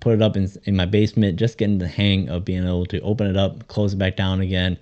put 0.00 0.14
it 0.14 0.22
up 0.22 0.36
in, 0.36 0.48
in 0.64 0.76
my 0.76 0.86
basement 0.86 1.38
just 1.38 1.58
getting 1.58 1.78
the 1.78 1.88
hang 1.88 2.28
of 2.28 2.44
being 2.44 2.64
able 2.64 2.86
to 2.86 3.00
open 3.00 3.26
it 3.26 3.36
up 3.36 3.66
close 3.68 3.94
it 3.94 3.96
back 3.96 4.16
down 4.16 4.40
again 4.40 4.78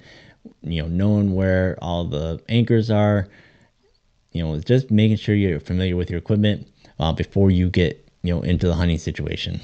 you 0.62 0.82
know, 0.82 0.88
knowing 0.88 1.34
where 1.34 1.78
all 1.80 2.04
the 2.04 2.40
anchors 2.48 2.90
are, 2.90 3.28
you 4.32 4.42
know, 4.42 4.58
just 4.60 4.90
making 4.90 5.16
sure 5.16 5.34
you're 5.34 5.60
familiar 5.60 5.96
with 5.96 6.10
your 6.10 6.18
equipment 6.18 6.66
uh, 6.98 7.12
before 7.12 7.50
you 7.50 7.70
get, 7.70 8.03
you 8.24 8.34
know, 8.34 8.42
into 8.42 8.66
the 8.66 8.74
hunting 8.74 8.98
situation. 8.98 9.60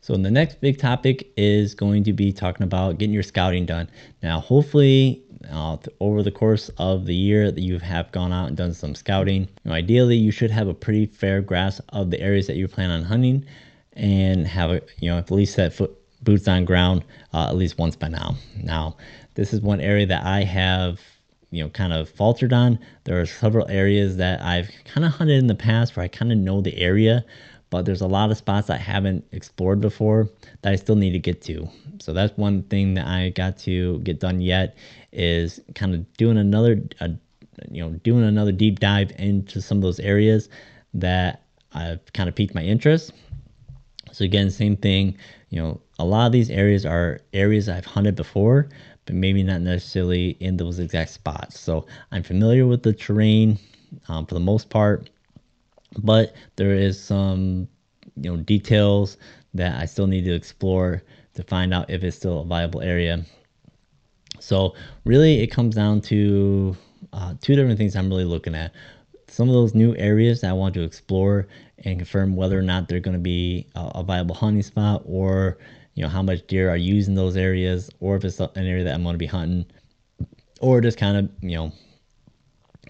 So 0.00 0.16
the 0.16 0.30
next 0.30 0.60
big 0.60 0.78
topic 0.78 1.32
is 1.36 1.74
going 1.74 2.04
to 2.04 2.12
be 2.12 2.32
talking 2.32 2.64
about 2.64 2.98
getting 2.98 3.14
your 3.14 3.22
scouting 3.22 3.66
done. 3.66 3.88
Now, 4.22 4.40
hopefully, 4.40 5.22
uh, 5.50 5.76
over 5.98 6.22
the 6.22 6.30
course 6.30 6.70
of 6.78 7.06
the 7.06 7.14
year 7.14 7.50
that 7.50 7.60
you 7.60 7.78
have 7.78 8.12
gone 8.12 8.32
out 8.32 8.48
and 8.48 8.56
done 8.56 8.74
some 8.74 8.94
scouting, 8.94 9.42
you 9.42 9.48
know, 9.64 9.72
ideally 9.72 10.16
you 10.16 10.30
should 10.30 10.50
have 10.50 10.68
a 10.68 10.74
pretty 10.74 11.06
fair 11.06 11.40
grasp 11.40 11.82
of 11.88 12.10
the 12.10 12.20
areas 12.20 12.46
that 12.46 12.56
you 12.56 12.68
plan 12.68 12.90
on 12.90 13.02
hunting, 13.02 13.44
and 13.94 14.46
have 14.46 14.70
a, 14.70 14.80
you 15.00 15.10
know 15.10 15.18
at 15.18 15.30
least 15.30 15.54
set 15.54 15.72
foot 15.72 15.96
boots 16.22 16.48
on 16.48 16.64
ground 16.64 17.04
uh, 17.34 17.46
at 17.48 17.56
least 17.56 17.78
once 17.78 17.96
by 17.96 18.08
now. 18.08 18.36
Now, 18.62 18.96
this 19.34 19.52
is 19.52 19.60
one 19.60 19.80
area 19.80 20.06
that 20.06 20.24
I 20.24 20.44
have, 20.44 21.00
you 21.50 21.62
know, 21.62 21.70
kind 21.70 21.92
of 21.92 22.08
faltered 22.08 22.52
on. 22.52 22.78
There 23.04 23.20
are 23.20 23.26
several 23.26 23.68
areas 23.68 24.16
that 24.16 24.40
I've 24.42 24.70
kind 24.84 25.04
of 25.04 25.12
hunted 25.12 25.38
in 25.38 25.46
the 25.46 25.54
past 25.54 25.96
where 25.96 26.04
I 26.04 26.08
kind 26.08 26.32
of 26.32 26.38
know 26.38 26.60
the 26.60 26.76
area, 26.78 27.24
but 27.72 27.86
there's 27.86 28.02
a 28.02 28.06
lot 28.06 28.30
of 28.30 28.36
spots 28.36 28.68
I 28.68 28.76
haven't 28.76 29.24
explored 29.32 29.80
before 29.80 30.28
that 30.60 30.74
I 30.74 30.76
still 30.76 30.94
need 30.94 31.12
to 31.12 31.18
get 31.18 31.40
to. 31.42 31.66
So 32.00 32.12
that's 32.12 32.36
one 32.36 32.64
thing 32.64 32.92
that 32.94 33.06
I 33.06 33.30
got 33.30 33.56
to 33.60 33.98
get 34.00 34.20
done 34.20 34.42
yet 34.42 34.76
is 35.10 35.58
kind 35.74 35.94
of 35.94 36.12
doing 36.18 36.36
another, 36.36 36.82
uh, 37.00 37.08
you 37.70 37.82
know, 37.82 37.94
doing 38.04 38.24
another 38.24 38.52
deep 38.52 38.78
dive 38.78 39.10
into 39.18 39.62
some 39.62 39.78
of 39.78 39.82
those 39.82 39.98
areas 40.00 40.50
that 40.92 41.44
I've 41.72 42.12
kind 42.12 42.28
of 42.28 42.34
piqued 42.34 42.54
my 42.54 42.62
interest. 42.62 43.14
So 44.12 44.26
again, 44.26 44.50
same 44.50 44.76
thing. 44.76 45.16
You 45.48 45.62
know, 45.62 45.80
a 45.98 46.04
lot 46.04 46.26
of 46.26 46.32
these 46.32 46.50
areas 46.50 46.84
are 46.84 47.20
areas 47.32 47.70
I've 47.70 47.86
hunted 47.86 48.16
before, 48.16 48.68
but 49.06 49.14
maybe 49.14 49.42
not 49.42 49.62
necessarily 49.62 50.36
in 50.40 50.58
those 50.58 50.78
exact 50.78 51.08
spots. 51.08 51.58
So 51.58 51.86
I'm 52.10 52.22
familiar 52.22 52.66
with 52.66 52.82
the 52.82 52.92
terrain 52.92 53.58
um, 54.08 54.26
for 54.26 54.34
the 54.34 54.40
most 54.40 54.68
part, 54.68 55.08
but 55.98 56.34
there 56.56 56.72
is 56.72 57.02
some 57.02 57.68
you 58.16 58.30
know 58.30 58.36
details 58.36 59.16
that 59.54 59.80
I 59.80 59.86
still 59.86 60.06
need 60.06 60.24
to 60.24 60.34
explore 60.34 61.02
to 61.34 61.42
find 61.42 61.72
out 61.72 61.90
if 61.90 62.04
it's 62.04 62.16
still 62.16 62.40
a 62.40 62.44
viable 62.44 62.80
area. 62.82 63.24
So 64.40 64.74
really, 65.04 65.40
it 65.40 65.48
comes 65.48 65.74
down 65.74 66.00
to 66.02 66.76
uh, 67.12 67.34
two 67.40 67.54
different 67.54 67.78
things 67.78 67.94
I'm 67.94 68.08
really 68.08 68.24
looking 68.24 68.54
at. 68.54 68.72
Some 69.28 69.48
of 69.48 69.54
those 69.54 69.74
new 69.74 69.94
areas 69.96 70.40
that 70.40 70.50
I 70.50 70.52
want 70.52 70.74
to 70.74 70.82
explore 70.82 71.48
and 71.84 71.98
confirm 71.98 72.36
whether 72.36 72.58
or 72.58 72.62
not 72.62 72.88
they're 72.88 73.00
going 73.00 73.16
to 73.16 73.20
be 73.20 73.66
a, 73.74 73.92
a 73.96 74.02
viable 74.02 74.34
hunting 74.34 74.62
spot 74.62 75.02
or 75.04 75.58
you 75.94 76.02
know 76.02 76.08
how 76.08 76.22
much 76.22 76.46
deer 76.46 76.70
are 76.70 76.76
used 76.76 77.08
in 77.08 77.14
those 77.14 77.36
areas 77.36 77.90
or 78.00 78.16
if 78.16 78.24
it's 78.24 78.40
an 78.40 78.50
area 78.56 78.84
that 78.84 78.94
I'm 78.94 79.02
going 79.02 79.14
to 79.14 79.18
be 79.18 79.26
hunting 79.26 79.66
or 80.60 80.80
just 80.80 80.98
kind 80.98 81.16
of 81.16 81.30
you 81.42 81.56
know 81.56 81.72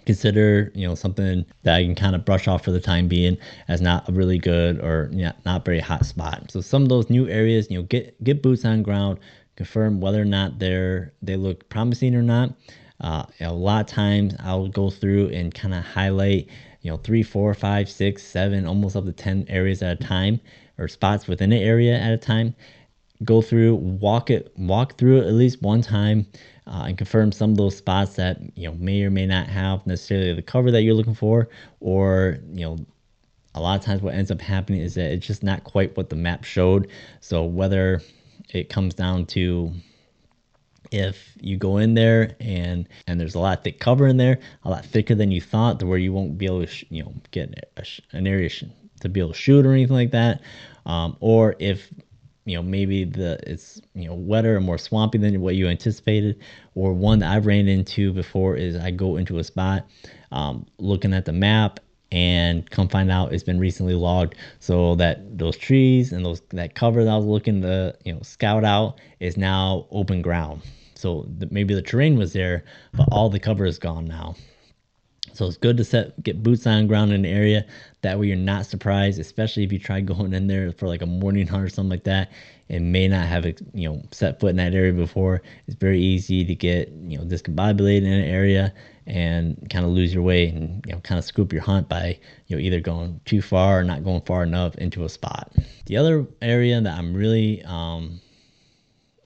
consider 0.07 0.73
you 0.75 0.87
know 0.87 0.95
something 0.95 1.45
that 1.63 1.75
I 1.75 1.85
can 1.85 1.95
kind 1.95 2.15
of 2.15 2.25
brush 2.25 2.49
off 2.49 2.65
for 2.65 2.71
the 2.71 2.81
time 2.81 3.09
being 3.09 3.37
as 3.69 3.81
not 3.81 4.09
a 4.09 4.13
really 4.13 4.39
good 4.39 4.81
or 4.81 5.09
yeah, 5.13 5.33
not 5.45 5.65
very 5.65 5.81
hot 5.81 6.07
spot. 6.07 6.51
So 6.51 6.61
some 6.61 6.83
of 6.83 6.89
those 6.89 7.11
new 7.11 7.29
areas, 7.29 7.71
you 7.71 7.79
know, 7.79 7.85
get 7.85 8.23
get 8.23 8.43
boots 8.43 8.65
on 8.65 8.83
ground, 8.83 9.19
confirm 9.57 10.01
whether 10.01 10.21
or 10.21 10.27
not 10.27 10.59
they're 10.59 11.13
they 11.23 11.37
look 11.37 11.69
promising 11.69 12.15
or 12.15 12.23
not. 12.23 12.55
Uh, 13.01 13.25
a 13.41 13.53
lot 13.53 13.81
of 13.81 13.87
times 13.89 14.35
I'll 14.41 14.69
go 14.69 14.89
through 14.89 15.29
and 15.31 15.53
kind 15.53 15.75
of 15.75 15.85
highlight 15.85 16.49
you 16.83 16.91
know 16.91 16.97
three, 16.99 17.23
four, 17.23 17.55
five, 17.55 17.89
six, 17.89 18.23
seven, 18.23 18.67
almost 18.67 18.97
up 18.97 19.05
to 19.05 19.13
ten 19.13 19.47
areas 19.49 19.83
at 19.83 20.01
a 20.01 20.05
time 20.05 20.41
or 20.79 20.89
spots 20.89 21.27
within 21.27 21.53
an 21.53 21.63
area 21.63 21.99
at 21.99 22.13
a 22.13 22.19
time. 22.19 22.55
Go 23.25 23.41
through, 23.41 23.77
walk 23.77 24.31
it, 24.31 24.53
walk 24.59 24.99
through 24.99 25.19
it 25.19 25.27
at 25.29 25.35
least 25.35 25.63
one 25.63 25.81
time 25.81 26.27
uh, 26.67 26.85
and 26.87 26.97
confirm 26.99 27.33
some 27.33 27.51
of 27.51 27.57
those 27.57 27.77
spots 27.77 28.15
that 28.17 28.41
you 28.57 28.69
know 28.69 28.75
may 28.77 29.03
or 29.03 29.11
may 29.11 29.27
not 29.27 29.47
have 29.47 29.87
necessarily 29.87 30.33
the 30.33 30.43
cover 30.43 30.71
that 30.71 30.83
you're 30.83 30.95
looking 30.95 31.15
for, 31.15 31.49
or 31.81 32.39
you 32.53 32.65
know 32.65 32.79
a 33.55 33.61
lot 33.61 33.79
of 33.79 33.85
times 33.85 34.03
what 34.03 34.15
ends 34.15 34.31
up 34.31 34.41
happening 34.41 34.81
is 34.81 34.95
that 34.95 35.13
it's 35.13 35.27
just 35.27 35.43
not 35.43 35.65
quite 35.65 35.97
what 35.97 36.09
the 36.09 36.17
map 36.17 36.45
showed. 36.45 36.89
So 37.21 37.45
whether 37.45 38.01
it 38.51 38.69
comes 38.69 38.95
down 38.95 39.27
to 39.27 39.73
if 40.91 41.37
you 41.41 41.57
go 41.57 41.79
in 41.79 41.95
there 41.95 42.37
and 42.39 42.89
and 43.07 43.19
there's 43.19 43.35
a 43.35 43.39
lot 43.39 43.59
of 43.59 43.65
thick 43.65 43.81
cover 43.81 44.07
in 44.07 44.17
there, 44.17 44.39
a 44.65 44.71
lot 44.71 44.85
thicker 44.85 45.15
than 45.15 45.31
you 45.31 45.41
thought, 45.41 45.81
to 45.81 45.87
where 45.87 45.99
you 45.99 46.13
won't 46.13 46.39
be 46.39 46.47
able 46.47 46.61
to 46.61 46.67
sh- 46.67 46.85
you 46.91 47.03
know 47.03 47.13
get 47.31 47.55
an 48.13 48.27
area 48.27 48.49
sh- 48.49 48.65
to 49.01 49.09
be 49.09 49.21
able 49.21 49.33
to 49.33 49.39
shoot 49.39 49.67
or 49.67 49.73
anything 49.73 49.97
like 49.97 50.13
that, 50.13 50.43
um, 50.87 51.17
or 51.21 51.57
if 51.59 51.93
you 52.45 52.57
know 52.57 52.63
maybe 52.63 53.05
the 53.05 53.39
it's 53.47 53.81
you 53.95 54.09
know 54.09 54.15
wetter 54.15 54.57
and 54.57 54.67
more 54.67 54.79
swampy 54.79 55.19
than 55.19 55.41
what 55.41 55.55
you 55.55 55.69
anticipated 55.69 56.41
or 56.75 56.93
one 56.93 57.21
that 57.21 57.31
i've 57.31 57.47
ran 57.47 57.69
into 57.69 58.13
before 58.13 58.57
is 58.57 58.77
i 58.77 58.91
go 58.91 59.17
into 59.17 59.39
a 59.39 59.45
spot 59.45 59.87
um, 60.33 60.67
looking 60.79 61.15
at 61.15 61.25
the 61.25 61.33
map 61.33 61.79
and 62.13 62.71
come 62.71 62.89
find 62.89 63.11
out 63.11 63.33
it's 63.33 63.43
been 63.43 63.59
recently 63.59 63.95
logged. 63.95 64.37
So 64.61 64.95
that 64.97 65.39
those 65.39 65.57
trees 65.57 66.13
and 66.13 66.25
those 66.25 66.43
that 66.51 66.75
cover 66.75 67.03
that 67.03 67.11
i 67.11 67.17
was 67.17 67.25
looking 67.25 67.63
to 67.63 67.97
you 68.05 68.13
know 68.13 68.21
scout 68.23 68.65
out 68.65 69.01
is 69.19 69.37
now 69.37 69.87
open 69.91 70.23
ground. 70.23 70.63
So 70.95 71.27
the, 71.39 71.49
maybe 71.51 71.75
the 71.75 71.83
terrain 71.83 72.17
was 72.17 72.33
there 72.33 72.65
but 72.93 73.09
all 73.11 73.31
the 73.31 73.41
cover 73.41 73.65
is 73.65 73.79
gone 73.79 74.05
now. 74.05 74.37
So 75.33 75.47
it's 75.47 75.57
good 75.57 75.79
to 75.79 75.85
set 75.85 76.23
get 76.23 76.43
boots 76.43 76.67
on 76.67 76.87
ground 76.87 77.13
in 77.13 77.25
an 77.25 77.33
area 77.33 77.65
that 78.03 78.19
way 78.19 78.27
you're 78.27 78.37
not 78.37 78.67
surprised, 78.67 79.19
especially 79.19 79.65
if 79.65 79.73
you 79.73 79.79
try 79.79 80.01
going 80.13 80.35
in 80.35 80.47
there 80.47 80.73
for 80.73 80.87
like 80.87 81.03
a 81.03 81.07
morning 81.07 81.47
hunt 81.47 81.65
or 81.65 81.69
something 81.69 81.91
like 81.91 82.05
that 82.05 82.31
and 82.69 82.93
may 82.93 83.07
not 83.09 83.27
have 83.27 83.45
you 83.45 83.89
know 83.89 84.03
set 84.11 84.41
foot 84.41 84.51
in 84.51 84.57
that 84.57 84.75
area 84.75 84.93
before. 84.93 85.43
It's 85.67 85.77
very 85.77 86.01
easy 86.01 86.45
to 86.45 86.55
get 86.55 86.89
you 86.89 87.19
know 87.19 87.25
discombobulated 87.25 88.03
in 88.03 88.13
an 88.13 88.25
area 88.25 88.73
and 89.07 89.69
kind 89.71 89.85
of 89.85 89.91
lose 89.91 90.15
your 90.15 90.23
way 90.23 90.49
and 90.49 90.85
you 90.87 90.93
know 90.93 91.01
kind 91.01 91.19
of 91.19 91.25
scoop 91.25 91.53
your 91.53 91.63
hunt 91.63 91.89
by 91.89 92.19
you 92.47 92.57
know 92.57 92.61
either 92.61 92.81
going 92.81 93.21
too 93.25 93.43
far 93.43 93.81
or 93.81 93.85
not 93.85 94.05
going 94.05 94.23
far 94.23 94.43
enough 94.43 94.75
into 94.77 95.05
a 95.05 95.09
spot. 95.09 95.53
The 95.87 95.97
other 95.97 96.27
area 96.41 96.81
that 96.81 96.99
I'm 96.99 97.15
really 97.15 97.63
um, 97.65 98.21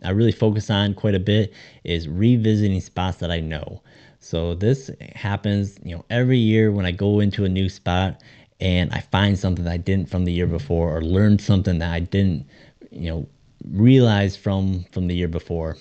I 0.02 0.10
really 0.10 0.32
focus 0.32 0.70
on 0.70 0.94
quite 0.94 1.14
a 1.14 1.20
bit 1.20 1.52
is 1.84 2.08
revisiting 2.08 2.80
spots 2.80 3.18
that 3.18 3.30
I 3.30 3.40
know. 3.40 3.82
So 4.18 4.54
this 4.54 4.90
happens, 5.14 5.78
you 5.84 5.94
know, 5.94 6.04
every 6.10 6.38
year 6.38 6.72
when 6.72 6.84
I 6.84 6.90
go 6.90 7.20
into 7.20 7.44
a 7.44 7.48
new 7.48 7.68
spot 7.68 8.22
and 8.60 8.92
I 8.92 9.00
find 9.00 9.38
something 9.38 9.64
that 9.64 9.72
I 9.72 9.76
didn't 9.76 10.10
from 10.10 10.24
the 10.24 10.32
year 10.32 10.46
before 10.46 10.96
or 10.96 11.02
learned 11.02 11.40
something 11.40 11.78
that 11.78 11.92
I 11.92 12.00
didn't, 12.00 12.46
you 12.90 13.10
know, 13.10 13.28
realize 13.70 14.36
from 14.36 14.84
from 14.92 15.06
the 15.06 15.14
year 15.14 15.28
before. 15.28 15.76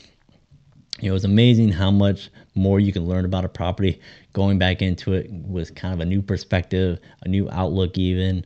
You 1.01 1.09
know, 1.09 1.15
it's 1.15 1.25
amazing 1.25 1.69
how 1.69 1.91
much 1.91 2.29
more 2.55 2.79
you 2.79 2.93
can 2.93 3.05
learn 3.05 3.25
about 3.25 3.43
a 3.43 3.49
property 3.49 3.99
going 4.33 4.57
back 4.57 4.81
into 4.81 5.13
it 5.13 5.29
with 5.29 5.75
kind 5.75 5.93
of 5.93 5.99
a 5.99 6.05
new 6.05 6.21
perspective, 6.21 6.99
a 7.23 7.27
new 7.27 7.49
outlook 7.51 7.97
even. 7.97 8.45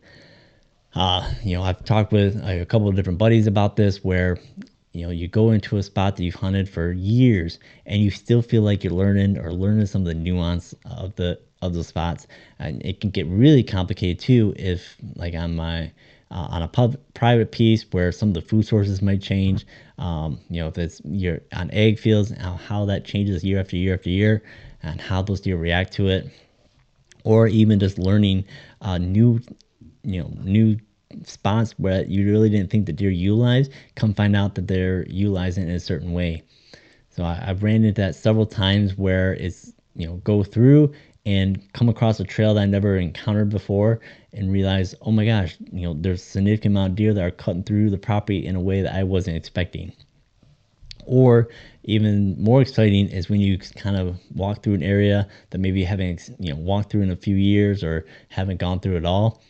Uh, 0.95 1.31
you 1.43 1.55
know, 1.55 1.61
I've 1.61 1.83
talked 1.85 2.11
with 2.11 2.35
a 2.43 2.65
couple 2.65 2.87
of 2.87 2.95
different 2.95 3.19
buddies 3.19 3.45
about 3.45 3.75
this 3.75 4.03
where 4.03 4.39
you 4.93 5.05
know 5.05 5.11
you 5.11 5.27
go 5.27 5.51
into 5.51 5.77
a 5.77 5.83
spot 5.83 6.15
that 6.15 6.23
you've 6.23 6.35
hunted 6.35 6.67
for 6.67 6.91
years 6.91 7.59
and 7.85 8.01
you 8.01 8.09
still 8.09 8.41
feel 8.41 8.63
like 8.63 8.83
you're 8.83 8.93
learning 8.93 9.37
or 9.37 9.53
learning 9.53 9.85
some 9.85 10.01
of 10.01 10.07
the 10.07 10.15
nuance 10.15 10.73
of 10.85 11.15
the 11.15 11.39
of 11.61 11.73
those 11.73 11.87
spots 11.87 12.27
and 12.59 12.81
it 12.85 13.01
can 13.01 13.09
get 13.09 13.27
really 13.27 13.63
complicated 13.63 14.19
too 14.19 14.53
if 14.55 14.95
like 15.15 15.33
on 15.35 15.55
my 15.55 15.91
uh, 16.31 16.47
on 16.51 16.61
a 16.61 16.67
pub, 16.67 16.95
private 17.15 17.51
piece 17.51 17.83
where 17.91 18.11
some 18.11 18.29
of 18.29 18.35
the 18.35 18.41
food 18.41 18.63
sources 18.65 19.01
might 19.01 19.21
change. 19.21 19.65
Um, 19.97 20.39
you 20.49 20.61
know 20.61 20.67
if 20.67 20.77
it's 20.77 21.01
you're 21.03 21.41
on 21.53 21.71
ag 21.71 21.99
fields 21.99 22.31
how, 22.39 22.53
how 22.53 22.85
that 22.85 23.03
changes 23.03 23.43
year 23.43 23.59
after 23.59 23.75
year 23.75 23.95
after 23.95 24.09
year 24.09 24.43
and 24.83 25.01
how 25.01 25.21
those 25.21 25.41
deer 25.41 25.57
react 25.57 25.93
to 25.93 26.07
it. 26.07 26.29
Or 27.25 27.47
even 27.47 27.79
just 27.79 27.97
learning 27.97 28.45
uh, 28.81 28.97
new 28.97 29.41
you 30.03 30.21
know 30.21 30.31
new 30.41 30.77
spots 31.25 31.73
where 31.77 32.05
you 32.05 32.25
really 32.31 32.49
didn't 32.49 32.69
think 32.69 32.85
the 32.85 32.93
deer 32.93 33.09
utilize, 33.09 33.69
come 33.95 34.13
find 34.13 34.35
out 34.35 34.55
that 34.55 34.67
they're 34.67 35.05
utilizing 35.07 35.63
it 35.65 35.69
in 35.69 35.75
a 35.75 35.79
certain 35.79 36.13
way. 36.13 36.43
So 37.09 37.23
I, 37.23 37.35
have 37.35 37.63
ran 37.63 37.83
into 37.83 38.01
that 38.01 38.15
several 38.15 38.45
times 38.45 38.97
where 38.97 39.33
it's 39.33 39.73
you 39.95 40.07
know 40.07 40.15
go 40.17 40.43
through 40.43 40.93
and 41.29 41.61
come 41.73 41.89
across 41.89 42.19
a 42.19 42.23
trail 42.23 42.55
that 42.55 42.61
I 42.61 42.65
never 42.65 42.97
encountered 42.97 43.51
before 43.51 43.99
and 44.33 44.51
realize, 44.51 44.95
oh 45.03 45.11
my 45.11 45.27
gosh, 45.27 45.57
you 45.71 45.83
know, 45.83 45.93
there's 45.93 46.23
a 46.23 46.25
significant 46.25 46.73
amount 46.73 46.91
of 46.91 46.95
deer 46.95 47.13
that 47.13 47.23
are 47.23 47.29
cutting 47.29 47.61
through 47.61 47.91
the 47.91 47.99
property 47.99 48.47
in 48.47 48.55
a 48.55 48.59
way 48.59 48.81
that 48.81 48.95
I 48.95 49.03
wasn't 49.03 49.37
expecting. 49.37 49.93
Or 51.05 51.49
even 51.83 52.41
more 52.41 52.63
exciting 52.63 53.09
is 53.09 53.29
when 53.29 53.41
you 53.41 53.59
kind 53.59 53.95
of 53.95 54.17
walk 54.33 54.63
through 54.63 54.73
an 54.73 54.81
area 54.81 55.27
that 55.51 55.59
maybe 55.59 55.81
you 55.81 55.85
haven't 55.85 56.31
you 56.39 56.51
know 56.51 56.59
walked 56.59 56.91
through 56.91 57.03
in 57.03 57.11
a 57.11 57.15
few 57.15 57.35
years 57.35 57.83
or 57.83 58.07
haven't 58.29 58.57
gone 58.57 58.79
through 58.79 58.97
at 58.97 59.05
all 59.05 59.41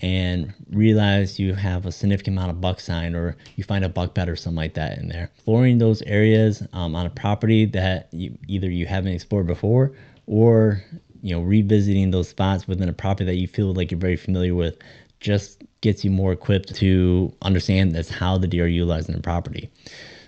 and 0.00 0.52
realize 0.70 1.38
you 1.38 1.54
have 1.54 1.84
a 1.84 1.92
significant 1.92 2.36
amount 2.36 2.50
of 2.50 2.60
buck 2.60 2.80
sign 2.80 3.14
or 3.14 3.36
you 3.56 3.64
find 3.64 3.84
a 3.84 3.88
buck 3.88 4.14
bed 4.14 4.30
or 4.30 4.36
something 4.36 4.56
like 4.56 4.74
that 4.74 4.96
in 4.96 5.08
there. 5.08 5.30
Exploring 5.34 5.76
those 5.76 6.00
areas 6.02 6.62
um, 6.72 6.94
on 6.94 7.04
a 7.04 7.10
property 7.10 7.66
that 7.66 8.08
you, 8.12 8.36
either 8.48 8.70
you 8.70 8.86
haven't 8.86 9.12
explored 9.12 9.46
before 9.46 9.92
or 10.26 10.82
you 11.22 11.34
know 11.34 11.40
revisiting 11.40 12.10
those 12.10 12.28
spots 12.28 12.68
within 12.68 12.88
a 12.88 12.92
property 12.92 13.24
that 13.24 13.36
you 13.36 13.46
feel 13.46 13.72
like 13.72 13.90
you're 13.90 14.00
very 14.00 14.16
familiar 14.16 14.54
with 14.54 14.76
just 15.20 15.62
gets 15.80 16.04
you 16.04 16.10
more 16.10 16.32
equipped 16.32 16.74
to 16.76 17.34
understand 17.42 17.92
that's 17.92 18.10
how 18.10 18.38
the 18.38 18.46
deer 18.46 18.64
are 18.64 18.68
utilizing 18.68 19.14
the 19.14 19.20
property. 19.20 19.70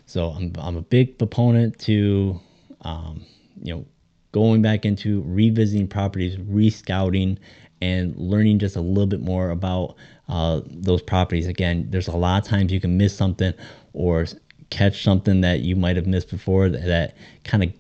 So 0.07 0.31
I'm, 0.31 0.53
I'm 0.59 0.77
a 0.77 0.83
big 0.83 1.19
proponent 1.19 1.79
to 1.81 2.41
um, 2.83 3.25
you 3.63 3.75
know 3.75 3.87
going 4.33 4.63
back 4.63 4.85
into 4.85 5.23
revisiting 5.27 5.89
properties, 5.89 6.37
rescouting, 6.37 7.39
and 7.81 8.17
learning 8.17 8.59
just 8.59 8.77
a 8.77 8.81
little 8.81 9.07
bit 9.07 9.21
more 9.21 9.51
about 9.51 9.97
uh, 10.29 10.61
those 10.67 11.03
properties. 11.03 11.47
Again, 11.47 11.87
there's 11.91 12.09
a 12.09 12.17
lot 12.17 12.43
of 12.43 12.49
times 12.49 12.73
you 12.73 12.81
can 12.81 12.97
miss 12.97 13.17
something 13.17 13.53
or 13.93 14.27
catch 14.71 15.03
something 15.03 15.41
that 15.41 15.61
you 15.61 15.75
might 15.75 15.97
have 15.97 16.07
missed 16.07 16.31
before 16.31 16.69
that, 16.69 16.85
that 16.85 17.17
kind 17.45 17.65
of 17.65 17.73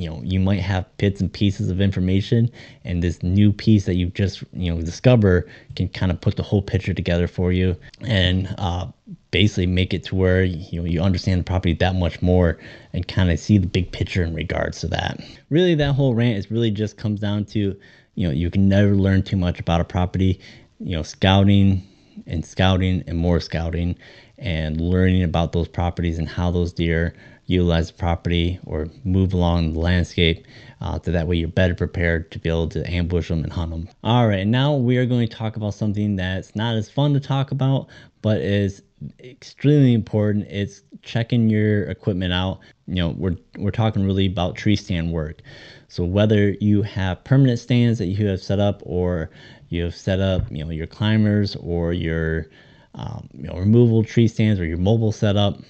you 0.00 0.08
know 0.08 0.20
you 0.22 0.40
might 0.40 0.60
have 0.60 0.86
bits 0.96 1.20
and 1.20 1.30
pieces 1.30 1.68
of 1.68 1.80
information 1.80 2.50
and 2.84 3.02
this 3.02 3.22
new 3.22 3.52
piece 3.52 3.84
that 3.84 3.94
you 3.94 4.06
just 4.06 4.42
you 4.54 4.74
know 4.74 4.80
discover 4.80 5.46
can 5.76 5.88
kind 5.90 6.10
of 6.10 6.20
put 6.20 6.36
the 6.36 6.42
whole 6.42 6.62
picture 6.62 6.94
together 6.94 7.28
for 7.28 7.52
you 7.52 7.76
and 8.00 8.54
uh, 8.56 8.86
basically 9.30 9.66
make 9.66 9.92
it 9.92 10.02
to 10.02 10.14
where 10.14 10.42
you 10.42 10.80
know 10.80 10.86
you 10.86 11.02
understand 11.02 11.40
the 11.40 11.44
property 11.44 11.74
that 11.74 11.94
much 11.94 12.22
more 12.22 12.58
and 12.94 13.06
kind 13.08 13.30
of 13.30 13.38
see 13.38 13.58
the 13.58 13.66
big 13.66 13.92
picture 13.92 14.22
in 14.22 14.34
regards 14.34 14.80
to 14.80 14.88
that. 14.88 15.20
Really 15.50 15.74
that 15.74 15.92
whole 15.92 16.14
rant 16.14 16.38
is 16.38 16.50
really 16.50 16.70
just 16.70 16.96
comes 16.96 17.20
down 17.20 17.44
to 17.46 17.76
you 18.14 18.26
know 18.26 18.32
you 18.32 18.50
can 18.50 18.68
never 18.68 18.94
learn 18.94 19.22
too 19.22 19.36
much 19.36 19.60
about 19.60 19.82
a 19.82 19.84
property 19.84 20.40
you 20.78 20.96
know 20.96 21.02
scouting 21.02 21.86
and 22.26 22.44
scouting 22.44 23.04
and 23.06 23.18
more 23.18 23.40
scouting 23.40 23.96
and 24.38 24.80
learning 24.80 25.22
about 25.22 25.52
those 25.52 25.68
properties 25.68 26.18
and 26.18 26.28
how 26.28 26.50
those 26.50 26.72
deer 26.72 27.14
utilize 27.50 27.90
the 27.90 27.98
property 27.98 28.58
or 28.64 28.88
move 29.04 29.32
along 29.32 29.72
the 29.72 29.80
landscape 29.80 30.46
uh, 30.80 30.98
so 31.02 31.10
that 31.10 31.26
way 31.26 31.36
you're 31.36 31.48
better 31.48 31.74
prepared 31.74 32.30
to 32.30 32.38
be 32.38 32.48
able 32.48 32.68
to 32.68 32.88
ambush 32.90 33.28
them 33.28 33.42
and 33.42 33.52
hunt 33.52 33.70
them 33.70 33.88
all 34.04 34.28
right 34.28 34.46
now 34.46 34.74
we 34.74 34.96
are 34.96 35.06
going 35.06 35.26
to 35.26 35.36
talk 35.36 35.56
about 35.56 35.74
something 35.74 36.16
that's 36.16 36.54
not 36.54 36.76
as 36.76 36.88
fun 36.88 37.12
to 37.12 37.20
talk 37.20 37.50
about 37.50 37.88
but 38.22 38.38
is 38.38 38.82
extremely 39.20 39.94
important. 39.94 40.46
It's 40.48 40.82
checking 41.02 41.48
your 41.48 41.84
equipment 41.84 42.32
out. 42.32 42.60
You 42.86 42.96
know, 42.96 43.08
we're 43.10 43.36
we're 43.58 43.70
talking 43.70 44.04
really 44.04 44.26
about 44.26 44.56
tree 44.56 44.76
stand 44.76 45.12
work. 45.12 45.40
So 45.88 46.04
whether 46.04 46.50
you 46.60 46.82
have 46.82 47.22
permanent 47.24 47.58
stands 47.58 47.98
that 47.98 48.06
you 48.06 48.26
have 48.28 48.42
set 48.42 48.60
up, 48.60 48.82
or 48.84 49.30
you 49.68 49.84
have 49.84 49.94
set 49.94 50.20
up, 50.20 50.42
you 50.50 50.64
know, 50.64 50.70
your 50.70 50.86
climbers 50.86 51.56
or 51.56 51.92
your 51.92 52.46
um, 52.94 53.28
you 53.32 53.44
know, 53.44 53.54
removable 53.54 54.04
tree 54.04 54.28
stands 54.28 54.60
or 54.60 54.64
your 54.64 54.78
mobile 54.78 55.12
setup, 55.12 55.60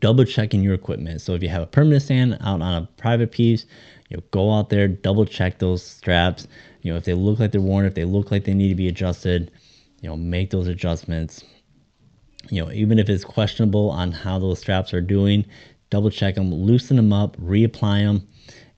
double 0.00 0.24
checking 0.24 0.62
your 0.62 0.74
equipment. 0.74 1.20
So 1.20 1.34
if 1.34 1.42
you 1.42 1.48
have 1.48 1.62
a 1.62 1.66
permanent 1.66 2.02
stand 2.02 2.34
out 2.40 2.62
on 2.62 2.82
a 2.82 2.88
private 2.96 3.32
piece, 3.32 3.66
you 4.08 4.16
know, 4.16 4.22
go 4.30 4.52
out 4.52 4.70
there, 4.70 4.88
double 4.88 5.24
check 5.24 5.58
those 5.58 5.82
straps. 5.82 6.46
You 6.82 6.92
know, 6.92 6.98
if 6.98 7.04
they 7.04 7.14
look 7.14 7.38
like 7.38 7.52
they're 7.52 7.60
worn, 7.60 7.86
if 7.86 7.94
they 7.94 8.04
look 8.04 8.30
like 8.30 8.44
they 8.44 8.54
need 8.54 8.68
to 8.68 8.74
be 8.74 8.88
adjusted, 8.88 9.50
you 10.00 10.08
know, 10.08 10.16
make 10.16 10.50
those 10.50 10.68
adjustments 10.68 11.44
you 12.50 12.64
know, 12.64 12.70
even 12.72 12.98
if 12.98 13.08
it's 13.08 13.24
questionable 13.24 13.90
on 13.90 14.12
how 14.12 14.38
those 14.38 14.58
straps 14.58 14.94
are 14.94 15.00
doing, 15.00 15.44
double 15.90 16.10
check 16.10 16.34
them, 16.34 16.52
loosen 16.52 16.96
them 16.96 17.12
up, 17.12 17.36
reapply 17.38 18.04
them, 18.04 18.26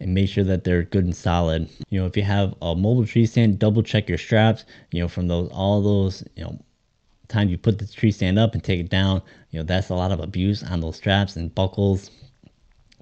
and 0.01 0.15
make 0.15 0.29
sure 0.29 0.45
that 0.45 0.65
they're 0.65 0.85
good 0.85 1.05
and 1.05 1.17
solid. 1.17 1.69
You 1.91 2.01
know, 2.01 2.07
if 2.07 2.17
you 2.17 2.23
have 2.23 2.55
a 2.63 2.75
mobile 2.75 3.07
tree 3.07 3.27
stand, 3.27 3.59
double 3.59 3.83
check 3.83 4.09
your 4.09 4.19
straps. 4.19 4.65
You 4.93 5.03
know, 5.03 5.09
from 5.09 5.29
those 5.29 5.51
all 5.51 5.83
those 5.83 6.25
you 6.37 6.45
know 6.45 6.59
times 7.29 7.51
you 7.51 7.59
put 7.59 7.79
the 7.79 7.87
tree 7.87 8.11
stand 8.11 8.39
up 8.39 8.55
and 8.55 8.65
take 8.65 8.81
it 8.81 8.89
down. 8.89 9.23
You 9.51 9.61
know, 9.61 9.65
that's 9.65 9.91
a 9.91 9.95
lot 9.95 10.13
of 10.13 10.21
abuse 10.21 10.63
on 10.63 10.81
those 10.81 10.97
straps 10.97 11.37
and 11.37 11.55
buckles 11.55 12.11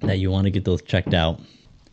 that 0.02 0.18
you 0.18 0.30
want 0.30 0.44
to 0.44 0.50
get 0.50 0.64
those 0.64 0.82
checked 0.82 1.14
out. 1.14 1.40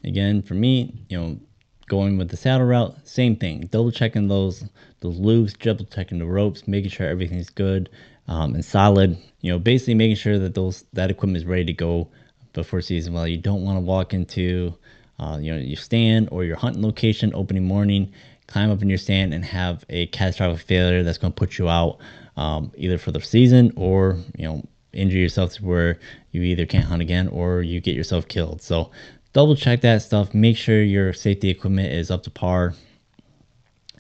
Again, 0.04 0.42
for 0.42 0.54
me, 0.54 0.94
you 1.10 1.20
know, 1.20 1.40
going 1.88 2.18
with 2.18 2.30
the 2.30 2.38
saddle 2.38 2.68
route, 2.68 2.96
same 3.08 3.36
thing. 3.36 3.68
Double 3.72 3.92
checking 3.92 4.28
those 4.28 4.64
those 5.00 5.18
loops, 5.18 5.54
double 5.54 5.86
checking 5.86 6.20
the 6.20 6.26
ropes, 6.26 6.68
making 6.68 6.90
sure 6.92 7.08
everything's 7.08 7.50
good 7.50 7.90
um, 8.28 8.54
and 8.56 8.66
solid. 8.66 9.18
You 9.42 9.52
know, 9.52 9.60
basically 9.60 9.96
making 9.96 10.18
sure 10.18 10.40
that 10.40 10.56
those 10.56 10.86
that 10.94 11.10
equipment 11.12 11.38
is 11.38 11.46
ready 11.46 11.66
to 11.66 11.74
go 11.74 12.10
before 12.54 12.82
season. 12.82 13.14
Well, 13.14 13.28
you 13.28 13.38
don't 13.38 13.64
want 13.64 13.78
to 13.78 13.82
walk 13.82 14.14
into 14.14 14.74
uh, 15.20 15.38
you 15.42 15.54
know 15.54 15.60
your 15.60 15.78
stand 15.78 16.30
or 16.32 16.44
your 16.44 16.58
hunting 16.58 16.84
location 16.84 17.32
opening 17.34 17.66
morning, 17.66 18.12
climb 18.48 18.72
up 18.72 18.82
in 18.82 18.90
your 18.90 18.98
stand 18.98 19.34
and 19.34 19.44
have 19.46 19.86
a 19.90 20.08
catastrophic 20.08 20.66
failure 20.66 21.04
that's 21.04 21.18
going 21.18 21.34
to 21.34 21.38
put 21.38 21.58
you 21.58 21.70
out 21.70 22.00
um, 22.38 22.72
either 22.76 22.98
for 22.98 23.12
the 23.12 23.22
season 23.22 23.72
or 23.76 24.18
you 24.38 24.46
know 24.46 24.64
injure 24.94 25.18
yourself 25.18 25.54
to 25.54 25.66
where 25.66 26.00
you 26.32 26.44
either 26.44 26.66
can't 26.66 26.86
hunt 26.86 27.02
again 27.02 27.28
or 27.30 27.62
you 27.62 27.82
get 27.82 27.96
yourself 27.96 28.28
killed. 28.28 28.62
So 28.62 28.92
double 29.34 29.56
check 29.56 29.82
that 29.82 30.02
stuff. 30.04 30.34
Make 30.34 30.56
sure 30.56 30.84
your 30.84 31.14
safety 31.14 31.50
equipment 31.50 31.92
is 31.92 32.12
up 32.12 32.24
to 32.24 32.30
par 32.30 32.74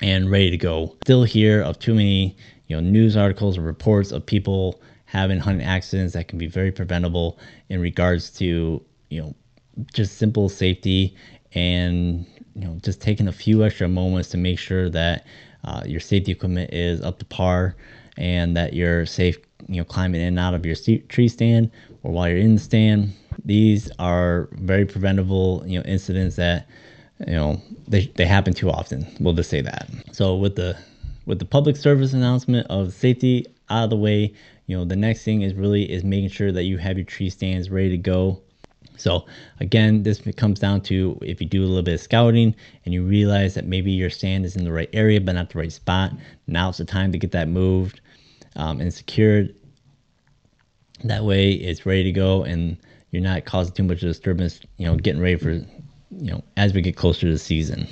and 0.01 0.29
ready 0.29 0.51
to 0.51 0.57
go. 0.57 0.95
Still 1.03 1.23
hear 1.23 1.61
of 1.61 1.79
too 1.79 1.95
many 1.95 2.35
you 2.67 2.75
know 2.75 2.81
news 2.81 3.17
articles 3.17 3.57
or 3.57 3.61
reports 3.61 4.11
of 4.11 4.25
people 4.25 4.81
having 5.05 5.39
hunting 5.39 5.65
accidents 5.65 6.13
that 6.13 6.27
can 6.27 6.39
be 6.39 6.47
very 6.47 6.71
preventable 6.71 7.37
in 7.69 7.79
regards 7.79 8.29
to 8.31 8.83
you 9.09 9.21
know 9.21 9.35
just 9.93 10.17
simple 10.17 10.49
safety 10.49 11.15
and 11.53 12.25
you 12.55 12.65
know 12.65 12.77
just 12.81 13.01
taking 13.01 13.27
a 13.27 13.31
few 13.31 13.63
extra 13.63 13.87
moments 13.87 14.29
to 14.29 14.37
make 14.37 14.57
sure 14.59 14.89
that 14.89 15.25
uh, 15.65 15.83
your 15.85 15.99
safety 15.99 16.31
equipment 16.31 16.73
is 16.73 17.01
up 17.01 17.19
to 17.19 17.25
par 17.25 17.75
and 18.17 18.55
that 18.55 18.73
you're 18.73 19.05
safe 19.05 19.37
you 19.67 19.77
know 19.77 19.83
climbing 19.83 20.21
in 20.21 20.27
and 20.27 20.39
out 20.39 20.53
of 20.53 20.65
your 20.65 20.75
tree 21.07 21.27
stand 21.27 21.71
or 22.03 22.11
while 22.11 22.27
you're 22.27 22.37
in 22.37 22.55
the 22.55 22.61
stand 22.61 23.13
these 23.45 23.91
are 23.99 24.49
very 24.53 24.85
preventable 24.85 25.63
you 25.65 25.79
know 25.79 25.85
incidents 25.85 26.35
that 26.35 26.67
you 27.25 27.33
know 27.33 27.61
they, 27.87 28.05
they 28.15 28.25
happen 28.25 28.53
too 28.53 28.69
often 28.69 29.07
we'll 29.19 29.33
just 29.33 29.49
say 29.49 29.61
that 29.61 29.89
so 30.11 30.35
with 30.35 30.55
the 30.55 30.77
with 31.25 31.39
the 31.39 31.45
public 31.45 31.77
service 31.77 32.13
announcement 32.13 32.67
of 32.67 32.93
safety 32.93 33.45
out 33.69 33.85
of 33.85 33.89
the 33.89 33.97
way, 33.97 34.33
you 34.67 34.77
know, 34.77 34.85
the 34.85 34.95
next 34.95 35.23
thing 35.23 35.41
is 35.41 35.53
really 35.53 35.89
is 35.89 36.03
making 36.03 36.29
sure 36.29 36.51
that 36.51 36.63
you 36.63 36.77
have 36.77 36.97
your 36.97 37.05
tree 37.05 37.29
stands 37.29 37.69
ready 37.69 37.89
to 37.89 37.97
go. 37.97 38.41
So 38.97 39.25
again, 39.59 40.03
this 40.03 40.21
comes 40.37 40.59
down 40.59 40.81
to 40.81 41.17
if 41.21 41.41
you 41.41 41.47
do 41.47 41.63
a 41.63 41.67
little 41.67 41.83
bit 41.83 41.95
of 41.95 42.01
scouting 42.01 42.55
and 42.85 42.93
you 42.93 43.03
realize 43.03 43.53
that 43.55 43.65
maybe 43.65 43.91
your 43.91 44.09
stand 44.09 44.45
is 44.45 44.55
in 44.55 44.63
the 44.63 44.71
right 44.71 44.89
area 44.93 45.19
but 45.19 45.33
not 45.33 45.49
the 45.49 45.59
right 45.59 45.71
spot, 45.71 46.11
now's 46.47 46.77
the 46.77 46.85
time 46.85 47.11
to 47.11 47.17
get 47.17 47.31
that 47.31 47.47
moved 47.47 48.01
um, 48.55 48.79
and 48.79 48.93
secured. 48.93 49.55
That 51.03 51.25
way, 51.25 51.51
it's 51.51 51.85
ready 51.85 52.03
to 52.03 52.11
go 52.11 52.43
and 52.43 52.77
you're 53.11 53.21
not 53.21 53.45
causing 53.45 53.73
too 53.73 53.83
much 53.83 54.01
disturbance. 54.01 54.59
You 54.77 54.87
know, 54.87 54.95
getting 54.95 55.21
ready 55.21 55.37
for 55.37 55.51
you 55.51 56.31
know 56.31 56.43
as 56.57 56.73
we 56.73 56.81
get 56.81 56.95
closer 56.95 57.21
to 57.21 57.31
the 57.31 57.39
season. 57.39 57.87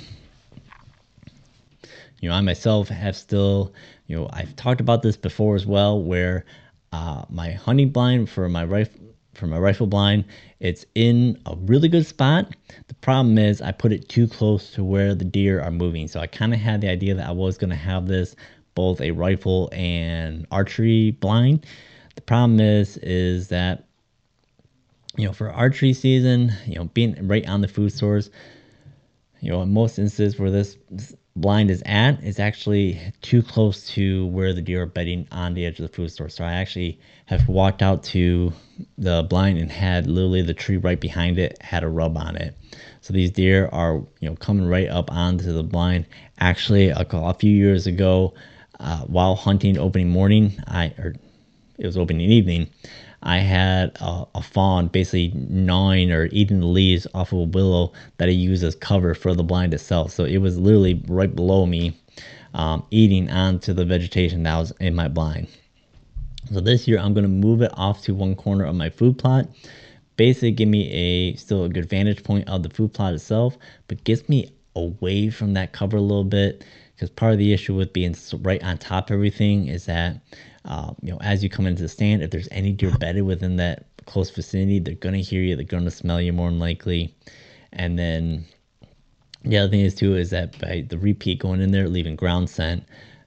You 2.20 2.28
know, 2.28 2.36
I 2.36 2.40
myself 2.40 2.88
have 2.88 3.16
still, 3.16 3.72
you 4.06 4.16
know, 4.16 4.28
I've 4.32 4.54
talked 4.54 4.80
about 4.80 5.02
this 5.02 5.16
before 5.16 5.56
as 5.56 5.66
well, 5.66 6.00
where 6.00 6.44
uh, 6.92 7.24
my 7.28 7.50
hunting 7.50 7.90
blind 7.90 8.30
for 8.30 8.48
my 8.48 8.64
rifle 8.64 9.01
for 9.34 9.46
my 9.46 9.58
rifle 9.58 9.86
blind, 9.86 10.24
it's 10.60 10.84
in 10.94 11.38
a 11.46 11.56
really 11.56 11.88
good 11.88 12.06
spot. 12.06 12.54
The 12.88 12.94
problem 12.94 13.38
is 13.38 13.62
I 13.62 13.72
put 13.72 13.92
it 13.92 14.08
too 14.08 14.28
close 14.28 14.70
to 14.72 14.84
where 14.84 15.14
the 15.14 15.24
deer 15.24 15.60
are 15.60 15.70
moving. 15.70 16.08
So 16.08 16.20
I 16.20 16.26
kind 16.26 16.52
of 16.52 16.60
had 16.60 16.80
the 16.80 16.88
idea 16.88 17.14
that 17.14 17.28
I 17.28 17.32
was 17.32 17.56
going 17.58 17.70
to 17.70 17.76
have 17.76 18.06
this 18.06 18.36
both 18.74 19.00
a 19.00 19.10
rifle 19.10 19.68
and 19.72 20.46
archery 20.50 21.12
blind. 21.12 21.66
The 22.14 22.22
problem 22.22 22.60
is 22.60 22.96
is 22.98 23.48
that 23.48 23.84
you 25.16 25.26
know 25.26 25.32
for 25.32 25.50
archery 25.50 25.92
season, 25.92 26.52
you 26.66 26.76
know 26.76 26.84
being 26.84 27.26
right 27.26 27.46
on 27.46 27.60
the 27.60 27.68
food 27.68 27.92
source, 27.92 28.30
you 29.40 29.50
know 29.50 29.62
in 29.62 29.72
most 29.72 29.98
instances 29.98 30.38
where 30.38 30.50
this 30.50 30.76
blind 31.34 31.70
is 31.70 31.82
at 31.86 32.22
is 32.22 32.38
actually 32.38 33.00
too 33.22 33.42
close 33.42 33.88
to 33.88 34.26
where 34.26 34.52
the 34.52 34.60
deer 34.60 34.82
are 34.82 34.86
bedding 34.86 35.26
on 35.32 35.54
the 35.54 35.64
edge 35.64 35.78
of 35.78 35.88
the 35.88 35.94
food 35.94 36.10
store. 36.10 36.28
So 36.28 36.44
I 36.44 36.52
actually 36.52 36.98
have 37.26 37.48
walked 37.48 37.82
out 37.82 38.02
to 38.04 38.52
the 38.98 39.22
blind 39.22 39.58
and 39.58 39.70
had 39.70 40.06
literally 40.06 40.42
the 40.42 40.54
tree 40.54 40.76
right 40.76 41.00
behind 41.00 41.38
it 41.38 41.60
had 41.62 41.84
a 41.84 41.88
rub 41.88 42.16
on 42.16 42.36
it. 42.36 42.56
So 43.00 43.12
these 43.12 43.30
deer 43.30 43.68
are 43.72 43.96
you 44.20 44.28
know 44.28 44.36
coming 44.36 44.66
right 44.66 44.88
up 44.88 45.10
onto 45.10 45.52
the 45.52 45.62
blind. 45.62 46.06
Actually, 46.38 46.88
a, 46.88 47.06
a 47.10 47.34
few 47.34 47.54
years 47.54 47.86
ago, 47.86 48.34
uh, 48.80 49.00
while 49.02 49.34
hunting 49.34 49.78
opening 49.78 50.10
morning, 50.10 50.52
I 50.66 50.94
or 50.98 51.14
it 51.78 51.86
was 51.86 51.96
opening 51.96 52.30
evening. 52.30 52.68
I 53.22 53.38
had 53.38 53.96
a, 54.00 54.24
a, 54.34 54.42
fawn 54.42 54.88
basically 54.88 55.32
gnawing 55.34 56.10
or 56.10 56.28
eating 56.32 56.60
the 56.60 56.66
leaves 56.66 57.06
off 57.14 57.32
of 57.32 57.38
a 57.38 57.42
willow 57.44 57.92
that 58.18 58.28
I 58.28 58.32
use 58.32 58.64
as 58.64 58.74
cover 58.74 59.14
for 59.14 59.34
the 59.34 59.44
blind 59.44 59.74
itself. 59.74 60.12
So 60.12 60.24
it 60.24 60.38
was 60.38 60.58
literally 60.58 61.02
right 61.06 61.34
below 61.34 61.66
me, 61.66 61.96
um, 62.54 62.84
eating 62.90 63.30
onto 63.30 63.72
the 63.72 63.84
vegetation 63.84 64.42
that 64.42 64.58
was 64.58 64.72
in 64.80 64.94
my 64.94 65.08
blind. 65.08 65.46
So 66.52 66.60
this 66.60 66.88
year 66.88 66.98
I'm 66.98 67.14
going 67.14 67.24
to 67.24 67.28
move 67.28 67.62
it 67.62 67.70
off 67.74 68.02
to 68.02 68.14
one 68.14 68.34
corner 68.34 68.64
of 68.64 68.74
my 68.74 68.90
food 68.90 69.18
plot. 69.18 69.48
Basically, 70.16 70.50
give 70.50 70.68
me 70.68 70.90
a 70.90 71.36
still 71.36 71.64
a 71.64 71.68
good 71.68 71.88
vantage 71.88 72.22
point 72.24 72.48
of 72.48 72.62
the 72.62 72.70
food 72.70 72.92
plot 72.92 73.14
itself, 73.14 73.56
but 73.88 74.04
gets 74.04 74.28
me 74.28 74.50
away 74.74 75.30
from 75.30 75.54
that 75.54 75.72
cover 75.72 75.96
a 75.96 76.02
little 76.02 76.24
bit. 76.24 76.64
Because 76.94 77.08
part 77.10 77.32
of 77.32 77.38
the 77.38 77.52
issue 77.52 77.74
with 77.74 77.92
being 77.92 78.14
right 78.40 78.62
on 78.62 78.78
top 78.78 79.10
of 79.10 79.14
everything 79.14 79.68
is 79.68 79.86
that 79.86 80.20
uh, 80.64 80.94
you 81.02 81.10
know, 81.10 81.18
as 81.20 81.42
you 81.42 81.48
come 81.48 81.66
into 81.66 81.82
the 81.82 81.88
stand, 81.88 82.22
if 82.22 82.30
there's 82.30 82.48
any 82.50 82.72
deer 82.72 82.92
bedded 82.98 83.24
within 83.24 83.56
that 83.56 83.86
close 84.06 84.30
vicinity, 84.30 84.78
they're 84.78 84.94
gonna 84.94 85.18
hear 85.18 85.42
you. 85.42 85.56
They're 85.56 85.64
gonna 85.64 85.90
smell 85.90 86.20
you 86.20 86.32
more 86.32 86.50
than 86.50 86.58
likely. 86.58 87.14
And 87.72 87.98
then 87.98 88.44
the 89.44 89.58
other 89.58 89.70
thing 89.70 89.80
is 89.80 89.94
too 89.94 90.16
is 90.16 90.30
that 90.30 90.58
by 90.60 90.86
the 90.88 90.98
repeat 90.98 91.40
going 91.40 91.60
in 91.60 91.72
there, 91.72 91.88
leaving 91.88 92.16
ground 92.16 92.48
scent, 92.48 92.84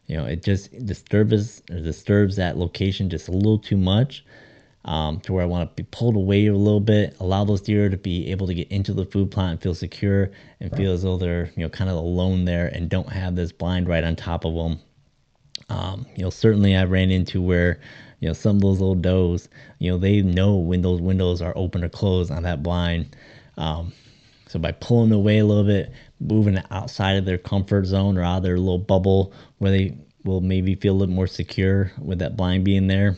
you 0.07 0.15
know, 0.15 0.25
it 0.25 0.43
just 0.43 0.85
disturbs 0.85 1.61
disturbs 1.61 2.35
that 2.37 2.57
location 2.57 3.09
just 3.09 3.27
a 3.27 3.31
little 3.31 3.59
too 3.59 3.77
much. 3.77 4.25
Um, 4.85 5.19
to 5.21 5.33
where 5.33 5.41
I 5.41 5.47
want 5.47 5.75
to 5.75 5.83
be 5.83 5.87
pulled 5.89 6.15
away 6.15 6.45
a 6.45 6.53
little 6.53 6.79
bit, 6.79 7.15
allow 7.19 7.43
those 7.43 7.61
deer 7.61 7.89
to 7.89 7.97
be 7.97 8.29
able 8.29 8.45
to 8.45 8.53
get 8.53 8.67
into 8.67 8.93
the 8.93 9.03
food 9.03 9.31
plot 9.31 9.49
and 9.49 9.59
feel 9.59 9.73
secure 9.73 10.29
and 10.59 10.71
feel 10.77 10.91
as 10.91 11.01
though 11.01 11.17
they're 11.17 11.49
you 11.55 11.63
know 11.63 11.69
kind 11.69 11.89
of 11.89 11.95
alone 11.95 12.45
there 12.45 12.67
and 12.67 12.87
don't 12.87 13.09
have 13.09 13.35
this 13.35 13.51
blind 13.51 13.87
right 13.87 14.03
on 14.03 14.15
top 14.15 14.45
of 14.45 14.53
them 14.53 14.79
um, 15.69 16.05
you 16.15 16.23
know, 16.23 16.29
certainly 16.29 16.75
I 16.75 16.83
ran 16.85 17.11
into 17.11 17.41
where, 17.41 17.79
you 18.19 18.27
know, 18.27 18.33
some 18.33 18.57
of 18.57 18.61
those 18.61 18.81
old 18.81 19.01
does, 19.01 19.49
you 19.79 19.91
know, 19.91 19.97
they 19.97 20.21
know 20.21 20.55
when 20.55 20.81
those 20.81 21.01
windows 21.01 21.41
are 21.41 21.53
open 21.55 21.83
or 21.83 21.89
closed 21.89 22.31
on 22.31 22.43
that 22.43 22.63
blind. 22.63 23.15
Um, 23.57 23.93
so 24.47 24.59
by 24.59 24.71
pulling 24.73 25.11
away 25.11 25.39
a 25.39 25.45
little 25.45 25.63
bit, 25.63 25.91
moving 26.19 26.61
outside 26.71 27.17
of 27.17 27.25
their 27.25 27.37
comfort 27.37 27.85
zone 27.85 28.17
or 28.17 28.23
out 28.23 28.37
of 28.37 28.43
their 28.43 28.57
little 28.57 28.79
bubble 28.79 29.33
where 29.57 29.71
they 29.71 29.97
will 30.23 30.41
maybe 30.41 30.75
feel 30.75 30.93
a 30.93 30.97
little 30.97 31.15
more 31.15 31.27
secure 31.27 31.91
with 32.01 32.19
that 32.19 32.37
blind 32.37 32.63
being 32.63 32.87
there. 32.87 33.17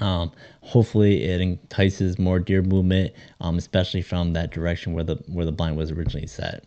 Um, 0.00 0.32
hopefully 0.62 1.24
it 1.24 1.40
entices 1.40 2.18
more 2.18 2.38
deer 2.38 2.62
movement, 2.62 3.12
um, 3.40 3.58
especially 3.58 4.02
from 4.02 4.32
that 4.32 4.50
direction 4.50 4.94
where 4.94 5.04
the 5.04 5.16
where 5.26 5.44
the 5.44 5.52
blind 5.52 5.76
was 5.76 5.90
originally 5.90 6.26
set. 6.26 6.64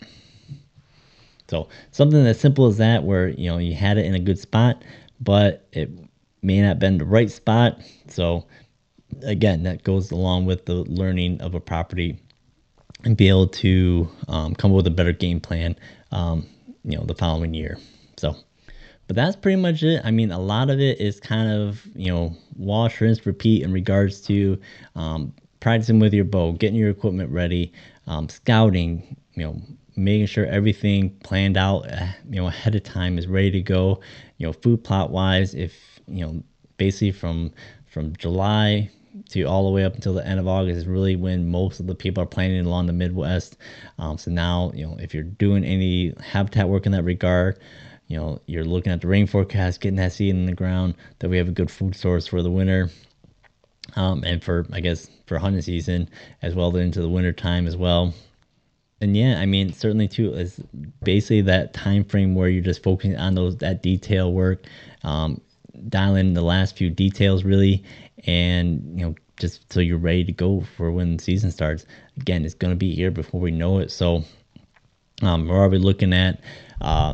So 1.54 1.70
something 1.92 2.26
as 2.26 2.40
simple 2.40 2.66
as 2.66 2.78
that, 2.78 3.04
where 3.04 3.28
you 3.28 3.48
know 3.48 3.60
you 3.60 3.76
had 3.76 4.00
it 4.00 4.06
in 4.06 4.16
a 4.16 4.20
good 4.20 4.40
spot, 4.40 4.84
but 5.20 5.68
it 5.72 5.92
may 6.42 6.60
not 6.64 6.80
been 6.80 6.98
the 6.98 7.06
right 7.06 7.30
spot. 7.30 7.80
So 8.08 8.46
again, 9.22 9.62
that 9.64 9.84
goes 9.84 10.10
along 10.10 10.48
with 10.48 10.66
the 10.66 10.84
learning 10.86 11.40
of 11.42 11.54
a 11.54 11.60
property 11.60 12.20
and 13.04 13.16
be 13.16 13.30
able 13.30 13.48
to 13.48 14.10
um, 14.28 14.56
come 14.56 14.72
up 14.72 14.78
with 14.78 14.88
a 14.88 14.92
better 14.92 15.12
game 15.12 15.40
plan, 15.40 15.76
um, 16.12 16.44
you 16.84 16.98
know, 16.98 17.04
the 17.06 17.14
following 17.14 17.54
year. 17.54 17.78
So 18.18 18.36
but 19.06 19.16
that's 19.16 19.36
pretty 19.36 19.62
much 19.62 19.84
it. 19.84 20.02
I 20.04 20.10
mean, 20.10 20.32
a 20.32 20.40
lot 20.40 20.72
of 20.72 20.80
it 20.80 21.00
is 21.00 21.20
kind 21.20 21.52
of 21.52 21.86
you 21.96 22.12
know 22.12 22.36
wash, 22.56 23.00
rinse, 23.00 23.28
repeat 23.28 23.62
in 23.62 23.72
regards 23.72 24.22
to 24.22 24.60
um, 24.96 25.32
practicing 25.60 26.00
with 26.00 26.16
your 26.16 26.26
bow, 26.26 26.54
getting 26.54 26.80
your 26.80 26.90
equipment 26.90 27.30
ready, 27.30 27.72
um, 28.08 28.28
scouting, 28.28 29.16
you 29.36 29.44
know, 29.44 29.62
making 29.96 30.28
sure 30.28 30.46
everything 30.46 31.10
planned 31.24 31.58
out, 31.58 31.92
uh, 31.92 32.08
you 32.30 32.42
know, 32.42 32.48
ahead 32.48 32.76
of 32.76 32.84
time 32.84 33.18
is 33.18 33.28
ready 33.28 33.52
to 33.52 33.62
go. 33.62 34.00
You 34.38 34.48
know, 34.48 34.54
food 34.54 34.84
plot 34.84 35.12
wise, 35.12 35.54
if 35.54 36.00
you 36.08 36.26
know, 36.26 36.44
basically 36.78 37.12
from 37.12 37.52
from 37.86 38.16
July 38.16 38.90
to 39.30 39.44
all 39.44 39.66
the 39.66 39.72
way 39.72 39.86
up 39.86 39.94
until 39.94 40.14
the 40.14 40.26
end 40.26 40.40
of 40.40 40.48
August 40.48 40.78
is 40.78 40.88
really 40.88 41.16
when 41.16 41.50
most 41.50 41.80
of 41.80 41.88
the 41.88 41.96
people 41.96 42.24
are 42.24 42.28
planning 42.28 42.66
along 42.66 42.88
the 42.88 42.94
Midwest. 42.94 43.58
Um, 44.00 44.18
so 44.18 44.32
now, 44.32 44.72
you 44.74 44.86
know, 44.86 44.98
if 45.00 45.14
you're 45.14 45.24
doing 45.24 45.64
any 45.64 46.14
habitat 46.20 46.68
work 46.68 46.86
in 46.86 46.92
that 46.94 47.04
regard, 47.04 47.60
you 48.08 48.18
know, 48.18 48.42
you're 48.48 48.66
looking 48.66 48.92
at 48.92 49.02
the 49.02 49.08
rain 49.08 49.28
forecast, 49.28 49.82
getting 49.82 49.98
that 49.98 50.14
seed 50.14 50.36
in 50.36 50.46
the 50.46 50.54
ground, 50.54 50.96
that 51.20 51.30
we 51.30 51.38
have 51.38 51.48
a 51.48 51.52
good 51.52 51.70
food 51.70 51.96
source 51.96 52.28
for 52.28 52.42
the 52.42 52.52
winter. 52.52 52.90
Um, 53.96 54.24
and 54.24 54.44
for, 54.44 54.66
I 54.72 54.80
guess, 54.80 55.10
for 55.28 55.38
hunting 55.38 55.62
season 55.62 56.10
as 56.42 56.56
well 56.56 56.76
into 56.76 57.02
the 57.02 57.10
winter 57.10 57.34
time 57.34 57.68
as 57.68 57.78
well. 57.78 58.14
And 59.04 59.18
yeah, 59.18 59.38
I 59.38 59.46
mean, 59.46 59.74
certainly 59.74 60.08
too 60.08 60.34
is 60.34 60.62
basically 61.04 61.42
that 61.42 61.74
time 61.74 62.06
frame 62.06 62.36
where 62.36 62.48
you're 62.48 62.64
just 62.64 62.82
focusing 62.82 63.18
on 63.18 63.36
those 63.36 63.58
that 63.58 63.84
detail 63.84 64.32
work, 64.32 64.66
um, 65.04 65.42
dialing 65.90 66.34
the 66.34 66.42
last 66.42 66.78
few 66.78 66.90
details 66.90 67.44
really, 67.44 67.84
and 68.26 68.82
you 68.98 69.06
know 69.06 69.16
just 69.38 69.74
so 69.74 69.82
you're 69.82 69.98
ready 69.98 70.24
to 70.24 70.32
go 70.32 70.64
for 70.78 70.90
when 70.90 71.20
season 71.20 71.52
starts. 71.52 71.86
Again, 72.16 72.46
it's 72.46 72.56
to 72.56 72.76
be 72.78 72.96
here 72.96 73.12
before 73.12 73.42
we 73.42 73.52
know 73.52 73.80
it. 73.80 73.92
So 73.92 74.24
um, 75.22 75.50
we're 75.50 75.58
already 75.58 75.80
looking 75.80 76.14
at, 76.14 76.40
uh, 76.80 77.14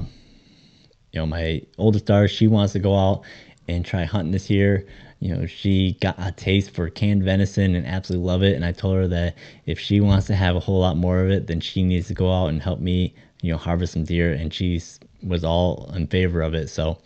you 1.12 1.20
know, 1.20 1.26
my 1.26 1.64
oldest 1.80 2.06
daughter. 2.06 2.28
She 2.28 2.46
wants 2.48 2.74
to 2.74 2.80
go 2.80 2.96
out 2.96 3.24
and 3.68 3.84
try 3.84 4.04
hunting 4.04 4.32
this 4.32 4.48
year. 4.48 4.86
You 5.20 5.36
know, 5.36 5.46
she 5.46 5.98
got 6.02 6.16
a 6.18 6.32
taste 6.32 6.72
for 6.72 6.90
canned 6.90 7.24
venison 7.24 7.76
and 7.76 7.86
absolutely 7.86 8.26
love 8.26 8.44
it. 8.44 8.56
And 8.56 8.64
I 8.64 8.72
told 8.72 8.96
her 8.96 9.08
that 9.10 9.36
if 9.66 9.80
she 9.80 10.00
wants 10.00 10.28
to 10.28 10.36
have 10.36 10.56
a 10.56 10.62
whole 10.62 10.80
lot 10.80 10.98
more 10.98 11.20
of 11.20 11.30
it, 11.30 11.48
then 11.48 11.60
she 11.60 11.84
needs 11.84 12.08
to 12.08 12.14
go 12.14 12.32
out 12.32 12.48
and 12.48 12.62
help 12.62 12.80
me, 12.80 13.14
you 13.42 13.52
know, 13.52 13.58
harvest 13.58 13.94
some 13.94 14.06
deer. 14.06 14.32
And 14.32 14.54
she 14.54 14.82
was 15.22 15.44
all 15.44 15.92
in 15.96 16.08
favor 16.08 16.42
of 16.42 16.54
it. 16.54 16.70
So 16.70 16.98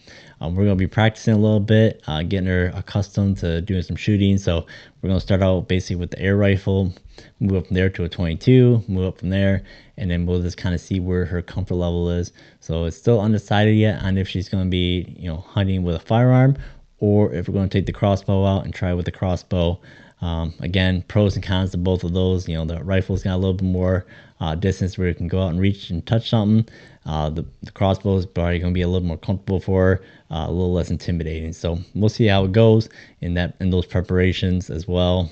um, 0.41 0.55
we're 0.55 0.66
going 0.66 0.78
to 0.78 0.82
be 0.84 0.88
practicing 0.88 1.34
a 1.34 1.38
little 1.38 1.59
bit, 1.59 2.03
uh, 2.05 2.22
getting 2.22 2.47
her 2.47 2.72
accustomed 2.76 3.38
to 3.38 3.61
doing 3.61 3.82
some 3.82 3.95
shooting. 3.95 4.38
So 4.38 4.66
we're 5.01 5.07
going 5.07 5.20
to 5.20 5.26
start 5.26 5.41
out 5.41 5.68
basically 5.68 5.95
with 5.95 6.11
the 6.11 6.20
air 6.20 6.36
rifle, 6.36 6.93
move 7.39 7.57
up 7.57 7.68
from 7.68 7.76
there 7.76 7.89
to 7.89 8.03
a 8.03 8.09
22, 8.09 8.84
move 8.88 9.07
up 9.07 9.20
from 9.20 9.30
there, 9.30 9.64
and 9.97 10.11
then 10.11 10.26
we'll 10.26 10.41
just 10.41 10.57
kind 10.57 10.76
of 10.76 10.82
see 10.82 10.99
where 10.99 11.26
her 11.26 11.41
comfort 11.41 11.76
level 11.76 12.09
is. 12.09 12.34
So 12.59 12.86
it's 12.86 12.97
still 12.97 13.22
undecided 13.22 13.76
yet 13.76 14.03
on 14.03 14.18
if 14.18 14.28
she's 14.28 14.49
going 14.49 14.66
to 14.66 14.70
be, 14.70 15.16
you 15.18 15.30
know, 15.30 15.38
hunting 15.38 15.84
with 15.84 15.95
a 15.95 15.99
firearm 15.99 16.57
or 17.03 17.33
if 17.33 17.49
we're 17.49 17.53
going 17.53 17.67
to 17.67 17.77
take 17.77 17.85
the 17.85 17.91
crossbow 17.91 18.45
out 18.45 18.63
and 18.63 18.73
try 18.73 18.93
with 18.93 19.03
the 19.03 19.11
crossbow. 19.11 19.77
Um, 20.21 20.53
again, 20.61 21.03
pros 21.09 21.35
and 21.35 21.43
cons 21.43 21.71
to 21.71 21.77
both 21.77 22.05
of 22.05 22.13
those. 22.13 22.47
You 22.47 22.55
know, 22.55 22.63
the 22.63 22.81
rifle's 22.81 23.23
got 23.23 23.35
a 23.35 23.41
little 23.43 23.55
bit 23.55 23.65
more 23.65 24.05
uh, 24.39 24.55
distance 24.55 24.97
where 24.97 25.09
you 25.09 25.13
can 25.13 25.27
go 25.27 25.43
out 25.43 25.49
and 25.49 25.59
reach 25.59 25.89
and 25.89 26.05
touch 26.07 26.29
something. 26.29 26.73
Uh, 27.05 27.29
the, 27.29 27.45
the 27.61 27.71
crossbow 27.71 28.15
is 28.15 28.25
probably 28.25 28.57
going 28.57 28.71
to 28.71 28.73
be 28.73 28.83
a 28.83 28.87
little 28.87 29.05
more 29.05 29.17
comfortable 29.17 29.59
for 29.59 30.01
uh, 30.31 30.45
a 30.47 30.51
little 30.51 30.71
less 30.71 30.91
intimidating. 30.91 31.51
So 31.51 31.77
we'll 31.93 32.07
see 32.07 32.27
how 32.27 32.45
it 32.45 32.53
goes 32.53 32.87
in 33.19 33.33
that 33.33 33.57
in 33.59 33.69
those 33.69 33.85
preparations 33.85 34.69
as 34.69 34.87
well. 34.87 35.29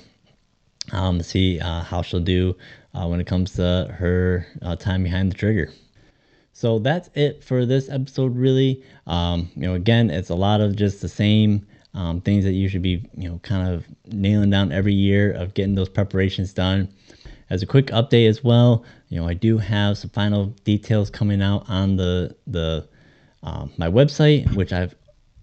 Um, 0.92 1.22
see 1.22 1.58
uh, 1.58 1.80
how 1.80 2.02
she'll 2.02 2.20
do 2.20 2.54
uh, 2.92 3.06
when 3.06 3.18
it 3.18 3.26
comes 3.26 3.52
to 3.52 3.96
her 3.98 4.46
uh, 4.60 4.76
time 4.76 5.04
behind 5.04 5.32
the 5.32 5.36
trigger. 5.36 5.72
So 6.52 6.78
that's 6.78 7.10
it 7.14 7.42
for 7.42 7.66
this 7.66 7.88
episode. 7.88 8.36
Really, 8.36 8.82
um, 9.06 9.50
you 9.54 9.62
know, 9.62 9.74
again, 9.74 10.10
it's 10.10 10.30
a 10.30 10.34
lot 10.34 10.60
of 10.60 10.76
just 10.76 11.00
the 11.00 11.08
same 11.08 11.66
um, 11.94 12.20
things 12.20 12.44
that 12.44 12.52
you 12.52 12.68
should 12.68 12.82
be, 12.82 13.08
you 13.16 13.28
know, 13.28 13.38
kind 13.42 13.72
of 13.74 13.84
nailing 14.06 14.50
down 14.50 14.72
every 14.72 14.94
year 14.94 15.32
of 15.32 15.54
getting 15.54 15.74
those 15.74 15.88
preparations 15.88 16.52
done. 16.52 16.88
As 17.50 17.62
a 17.62 17.66
quick 17.66 17.86
update 17.88 18.28
as 18.28 18.42
well, 18.42 18.84
you 19.08 19.20
know, 19.20 19.28
I 19.28 19.34
do 19.34 19.58
have 19.58 19.98
some 19.98 20.10
final 20.10 20.46
details 20.64 21.10
coming 21.10 21.42
out 21.42 21.68
on 21.68 21.96
the 21.96 22.34
the 22.46 22.88
um, 23.42 23.72
my 23.76 23.88
website, 23.88 24.54
which 24.54 24.72
I'm 24.72 24.90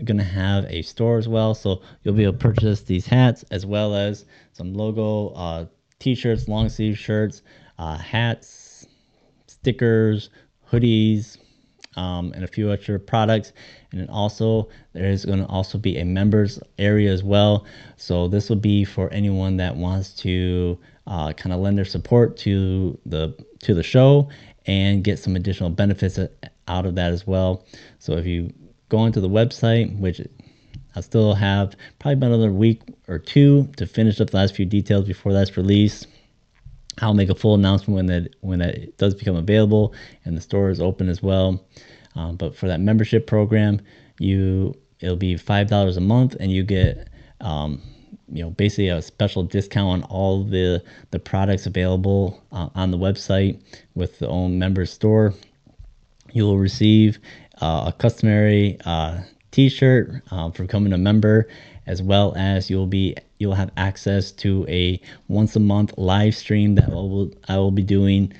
gonna 0.04 0.24
have 0.24 0.66
a 0.66 0.82
store 0.82 1.18
as 1.18 1.28
well. 1.28 1.54
So 1.54 1.82
you'll 2.04 2.16
be 2.16 2.24
able 2.24 2.34
to 2.34 2.40
purchase 2.40 2.82
these 2.82 3.06
hats 3.06 3.44
as 3.52 3.66
well 3.66 3.94
as 3.94 4.26
some 4.54 4.74
logo 4.74 5.30
uh, 5.30 5.66
t-shirts, 6.00 6.48
long 6.48 6.70
sleeve 6.70 6.98
shirts, 6.98 7.44
uh, 7.78 7.98
hats, 7.98 8.88
stickers, 9.48 10.30
hoodies, 10.72 11.38
um, 11.96 12.32
and 12.34 12.44
a 12.44 12.48
few 12.48 12.72
extra 12.72 13.00
products. 13.00 13.54
And 13.92 14.00
then 14.00 14.10
also 14.10 14.70
there 14.94 15.10
is 15.10 15.26
going 15.26 15.40
to 15.40 15.46
also 15.48 15.78
be 15.78 15.98
a 15.98 16.06
members 16.06 16.60
area 16.78 17.12
as 17.12 17.24
well. 17.24 17.66
So 17.98 18.28
this 18.28 18.50
will 18.50 18.58
be 18.58 18.86
for 18.86 19.12
anyone 19.12 19.58
that 19.58 19.76
wants 19.76 20.14
to 20.18 20.78
uh, 21.08 21.34
kind 21.34 21.54
of 21.54 21.60
lend 21.60 21.78
their 21.78 21.86
support 21.86 22.38
to 22.38 22.98
the 23.06 23.36
to 23.60 23.74
the 23.74 23.84
show 23.84 24.30
and 24.66 25.04
get 25.04 25.20
some 25.20 25.36
additional 25.36 25.70
benefits 25.70 26.20
out 26.68 26.86
of 26.86 26.96
that 26.96 27.12
as 27.12 27.26
well. 27.26 27.66
So 27.98 28.14
if 28.14 28.26
you 28.26 28.54
go 28.90 29.00
onto 29.00 29.20
the 29.20 29.30
website, 29.30 29.98
which 30.00 30.22
I 30.96 31.02
still 31.02 31.34
have 31.34 31.76
probably 31.98 32.14
about 32.14 32.32
another 32.32 32.52
week 32.52 32.82
or 33.08 33.20
two 33.20 33.70
to 33.78 33.86
finish 33.86 34.22
up 34.22 34.30
the 34.30 34.38
last 34.38 34.56
few 34.56 34.66
details 34.66 35.06
before 35.06 35.34
that's 35.34 35.58
released. 35.58 36.08
I'll 37.02 37.14
make 37.14 37.30
a 37.30 37.36
full 37.36 37.56
announcement 37.56 37.96
when 37.96 38.06
that 38.08 38.36
when 38.42 38.60
that 38.60 38.98
does 38.98 39.16
become 39.16 39.36
available 39.36 39.94
and 40.26 40.36
the 40.36 40.42
store 40.42 40.70
is 40.70 40.82
open 40.82 41.10
as 41.10 41.22
well. 41.24 41.64
Um, 42.16 42.36
but 42.36 42.56
for 42.56 42.68
that 42.68 42.80
membership 42.80 43.28
program, 43.28 43.82
you 44.20 44.76
it'll 45.00 45.16
be 45.16 45.38
five 45.38 45.68
dollars 45.68 45.98
a 45.98 46.02
month, 46.02 46.36
and 46.40 46.52
you 46.52 46.64
get 46.64 47.08
um, 47.42 47.82
you 48.32 48.44
know 48.44 48.52
basically 48.52 48.90
a 48.90 49.02
special 49.02 49.44
discount 49.44 50.04
on 50.04 50.10
all 50.10 50.44
the 50.44 50.84
the 51.12 51.20
products 51.20 51.66
available 51.66 52.42
uh, 52.52 52.70
on 52.76 52.92
the 52.92 52.98
website 52.98 53.62
with 53.96 54.20
the 54.20 54.28
own 54.28 54.60
member 54.60 54.86
store 54.86 55.34
you 56.34 56.44
will 56.44 56.58
receive 56.58 57.20
uh, 57.62 57.86
a 57.88 57.94
customary 57.98 58.78
uh, 58.86 59.20
t-shirt 59.52 60.22
uh, 60.32 60.50
for 60.52 60.64
becoming 60.64 60.94
a 60.94 60.98
member 60.98 61.48
as 61.88 62.02
well 62.02 62.34
as 62.36 62.70
you'll 62.70 62.88
be 62.88 63.16
you'll 63.40 63.54
have 63.54 63.72
access 63.78 64.32
to 64.34 64.66
a 64.70 65.02
once 65.28 65.56
a 65.56 65.60
month 65.60 65.94
live 65.98 66.36
stream 66.36 66.76
that 66.76 66.90
I 66.90 66.94
will, 66.94 67.32
I 67.48 67.58
will 67.58 67.72
be 67.72 67.84
doing 67.84 68.32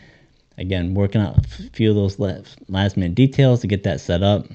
again 0.58 0.94
working 0.94 1.22
out 1.22 1.38
a 1.38 1.70
few 1.74 1.90
of 1.90 1.96
those 1.96 2.20
last 2.20 2.98
minute 2.98 3.16
details 3.16 3.62
to 3.62 3.68
get 3.68 3.84
that 3.84 4.00
set 4.00 4.22
up 4.22 4.46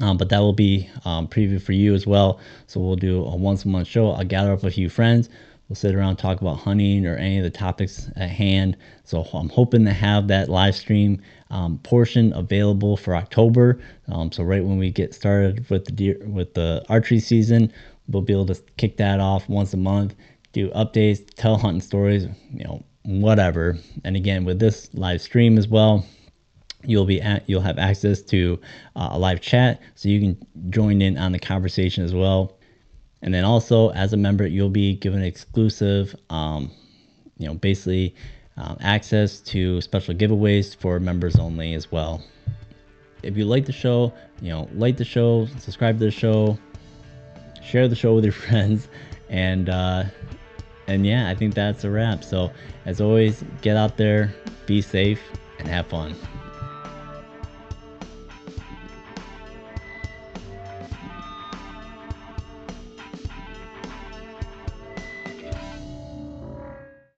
um, 0.00 0.16
but 0.16 0.28
that 0.28 0.38
will 0.38 0.52
be 0.52 0.88
um, 1.04 1.26
preview 1.26 1.60
for 1.60 1.72
you 1.72 1.94
as 1.94 2.06
well. 2.06 2.38
So 2.68 2.80
we'll 2.80 2.96
do 2.96 3.24
a 3.24 3.36
once 3.36 3.64
a 3.64 3.68
month 3.68 3.88
show. 3.88 4.12
I'll 4.12 4.24
gather 4.24 4.52
up 4.52 4.62
a 4.62 4.70
few 4.70 4.88
friends. 4.88 5.28
We'll 5.68 5.76
sit 5.76 5.94
around 5.94 6.16
talk 6.16 6.40
about 6.40 6.58
hunting 6.58 7.06
or 7.06 7.16
any 7.16 7.38
of 7.38 7.44
the 7.44 7.50
topics 7.50 8.08
at 8.16 8.28
hand. 8.28 8.76
So 9.04 9.22
I'm 9.22 9.48
hoping 9.48 9.84
to 9.84 9.92
have 9.92 10.26
that 10.28 10.48
live 10.48 10.74
stream 10.74 11.20
um, 11.50 11.78
portion 11.78 12.32
available 12.32 12.96
for 12.96 13.14
October. 13.14 13.80
Um, 14.10 14.32
so 14.32 14.42
right 14.42 14.64
when 14.64 14.78
we 14.78 14.90
get 14.90 15.14
started 15.14 15.68
with 15.70 15.84
the 15.84 15.92
deer, 15.92 16.18
with 16.24 16.54
the 16.54 16.84
archery 16.88 17.20
season, 17.20 17.72
we'll 18.10 18.22
be 18.22 18.32
able 18.32 18.46
to 18.46 18.60
kick 18.76 18.96
that 18.98 19.20
off 19.20 19.48
once 19.48 19.72
a 19.72 19.76
month, 19.76 20.14
do 20.52 20.68
updates, 20.70 21.22
tell 21.34 21.56
hunting 21.56 21.80
stories, 21.80 22.26
you 22.52 22.64
know, 22.64 22.82
whatever. 23.04 23.78
And 24.04 24.16
again, 24.16 24.44
with 24.44 24.58
this 24.58 24.90
live 24.94 25.22
stream 25.22 25.58
as 25.58 25.68
well, 25.68 26.04
you'll 26.84 27.04
be 27.04 27.20
at 27.20 27.48
you'll 27.48 27.60
have 27.60 27.78
access 27.78 28.22
to 28.22 28.58
uh, 28.96 29.10
a 29.12 29.18
live 29.18 29.40
chat 29.40 29.80
so 29.94 30.08
you 30.08 30.20
can 30.20 30.70
join 30.70 31.02
in 31.02 31.18
on 31.18 31.32
the 31.32 31.38
conversation 31.38 32.04
as 32.04 32.14
well 32.14 32.56
and 33.22 33.34
then 33.34 33.44
also 33.44 33.90
as 33.90 34.12
a 34.12 34.16
member 34.16 34.46
you'll 34.46 34.70
be 34.70 34.96
given 34.96 35.22
exclusive 35.22 36.14
um, 36.30 36.70
you 37.36 37.46
know 37.46 37.54
basically 37.54 38.14
um, 38.56 38.76
access 38.80 39.40
to 39.40 39.80
special 39.80 40.14
giveaways 40.14 40.74
for 40.74 40.98
members 40.98 41.36
only 41.36 41.74
as 41.74 41.92
well 41.92 42.22
if 43.22 43.36
you 43.36 43.44
like 43.44 43.66
the 43.66 43.72
show 43.72 44.12
you 44.40 44.48
know 44.48 44.68
like 44.72 44.96
the 44.96 45.04
show 45.04 45.46
subscribe 45.58 45.98
to 45.98 46.06
the 46.06 46.10
show 46.10 46.58
share 47.62 47.88
the 47.88 47.96
show 47.96 48.14
with 48.14 48.24
your 48.24 48.32
friends. 48.46 48.88
And 49.28 49.68
uh, 49.68 50.04
and 50.90 51.06
yeah 51.06 51.28
i 51.28 51.34
think 51.34 51.54
that's 51.54 51.84
a 51.84 51.90
wrap. 51.90 52.24
So 52.24 52.50
as 52.84 53.00
always 53.00 53.44
get 53.62 53.76
out 53.76 53.96
there 53.96 54.34
be 54.66 54.82
safe 54.82 55.20
and 55.58 55.68
have 55.68 55.86
fun 55.86 56.16